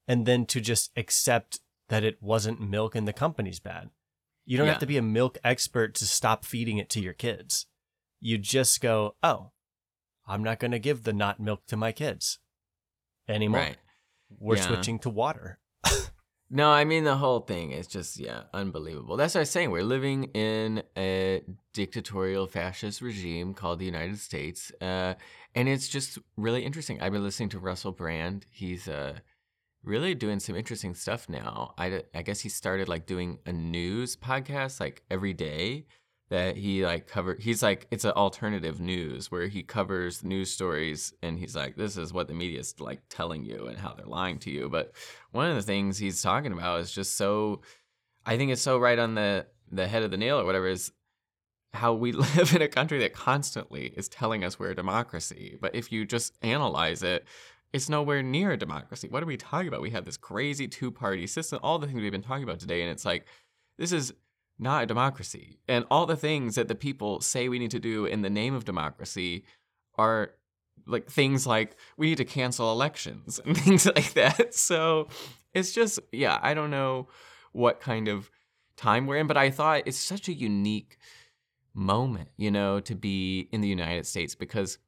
[0.07, 1.59] and then to just accept
[1.89, 3.91] that it wasn't milk and the company's bad
[4.47, 4.73] you don't Yeah.
[4.75, 7.67] have to be a milk expert to stop feeding it to your kids
[8.25, 9.51] you just go oh
[10.27, 12.39] i'm not going to give the not milk to my kids
[13.29, 13.77] anymore right.
[14.39, 14.63] we're Yeah.
[14.67, 15.59] switching to water
[16.51, 19.17] No, I mean the whole thing is just yeah, unbelievable.
[19.17, 19.71] That's what I was saying.
[19.73, 21.43] We're living in a
[21.73, 25.15] dictatorial fascist regime called the United States, uh,
[25.57, 27.01] and it's just really interesting.
[27.01, 28.47] I've been listening to Russell Brand.
[28.51, 29.15] He's uh,
[29.83, 31.75] really doing some interesting stuff now.
[31.77, 35.87] I, I guess he started like doing a news podcast like every day
[36.31, 37.37] that he like cover.
[37.39, 41.97] He's like it's an alternative news where he covers news stories and he's like this
[41.97, 44.69] is what the media is like telling you and how they're lying to you.
[44.69, 44.93] But
[45.33, 47.61] one of the things he's talking about is just so
[48.27, 50.93] I think it's so right on the the head of the nail or whatever is
[51.75, 55.59] how we live in a country that constantly is telling us we're a democracy.
[55.61, 57.27] But if you just analyze it,
[57.73, 59.09] it's nowhere near a democracy.
[59.09, 59.83] What are we talking about?
[59.83, 62.83] We have this crazy two party system, all the things we've been talking about today,
[62.83, 63.27] and it's like
[63.79, 64.15] this is
[64.59, 65.59] not a democracy.
[65.69, 68.55] And all the things that the people say we need to do in the name
[68.55, 69.45] of democracy
[69.97, 70.33] are
[70.87, 74.55] like things like we need to cancel elections and things like that.
[74.65, 75.09] So
[75.53, 77.09] it's just, yeah, I don't know
[77.53, 78.31] what kind of
[78.77, 80.99] time we're in, but I thought it's such a unique
[81.75, 84.79] moment, you know, to be in the United States because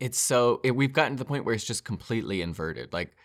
[0.00, 2.92] it's so, it, we've gotten to the point where it's just completely inverted.
[2.92, 3.16] Like,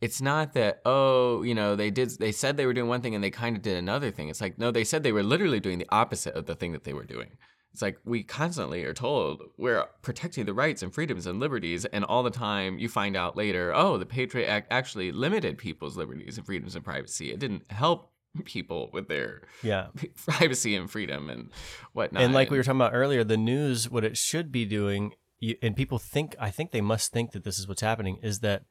[0.00, 3.14] it's not that oh you know they did they said they were doing one thing
[3.14, 4.28] and they kind of did another thing.
[4.28, 6.84] It's like no they said they were literally doing the opposite of the thing that
[6.84, 7.36] they were doing.
[7.72, 12.04] It's like we constantly are told we're protecting the rights and freedoms and liberties and
[12.04, 16.38] all the time you find out later oh the patriot act actually limited people's liberties
[16.38, 17.32] and freedoms and privacy.
[17.32, 18.12] It didn't help
[18.44, 19.88] people with their yeah.
[20.26, 21.50] privacy and freedom and
[21.92, 22.22] whatnot.
[22.22, 25.56] And like we were talking about earlier the news what it should be doing you,
[25.62, 28.64] and people think i think they must think that this is what's happening is that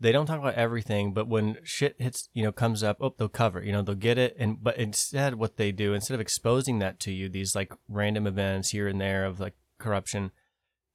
[0.00, 3.28] they don't talk about everything but when shit hits you know comes up oh they'll
[3.28, 6.20] cover it, you know they'll get it and but instead what they do instead of
[6.20, 10.30] exposing that to you these like random events here and there of like corruption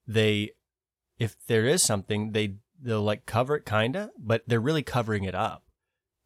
[0.08, 0.52] they
[1.20, 5.36] if there is something they they'll like cover it kinda but they're really covering it
[5.36, 5.64] up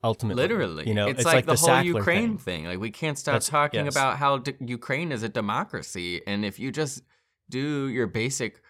[0.03, 2.63] ultimately Literally, you know it's, like, the, whole Sackler Ukraine thing.
[2.63, 2.65] thing.
[2.65, 3.93] Like we can't stop That's- talking yes.
[3.93, 7.03] about how d- Ukraine is a democracy, and if you just
[7.49, 8.61] do your basic,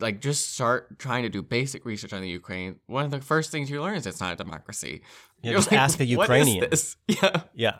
[0.00, 3.50] like just start trying to do basic research on the Ukraine, one of the first
[3.50, 5.02] things you learn is it's not a democracy.
[5.42, 7.76] Yeah, You're just ask a "What is Ukrainian." this?" Yeah, Yeah.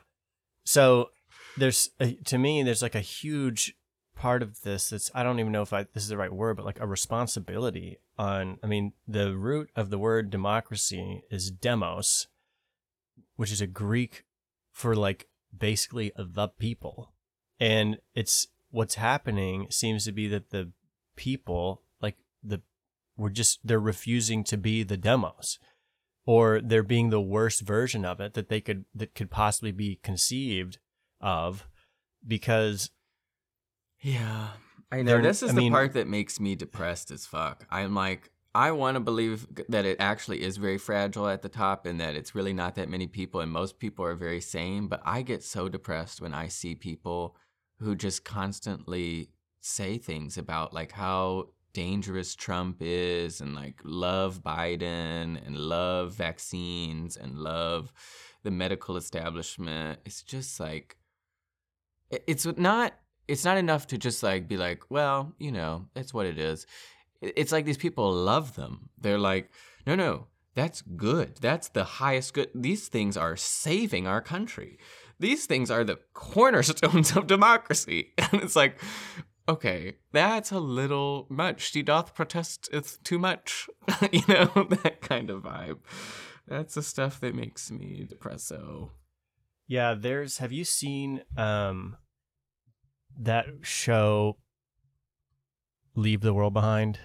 [0.64, 1.10] So
[1.56, 3.74] there's a, to me there's like a huge
[4.14, 6.56] part of this that's I don't even know if I this is the right word
[6.56, 12.26] but like a responsibility on I mean the root of the word democracy is demos
[13.36, 14.24] which is a Greek
[14.72, 17.12] for like basically the people
[17.60, 20.72] and it's what's happening seems to be that the
[21.16, 21.87] people like
[23.18, 25.58] we're just they're refusing to be the demos
[26.24, 29.98] or they're being the worst version of it that they could that could possibly be
[30.02, 30.78] conceived
[31.20, 31.66] of
[32.26, 32.90] because
[34.00, 34.48] yeah.
[34.90, 37.66] I know this is I the mean- part that makes me depressed as fuck.
[37.70, 41.84] I'm like, I want to believe that it actually is very fragile at the top
[41.84, 44.88] and that it's really not that many people and most people are very sane.
[44.88, 47.36] But I get so depressed when I see people
[47.80, 49.28] who just constantly
[49.60, 51.48] say things about like how
[51.78, 57.92] dangerous Trump is and like love Biden and love vaccines and love
[58.42, 60.00] the medical establishment.
[60.04, 60.96] It's just like
[62.10, 62.94] it's not
[63.28, 66.66] it's not enough to just like be like, well, you know, that's what it is.
[67.20, 68.88] It's like these people love them.
[69.00, 69.48] They're like,
[69.86, 70.26] no, no,
[70.56, 71.36] that's good.
[71.40, 72.50] That's the highest good.
[72.56, 74.80] These things are saving our country.
[75.20, 78.14] These things are the cornerstones of democracy.
[78.18, 78.80] And it's like,
[79.48, 81.70] okay, that's a little much.
[81.72, 83.68] She doth protest it's too much.
[84.12, 84.46] you know,
[84.82, 85.78] that kind of vibe.
[86.46, 88.90] That's the stuff that makes me depresso.
[89.66, 91.96] Yeah, there's have you seen um
[93.18, 94.36] that show
[95.94, 96.98] Leave the World Behind?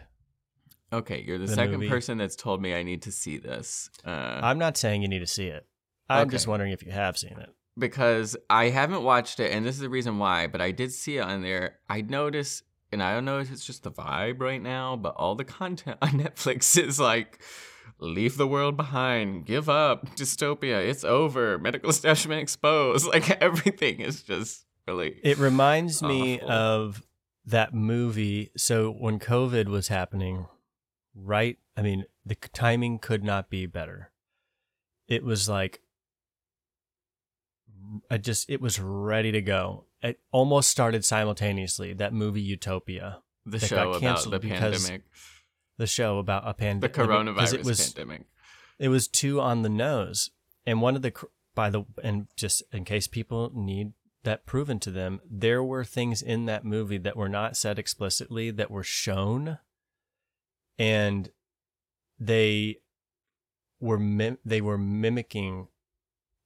[0.92, 1.90] Okay, you're the, The second movie.
[1.90, 3.90] person that's told me I need to see this.
[4.06, 4.10] Uh,
[4.44, 5.66] I'm not saying you need to see it.
[6.08, 7.50] I'm just wondering if you have seen it.
[7.78, 11.18] Because I haven't watched it, and this is the reason why, but I did see
[11.18, 11.80] it on there.
[11.90, 15.36] I noticed, and I don't know if it's just the vibe right now, but all
[15.36, 17.42] the content on Netflix is like,
[18.00, 23.08] leave the world behind, give up, dystopia, it's over, medical establishment exposed.
[23.14, 25.20] Like everything is just really.
[25.24, 27.04] It reminds me of
[27.46, 28.52] that movie.
[28.58, 30.48] So when COVID was happening,
[31.16, 31.58] right?
[31.78, 34.12] I mean, the timing could not be better.
[35.08, 35.82] It was like,
[38.10, 39.86] I just, it was ready to go.
[40.02, 41.94] It almost started simultaneously.
[41.94, 45.04] That movie Utopia, the show about the pandemic,
[45.78, 48.26] the show about a pandemic, the coronavirus it was, pandemic.
[48.80, 50.32] it was too on the nose
[50.66, 51.14] and one of the
[51.56, 53.94] by the and just in case people need
[54.24, 58.50] that proven to them there were things in that movie that were not said explicitly
[58.52, 59.60] that were shown
[60.78, 61.32] and
[62.20, 62.78] they
[63.80, 65.68] were mim- they were mimicking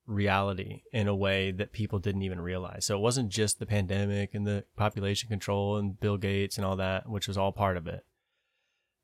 [0.07, 4.34] reality in a way that people didn't even realize so it wasn't just the pandemic
[4.34, 7.88] and the population control and bill gates and all that which was all part of
[7.88, 8.05] it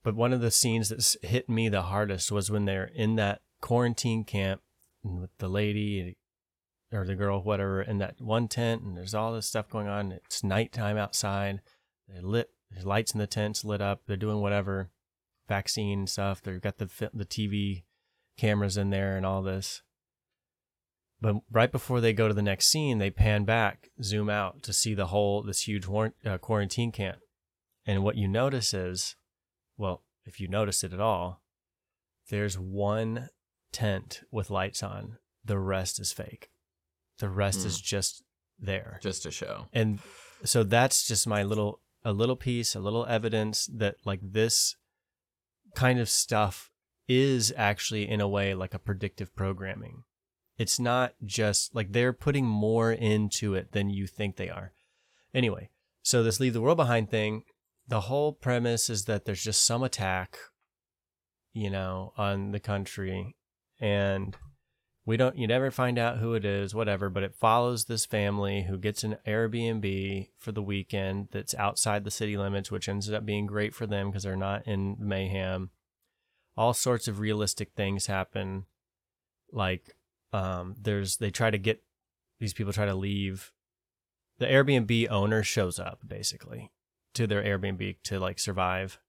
[0.02, 3.42] but one of the scenes that hit me the hardest was when they're in that
[3.62, 4.62] quarantine camp
[5.04, 6.18] with the lady
[6.92, 10.12] or the girl, whatever, in that one tent, and there's all this stuff going on.
[10.12, 11.62] It's nighttime outside.
[12.08, 14.02] They lit there's lights in the tents lit up.
[14.08, 14.90] They're doing whatever
[15.48, 16.42] vaccine stuff.
[16.42, 17.84] They've got the the TV
[18.38, 19.82] cameras in there and all this.
[21.24, 24.74] But right before they go to the next scene, they pan back, zoom out to
[24.74, 27.20] see the whole this huge war- uh, quarantine camp.
[27.86, 29.16] And what you notice is,
[29.78, 31.42] well, if you notice it at all,
[32.30, 33.30] there's one
[33.72, 35.18] tent with lights on.
[35.46, 36.50] The rest is fake.
[37.20, 37.68] The rest Hmm.
[37.68, 38.24] is just
[38.60, 39.00] there.
[39.02, 39.68] Just a show.
[39.72, 40.00] And
[40.44, 44.76] so that's just my little a little piece, a little evidence that like this
[45.74, 46.70] kind of stuff
[47.08, 50.04] is actually in a way like a predictive programming.
[50.58, 54.74] It's not just like they're putting more into it than you think they are.
[55.34, 55.70] Anyway,
[56.04, 57.44] so this leave the world behind thing,
[57.88, 60.38] the whole premise is that there's just some attack,
[61.54, 63.36] you know, on the country
[63.80, 64.38] and
[65.06, 68.64] we don't you never find out who it is whatever but it follows this family
[68.64, 73.26] who gets an airbnb for the weekend that's outside the city limits which ends up
[73.26, 75.70] being great for them because they're not in mayhem
[76.56, 78.66] all sorts of realistic things happen
[79.52, 79.96] like
[80.34, 81.84] um there's they try to get
[82.40, 83.52] these people try to leave
[84.40, 86.72] the airbnb owner shows up basically
[87.14, 89.00] to their airbnb to like survive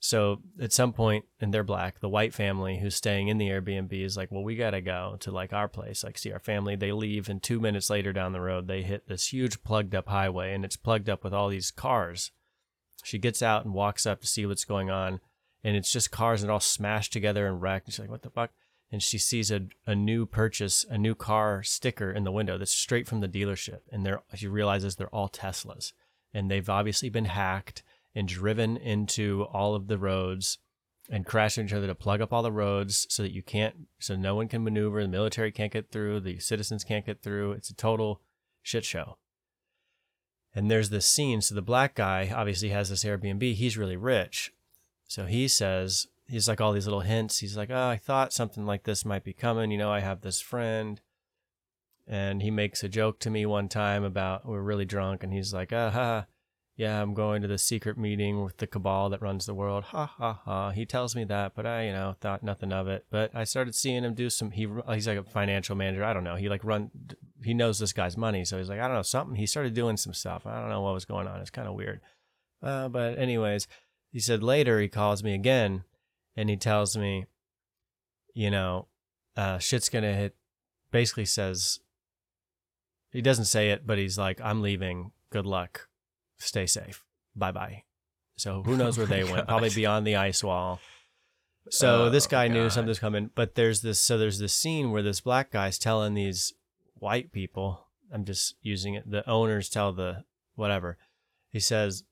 [0.00, 3.92] so at some point, and they're black, the white family who's staying in the Airbnb
[3.92, 6.76] is like, well, we got to go to like our place, like see our family.
[6.76, 10.08] They leave, and two minutes later down the road, they hit this huge plugged up
[10.08, 12.30] highway, and it's plugged up with all these cars.
[13.02, 15.20] She gets out and walks up to see what's going on,
[15.64, 17.86] and it's just cars are all smashed together and wrecked.
[17.86, 18.52] And she's like, what the fuck?
[18.90, 22.72] And she sees a, a new purchase, a new car sticker in the window that's
[22.72, 23.80] straight from the dealership.
[23.92, 25.92] And they're, she realizes they're all Teslas.
[26.32, 27.82] And they've obviously been hacked
[28.14, 30.58] and driven into all of the roads
[31.10, 33.74] and crashed into each other to plug up all the roads so that you can't,
[33.98, 35.02] so no one can maneuver.
[35.02, 36.20] The military can't get through.
[36.20, 37.52] The citizens can't get through.
[37.52, 38.20] It's a total
[38.62, 39.16] shit show.
[40.54, 41.40] And there's this scene.
[41.40, 43.54] So the black guy obviously has this Airbnb.
[43.54, 44.52] He's really rich.
[45.06, 47.38] So he says, he's like all these little hints.
[47.38, 49.70] He's like, oh, I thought something like this might be coming.
[49.70, 51.00] You know, I have this friend.
[52.06, 55.22] And he makes a joke to me one time about we're really drunk.
[55.22, 56.26] And he's like, ah, ha,
[56.78, 59.84] yeah, I'm going to the secret meeting with the cabal that runs the world.
[59.84, 60.70] Ha ha ha.
[60.70, 63.04] He tells me that, but I, you know, thought nothing of it.
[63.10, 64.52] But I started seeing him do some.
[64.52, 66.04] He he's like a financial manager.
[66.04, 66.36] I don't know.
[66.36, 66.92] He like run.
[67.42, 69.34] He knows this guy's money, so he's like, I don't know something.
[69.34, 70.46] He started doing some stuff.
[70.46, 71.40] I don't know what was going on.
[71.40, 72.00] It's kind of weird.
[72.62, 73.66] Uh, but anyways,
[74.12, 75.82] he said later he calls me again,
[76.38, 77.26] and he tells me,
[78.32, 78.86] you know,
[79.36, 80.36] uh, shit's gonna hit.
[80.92, 81.80] Basically says,
[83.10, 85.10] he doesn't say it, but he's like, I'm leaving.
[85.30, 85.88] Good luck.
[86.38, 87.04] Stay safe.
[87.34, 87.82] Bye bye.
[88.36, 89.48] So who knows where Oh they went?
[89.48, 90.80] Probably beyond the ice wall.
[91.70, 92.72] So this Oh, guy knew God.
[92.72, 93.98] something's coming, but there's this.
[94.00, 96.54] So there's this scene where this black guy's telling these
[96.94, 97.86] white people.
[98.12, 99.10] I'm just using it.
[99.10, 100.24] The owners tell the
[100.54, 100.96] whatever.
[101.50, 102.04] He says,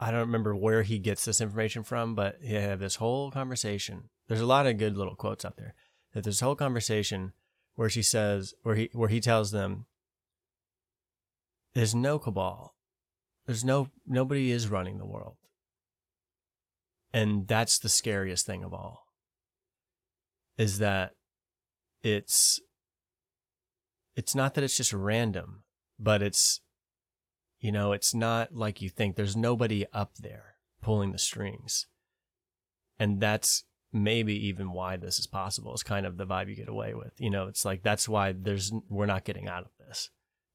[0.00, 4.10] I don't remember where he gets this information from, but he had this whole conversation.
[4.28, 5.74] There's a lot of good little quotes out there.
[6.12, 7.32] That this whole conversation
[7.74, 9.86] where she says, where he where he tells them,
[11.74, 12.74] "There's no cabal.
[13.46, 15.36] There's no nobody is running the world."
[17.12, 19.06] And that's the scariest thing of all.
[20.56, 21.14] Is that
[22.02, 22.60] it's
[24.14, 25.64] it's not that it's just random,
[25.98, 26.60] but it's
[27.60, 29.16] you know, it's not like you think.
[29.16, 31.86] There's nobody up there pulling the strings.
[32.98, 35.74] And that's maybe even why this is possible.
[35.74, 37.12] Is kind of the vibe you get away with.
[37.18, 40.10] You know, it's like that's why there's we're not getting out of this.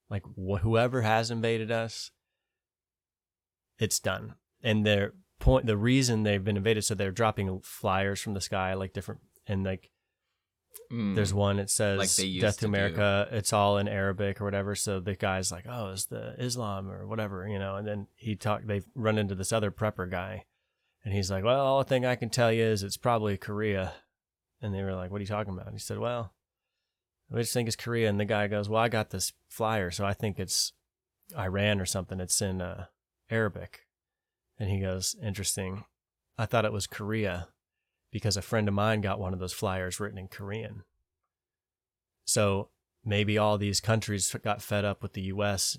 [0.09, 2.11] Like wh- whoever has invaded us,
[3.79, 4.35] it's done.
[4.61, 8.73] And their point, the reason they've been invaded, so they're dropping flyers from the sky,
[8.75, 9.89] like different, and like
[10.91, 11.15] Mm.
[11.15, 12.09] there's one it says Like
[12.41, 12.67] "Death to to do.
[12.67, 14.75] America." It's all in Arabic or whatever.
[14.75, 17.75] So the guy's like, "Oh, it's the Islam or whatever," you know.
[17.75, 18.67] And then he talked.
[18.67, 20.45] They run into this other prepper guy,
[21.03, 23.93] and he's like, "Well, all the thing I can tell you is it's probably Korea."
[24.61, 26.33] And they were like, "What are you talking about?" And he said, "Well,
[27.29, 30.05] we just think it's Korea." And the guy goes, "Well, I got this flyer, so
[30.05, 30.73] I think it's
[31.37, 32.19] Iran or something.
[32.19, 32.85] It's in uh,
[33.29, 33.87] Arabic."
[34.59, 35.85] And he goes, "Interesting.
[36.37, 37.47] I thought it was Korea."
[38.13, 40.83] Because a friend of mine got one of those flyers written in Korean.
[42.25, 42.69] So
[43.03, 45.77] maybe all these countries got fed up with the US,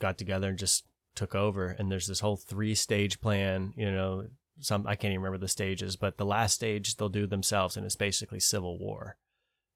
[0.00, 0.84] got together and just
[1.14, 1.68] took over.
[1.68, 4.26] And there's this whole three stage plan, you know,
[4.60, 7.86] some, I can't even remember the stages, but the last stage they'll do themselves and
[7.86, 9.16] it's basically civil war.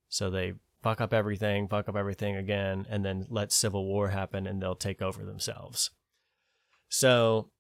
[0.09, 4.49] So they fuck up everything, fuck up everything again, and then let civil war happen
[4.49, 5.93] and they'll take over themselves.
[6.89, 7.51] So,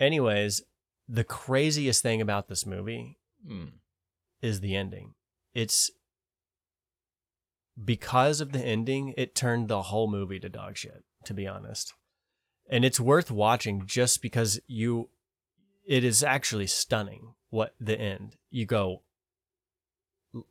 [0.00, 0.62] anyways,
[1.08, 3.16] the craziest thing about this movie
[3.48, 3.72] Mm.
[4.40, 5.14] is the ending.
[5.54, 5.90] It's
[7.82, 11.92] because of the ending, it turned the whole movie to dog shit, to be honest.
[12.70, 15.10] And it's worth watching just because you
[15.86, 18.36] it is actually stunning what the end.
[18.50, 19.02] You go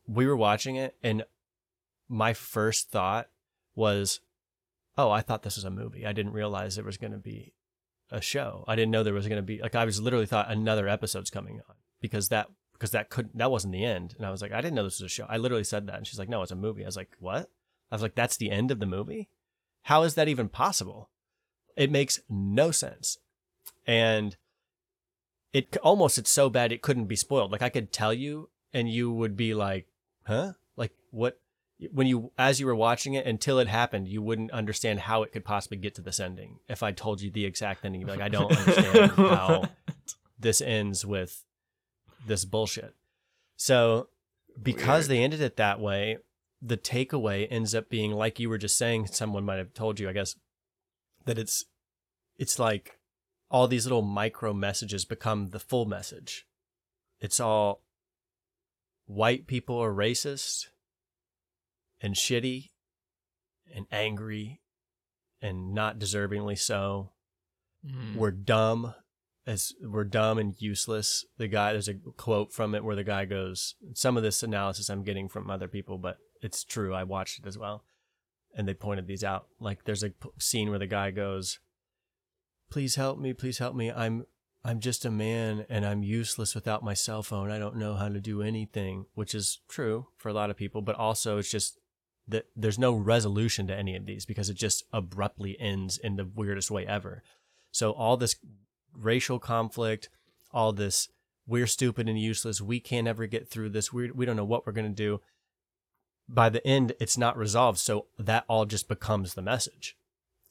[0.06, 1.24] we were watching it and
[2.08, 3.28] my first thought
[3.74, 4.20] was
[4.96, 6.06] oh, I thought this was a movie.
[6.06, 7.52] I didn't realize there was going to be
[8.12, 8.64] a show.
[8.68, 11.30] I didn't know there was going to be like I was literally thought another episode's
[11.30, 14.14] coming on because that because that couldn't that wasn't the end.
[14.16, 15.26] And I was like, I didn't know this was a show.
[15.28, 16.82] I literally said that, and she's like, No, it's a movie.
[16.82, 17.50] I was like, What?
[17.90, 19.28] I was like, That's the end of the movie.
[19.82, 21.10] How is that even possible?
[21.76, 23.18] It makes no sense,
[23.86, 24.36] and
[25.52, 27.52] it almost it's so bad it couldn't be spoiled.
[27.52, 29.86] Like I could tell you, and you would be like,
[30.26, 30.52] Huh?
[30.76, 31.40] Like what?
[31.92, 35.32] When you as you were watching it until it happened, you wouldn't understand how it
[35.32, 36.58] could possibly get to this ending.
[36.68, 39.68] If I told you the exact ending, you'd be like, I don't understand how
[40.38, 41.43] this ends with
[42.26, 42.94] this bullshit.
[43.56, 44.08] So
[44.60, 45.18] because Weird.
[45.18, 46.18] they ended it that way,
[46.62, 50.08] the takeaway ends up being like you were just saying, someone might have told you,
[50.08, 50.36] I guess,
[51.24, 51.64] that it's
[52.38, 52.98] it's like
[53.50, 56.46] all these little micro messages become the full message.
[57.20, 57.82] It's all
[59.06, 60.68] white people are racist
[62.00, 62.70] and shitty
[63.74, 64.60] and angry
[65.42, 67.10] and not deservingly so
[67.86, 68.16] Mm.
[68.16, 68.94] we're dumb
[69.46, 73.24] as we're dumb and useless the guy there's a quote from it where the guy
[73.26, 77.38] goes some of this analysis i'm getting from other people but it's true i watched
[77.38, 77.84] it as well.
[78.56, 79.48] And they pointed these out.
[79.58, 81.58] Like there's a p- scene where the guy goes
[82.70, 83.90] please help me please help me.
[83.90, 84.26] I'm
[84.62, 87.50] i'm just a man and i'm useless without my cell phone.
[87.50, 90.82] I don't know how to do anything which is true for a lot of people
[90.82, 91.78] but also it's just
[92.28, 96.24] that there's no resolution to any of these because it just abruptly ends in the
[96.24, 97.22] weirdest way ever.
[97.70, 98.36] So all this
[98.96, 100.08] racial conflict,
[100.52, 101.08] all this
[101.46, 103.92] we're stupid and useless, we can't ever get through this.
[103.92, 105.20] We we don't know what we're going to do.
[106.28, 109.96] By the end it's not resolved, so that all just becomes the message.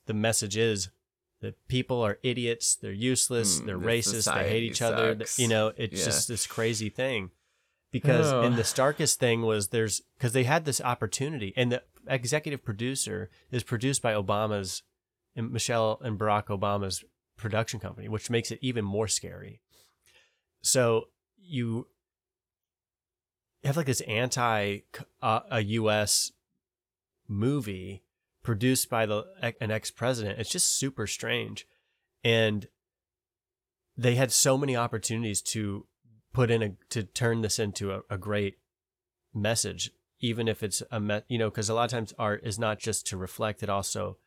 [0.06, 0.90] The message is
[1.42, 5.18] that people are idiots, they're useless, Mm, they're racist, they hate each other.
[5.38, 6.06] You know, it's Yeah.
[6.06, 7.32] just this crazy thing.
[7.92, 8.42] Because Oh.
[8.42, 13.30] and the starkest thing was there's because they had this opportunity, and the executive producer
[13.52, 14.84] is produced by Obama's
[15.36, 17.04] and Michelle and Barack Obama's
[17.44, 19.60] production company, which makes it even more scary.
[20.62, 21.88] So you
[23.64, 24.80] have like this anti
[25.22, 26.32] uh, a U.S.
[27.28, 28.04] movie
[28.44, 29.26] produced by the
[29.62, 30.40] an ex president.
[30.40, 31.68] It's just super strange,
[32.24, 32.68] and
[33.98, 35.86] they had so many opportunities to
[36.34, 38.56] put in a to turn this into a, a great
[39.34, 42.80] message even if it's a you know because a lot of times art is not
[42.80, 44.18] just to reflect it also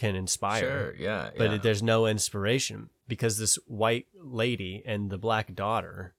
[0.00, 1.30] can inspire Sure, yeah.
[1.36, 1.56] but yeah.
[1.56, 6.14] it, there's no inspiration because this white lady and the black daughter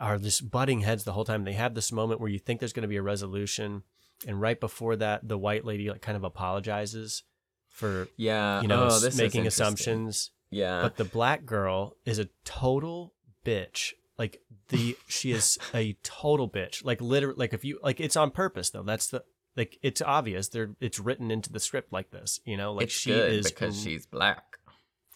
[0.00, 1.44] are just butting heads the whole time.
[1.44, 3.82] They have this moment where you think there's going to be a resolution,
[4.26, 7.22] and right before that, the white lady like kind of apologizes
[7.68, 10.30] for yeah, you know oh, s- this is making assumptions.
[10.50, 13.14] Yeah, But the black girl is a total
[13.44, 13.92] bitch.
[14.18, 16.84] Like the she is a total bitch.
[16.84, 18.82] Like literally, like if you like it's on purpose though.
[18.82, 19.22] That's the
[19.56, 20.48] like it's obvious.
[20.48, 22.40] They're it's written into the script like this.
[22.44, 24.58] You know, like it's she is because she's black.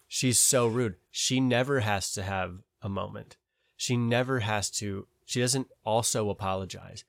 [0.07, 0.95] She's so rude.
[1.09, 3.37] She never has to have a moment.
[3.77, 5.07] She never has to.
[5.25, 7.05] She doesn't also apologize,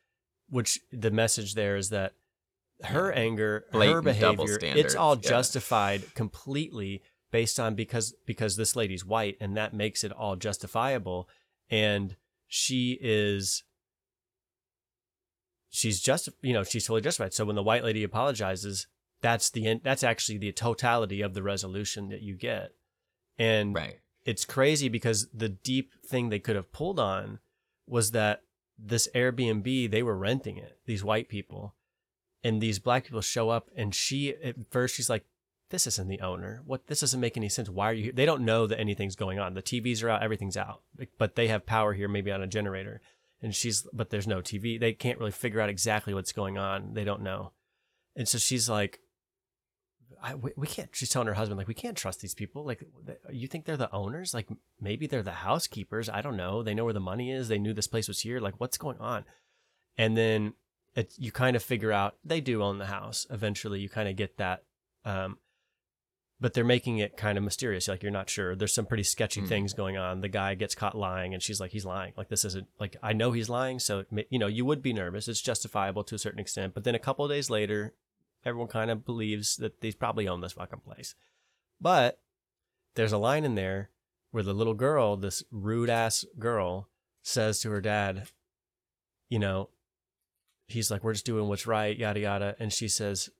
[0.48, 2.12] which the message there is that
[2.84, 5.28] her anger, her Blatant double behavior, it's all yeah.
[5.28, 11.28] justified completely based on because because this lady's white and that makes it all justifiable
[11.70, 13.64] and she is
[15.72, 18.86] she's just you know she's totally justified so when the white lady apologizes
[19.22, 22.72] that's the end that's actually the totality of the resolution that you get
[23.38, 23.98] and Right.
[24.24, 27.38] it's crazy because the deep thing they could have pulled on
[27.88, 28.42] was that
[28.78, 31.74] this Airbnb, they were renting it, these white people.
[32.44, 35.24] And these black people show up and she at first she's like,
[35.70, 36.62] This isn't the owner.
[36.66, 37.68] What this doesn't make any sense.
[37.70, 38.12] Why are you here?
[38.12, 39.54] They don't know that anything's going on.
[39.54, 40.82] The TVs are out, everything's out.
[41.18, 43.00] But they have power here, maybe on a generator.
[43.42, 44.78] And she's but there's no TV.
[44.78, 46.94] They can't really figure out exactly what's going on.
[46.94, 47.52] They don't know.
[48.14, 49.00] And so she's like,
[50.22, 50.88] I, we, we can't.
[50.92, 52.64] She's telling her husband like we can't trust these people.
[52.64, 52.84] Like
[53.30, 54.32] you think they're the owners?
[54.32, 54.46] Like
[54.80, 56.08] maybe they're the housekeepers.
[56.08, 56.62] I don't know.
[56.62, 57.48] They know where the money is.
[57.48, 58.38] They knew this place was here.
[58.38, 59.24] Like what's going on?
[59.98, 60.54] And then
[60.94, 63.26] it, you kind of figure out they do own the house.
[63.30, 64.62] Eventually, you kind of get that.
[65.04, 65.38] Um,
[66.42, 67.86] but they're making it kind of mysterious.
[67.86, 68.56] Like you're not sure.
[68.56, 69.46] There's some pretty sketchy Hmm.
[69.46, 70.22] things going on.
[70.22, 72.12] The guy gets caught lying, and she's like, "He's lying.
[72.16, 75.28] Like this isn't like I know he's lying." So you know you would be nervous.
[75.28, 76.74] It's justifiable to a certain extent.
[76.74, 77.94] But then a couple of days later,
[78.44, 81.14] everyone kind of believes that they probably own this fucking place.
[81.80, 82.20] But
[82.96, 83.90] there's a line in there
[84.32, 86.88] where the little girl, this rude ass girl,
[87.22, 88.28] says to her dad,
[89.28, 89.68] you know,
[90.66, 92.56] he's like, we're just doing what's right, yada, yada.
[92.58, 93.30] And she says,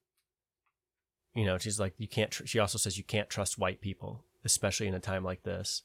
[1.34, 2.46] you know, she's like, you can't, tr-.
[2.46, 5.82] she also says, you can't trust white people, especially in a time like this.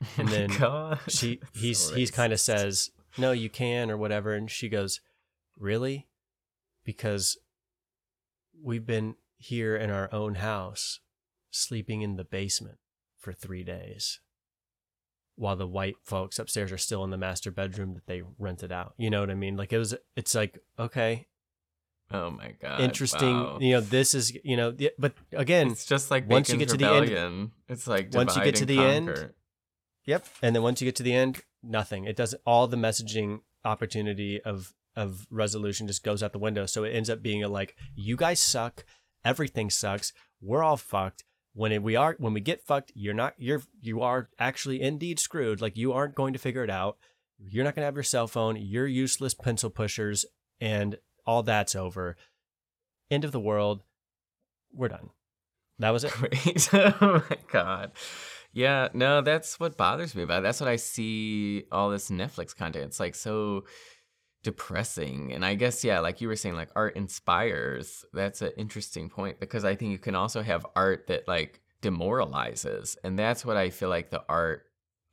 [0.16, 1.00] And Oh then God.
[1.08, 4.32] She, he's, so he's kind of says, no, you can, or whatever.
[4.32, 5.00] And she goes,
[5.58, 6.06] really?
[6.84, 7.36] Because
[8.62, 11.00] we've been here in our own house,
[11.50, 12.78] sleeping in the basement
[13.18, 14.20] for three days
[15.38, 18.94] while the white folks upstairs are still in the master bedroom that they rented out.
[18.96, 19.56] You know what I mean?
[19.56, 21.28] Like it was, it's like, okay,
[22.10, 22.80] Oh my God.
[22.80, 23.34] interesting.
[23.34, 23.58] wow.
[23.60, 26.76] You know, this is, you know, but again, It's just like once you get to
[26.76, 29.30] the end- it's like once you get to the and end.
[30.06, 30.26] Yep.
[30.42, 32.04] And then once you get to the end, nothing.
[32.04, 32.40] It doesn't.
[32.46, 36.66] All the messaging opportunity of of resolution just goes out the window.
[36.66, 38.84] So it ends up being a like, you guys suck.
[39.24, 40.12] Everything sucks.
[40.40, 41.24] We're all fucked.
[41.52, 43.34] When it, we are, when we get fucked, you're not.
[43.36, 45.60] You're you are actually indeed screwed.
[45.60, 46.96] Like you aren't going to figure it out.
[47.38, 48.56] You're not going to have your cell phone.
[48.56, 50.24] You're useless pencil pushers,
[50.60, 50.98] and
[51.28, 52.16] all that's over.
[53.10, 53.82] End of the world.
[54.72, 55.10] We're done.
[55.78, 56.12] That was it.
[56.12, 56.70] Great.
[56.72, 57.92] oh my god.
[58.54, 60.42] Yeah, no, that's what bothers me about it.
[60.44, 62.86] That's what I see all this Netflix content.
[62.86, 63.64] It's like so
[64.42, 65.34] depressing.
[65.34, 68.06] And I guess, yeah, like you were saying, like art inspires.
[68.14, 72.96] That's an interesting point because I think you can also have art that like demoralizes.
[73.04, 74.64] And that's what I feel like the art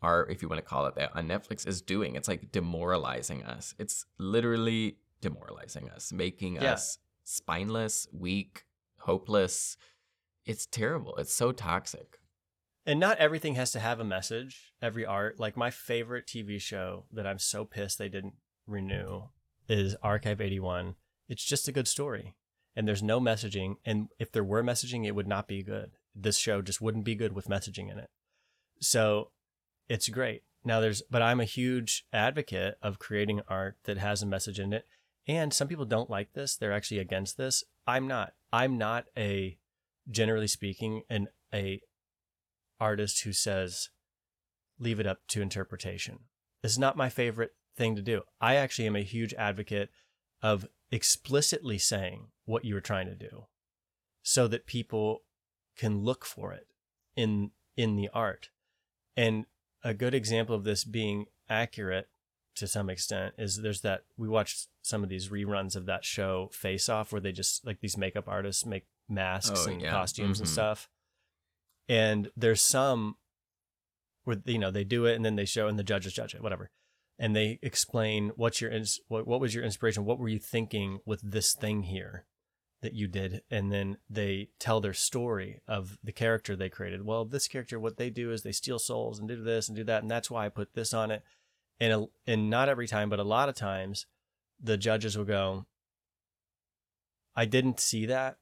[0.02, 2.16] art, if you want to call it that, on Netflix is doing.
[2.16, 3.76] It's like demoralizing us.
[3.78, 6.74] It's literally demoralizing us, making Yeah.
[6.74, 8.66] us spineless, weak,
[9.00, 9.78] hopeless.
[10.46, 11.16] It's terrible.
[11.18, 12.20] It's so toxic.
[12.86, 14.74] And not everything has to have a message.
[14.82, 18.36] Every art, like my favorite TV show that I'm so pissed they didn't
[18.68, 19.30] renew
[19.68, 20.96] is Archive 81.
[21.28, 22.36] It's just a good story.
[22.76, 23.78] And there's no messaging.
[23.84, 25.98] And if there were messaging, it would not be good.
[26.14, 28.12] This show just wouldn't be good with messaging in it.
[28.80, 29.32] So
[29.90, 30.44] it's great.
[30.64, 34.74] Now there's, but I'm a huge advocate of creating art that has a message in
[34.74, 34.86] it.
[35.28, 36.56] And some people don't like this.
[36.56, 37.64] They're actually against this.
[37.88, 38.34] I'm not.
[38.54, 39.58] I'm not a,
[40.10, 41.82] generally speaking, an, a
[42.80, 43.90] artist who says,
[44.80, 46.20] leave it up to interpretation.
[46.62, 48.22] This is not my favorite thing to do.
[48.40, 49.90] I actually am a huge advocate
[50.42, 53.46] of explicitly saying what you were trying to do
[54.22, 55.24] so that people
[55.78, 56.68] can look for it
[57.16, 58.50] in in the art.
[59.18, 59.46] And
[59.84, 62.08] a good example of this being accurate
[62.56, 66.50] to some extent is there's that we watched some of these reruns of that show
[66.54, 69.92] Face Off where they just like these makeup artists make masks Oh, and yeah.
[69.92, 70.54] costumes and Mhm.
[70.54, 70.90] stuff.
[71.88, 73.18] And there's some
[74.24, 76.42] where you know they do it and then they show and the judges judge it,
[76.42, 76.70] whatever.
[77.18, 81.00] and they explain what's your ins- what, what was your inspiration what were you thinking
[81.06, 82.26] with this thing here
[82.82, 87.24] that you did and then they tell their story of the character they created well
[87.24, 90.02] this character what they do is they steal souls and do this and do that
[90.02, 91.24] and that's why i put this on it
[91.80, 94.06] and a, and not every time but a lot of times
[94.62, 95.66] the judges will go
[97.36, 98.38] i didn't see that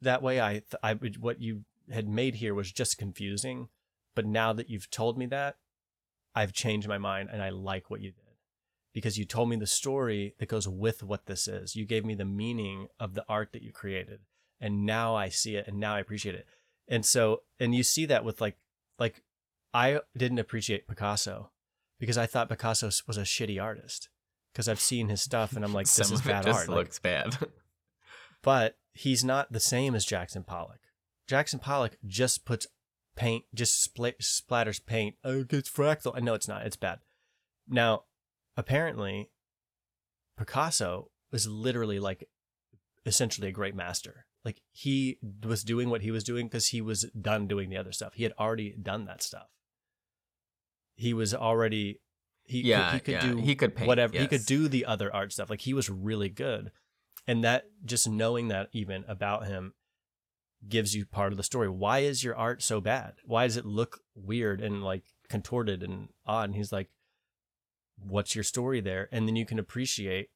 [0.00, 3.68] that way i th- i what you had made here was just confusing
[4.14, 5.56] but now that you've told me that
[6.34, 8.24] i've changed my mind and i like what you did
[8.94, 11.76] because you told me the story that goes with what this is.
[11.76, 14.20] You gave me the meaning of the art that you created.
[14.60, 16.46] And now I see it and now I appreciate it.
[16.88, 18.56] And so and you see that with like
[18.98, 19.22] like
[19.74, 21.50] I didn't appreciate Picasso
[21.98, 24.08] because I thought Picasso was a shitty artist.
[24.52, 26.58] Because I've seen his stuff and I'm like, this Some is of it bad just
[26.58, 26.68] art.
[26.68, 27.36] Like, looks bad.
[28.42, 30.80] but he's not the same as Jackson Pollock.
[31.26, 32.66] Jackson Pollock just puts
[33.16, 35.16] paint, just spl- splatters paint.
[35.24, 36.20] Oh, it's fractal.
[36.22, 36.66] No, it's not.
[36.66, 37.00] It's bad.
[37.68, 38.04] Now,
[38.56, 39.30] apparently,
[40.36, 42.28] Picasso was literally like
[43.06, 44.26] essentially a great master.
[44.44, 47.92] Like he was doing what he was doing because he was done doing the other
[47.92, 48.14] stuff.
[48.14, 49.48] He had already done that stuff.
[50.94, 52.00] He was already
[52.44, 53.32] he Yeah, could, he could yeah.
[53.32, 55.50] do He could paint, whatever he could do the other art stuff.
[55.50, 56.70] Like he was really good,
[57.26, 59.74] and that just knowing that even about him
[60.68, 61.68] gives you part of the story.
[61.68, 63.14] Why is your art so bad?
[63.24, 66.50] Why does it look weird and like contorted and odd?
[66.50, 66.90] And he's like,
[67.96, 69.08] what's your story there?
[69.12, 70.30] And then you can appreciate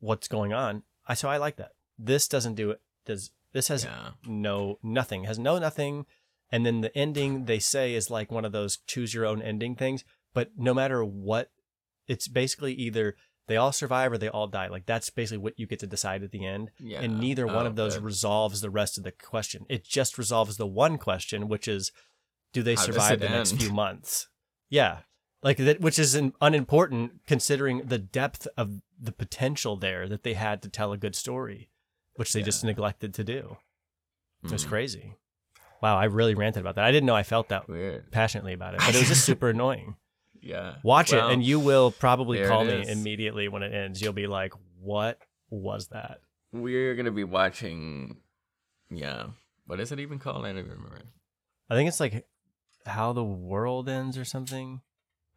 [0.00, 0.82] what's going on.
[1.06, 1.72] I so I like that.
[1.98, 2.80] This doesn't do it.
[3.04, 4.10] Does this has yeah.
[4.26, 6.06] no nothing has no nothing
[6.50, 9.74] and then the ending they say is like one of those choose your own ending
[9.76, 10.04] things.
[10.34, 11.50] But no matter what
[12.06, 13.16] it's basically either
[13.48, 14.68] they all survive or they all die.
[14.68, 16.70] Like that's basically what you get to decide at the end.
[16.78, 17.00] Yeah.
[17.00, 18.04] and neither one Oh, of those good.
[18.04, 19.64] resolves the rest of the question.
[19.68, 21.90] It just resolves the one question which is
[22.52, 24.28] do they How survive the next few months?
[24.70, 25.00] Yeah.
[25.42, 30.34] Like that which is an, unimportant considering the depth of the potential there that they
[30.34, 31.68] had to tell a good story
[32.16, 33.56] which they just neglected to do.
[34.44, 34.68] It was Mm.
[34.68, 35.14] crazy.
[35.82, 36.84] Wow, I really ranted about that.
[36.84, 38.10] I didn't know I felt that Weird.
[38.10, 39.96] passionately about it, but it was just super annoying.
[40.40, 40.76] Yeah.
[40.82, 42.88] Watch Well, it, and you will probably call me is.
[42.88, 44.00] immediately when it ends.
[44.00, 45.18] You'll be like, "What
[45.50, 46.20] was that?"
[46.52, 48.18] We're gonna be watching.
[48.90, 49.26] Yeah.
[49.66, 50.44] What is it even called?
[50.44, 51.00] I don't even remember.
[51.68, 52.26] I think it's like
[52.86, 54.80] how the world ends or something.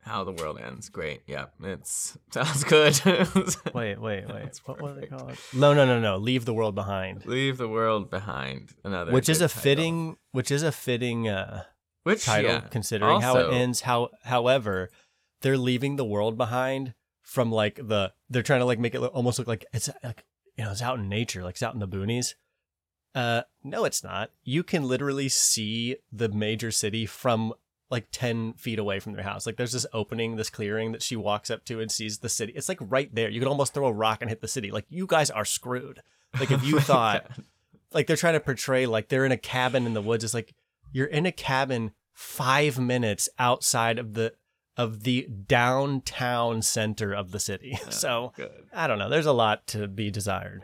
[0.04, 0.90] How the world ends.
[0.90, 1.22] Great.
[1.28, 1.46] Yeah.
[1.64, 3.00] It's sounds good.
[3.74, 4.60] Wait, wait, wait.
[4.66, 5.38] What was it called?
[5.54, 6.18] No, no, no, no.
[6.18, 7.26] Leave the world behind.
[7.26, 8.74] Leave the world behind.
[8.84, 9.12] Another.
[9.12, 9.62] Which is a title.
[9.62, 11.64] fitting, which is a fitting uh,
[12.04, 13.82] which title yeah, considering how it ends.
[13.82, 14.90] How, however,
[15.42, 19.14] they're leaving the world behind from like the they're trying to like make it look,
[19.14, 20.26] almost look like it's like
[20.58, 22.34] you know it's out in nature, like it's out in the boonies.
[23.14, 24.32] Uh, no, it's not.
[24.44, 27.54] You can literally see the major city from
[27.92, 29.46] like 10 feet away from their house.
[29.46, 32.54] Like there's this opening, this clearing that she walks up to and sees the city.
[32.56, 33.30] It's like right there.
[33.30, 34.72] You could almost throw a rock and hit the city.
[34.72, 36.02] Like you guys are screwed.
[36.40, 37.30] Like if you thought
[37.94, 40.24] like they're trying to portray like they're in a cabin in the woods.
[40.24, 40.54] It's like
[40.92, 44.34] you're in a cabin five minutes outside of the
[44.78, 47.78] of the downtown center of the city.
[47.90, 48.68] So good.
[48.74, 49.10] I don't know.
[49.10, 50.64] There's a lot to be desired.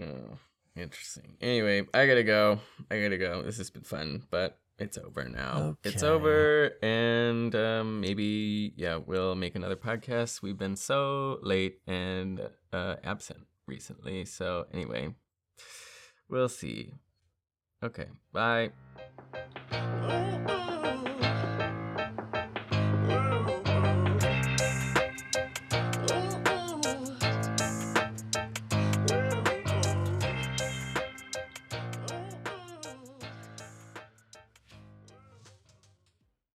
[0.00, 0.38] Oh,
[0.76, 1.36] interesting.
[1.40, 2.60] Anyway, I gotta go.
[2.90, 3.42] I gotta go.
[3.42, 5.76] This has been fun, but it's over now.
[5.84, 10.42] It's over, and um, maybe yeah, we'll make another podcast.
[10.42, 12.40] We've been so late and
[12.72, 15.14] uh, absent recently, so anyway,
[16.28, 16.94] we'll see.
[17.82, 18.70] Okay, bye.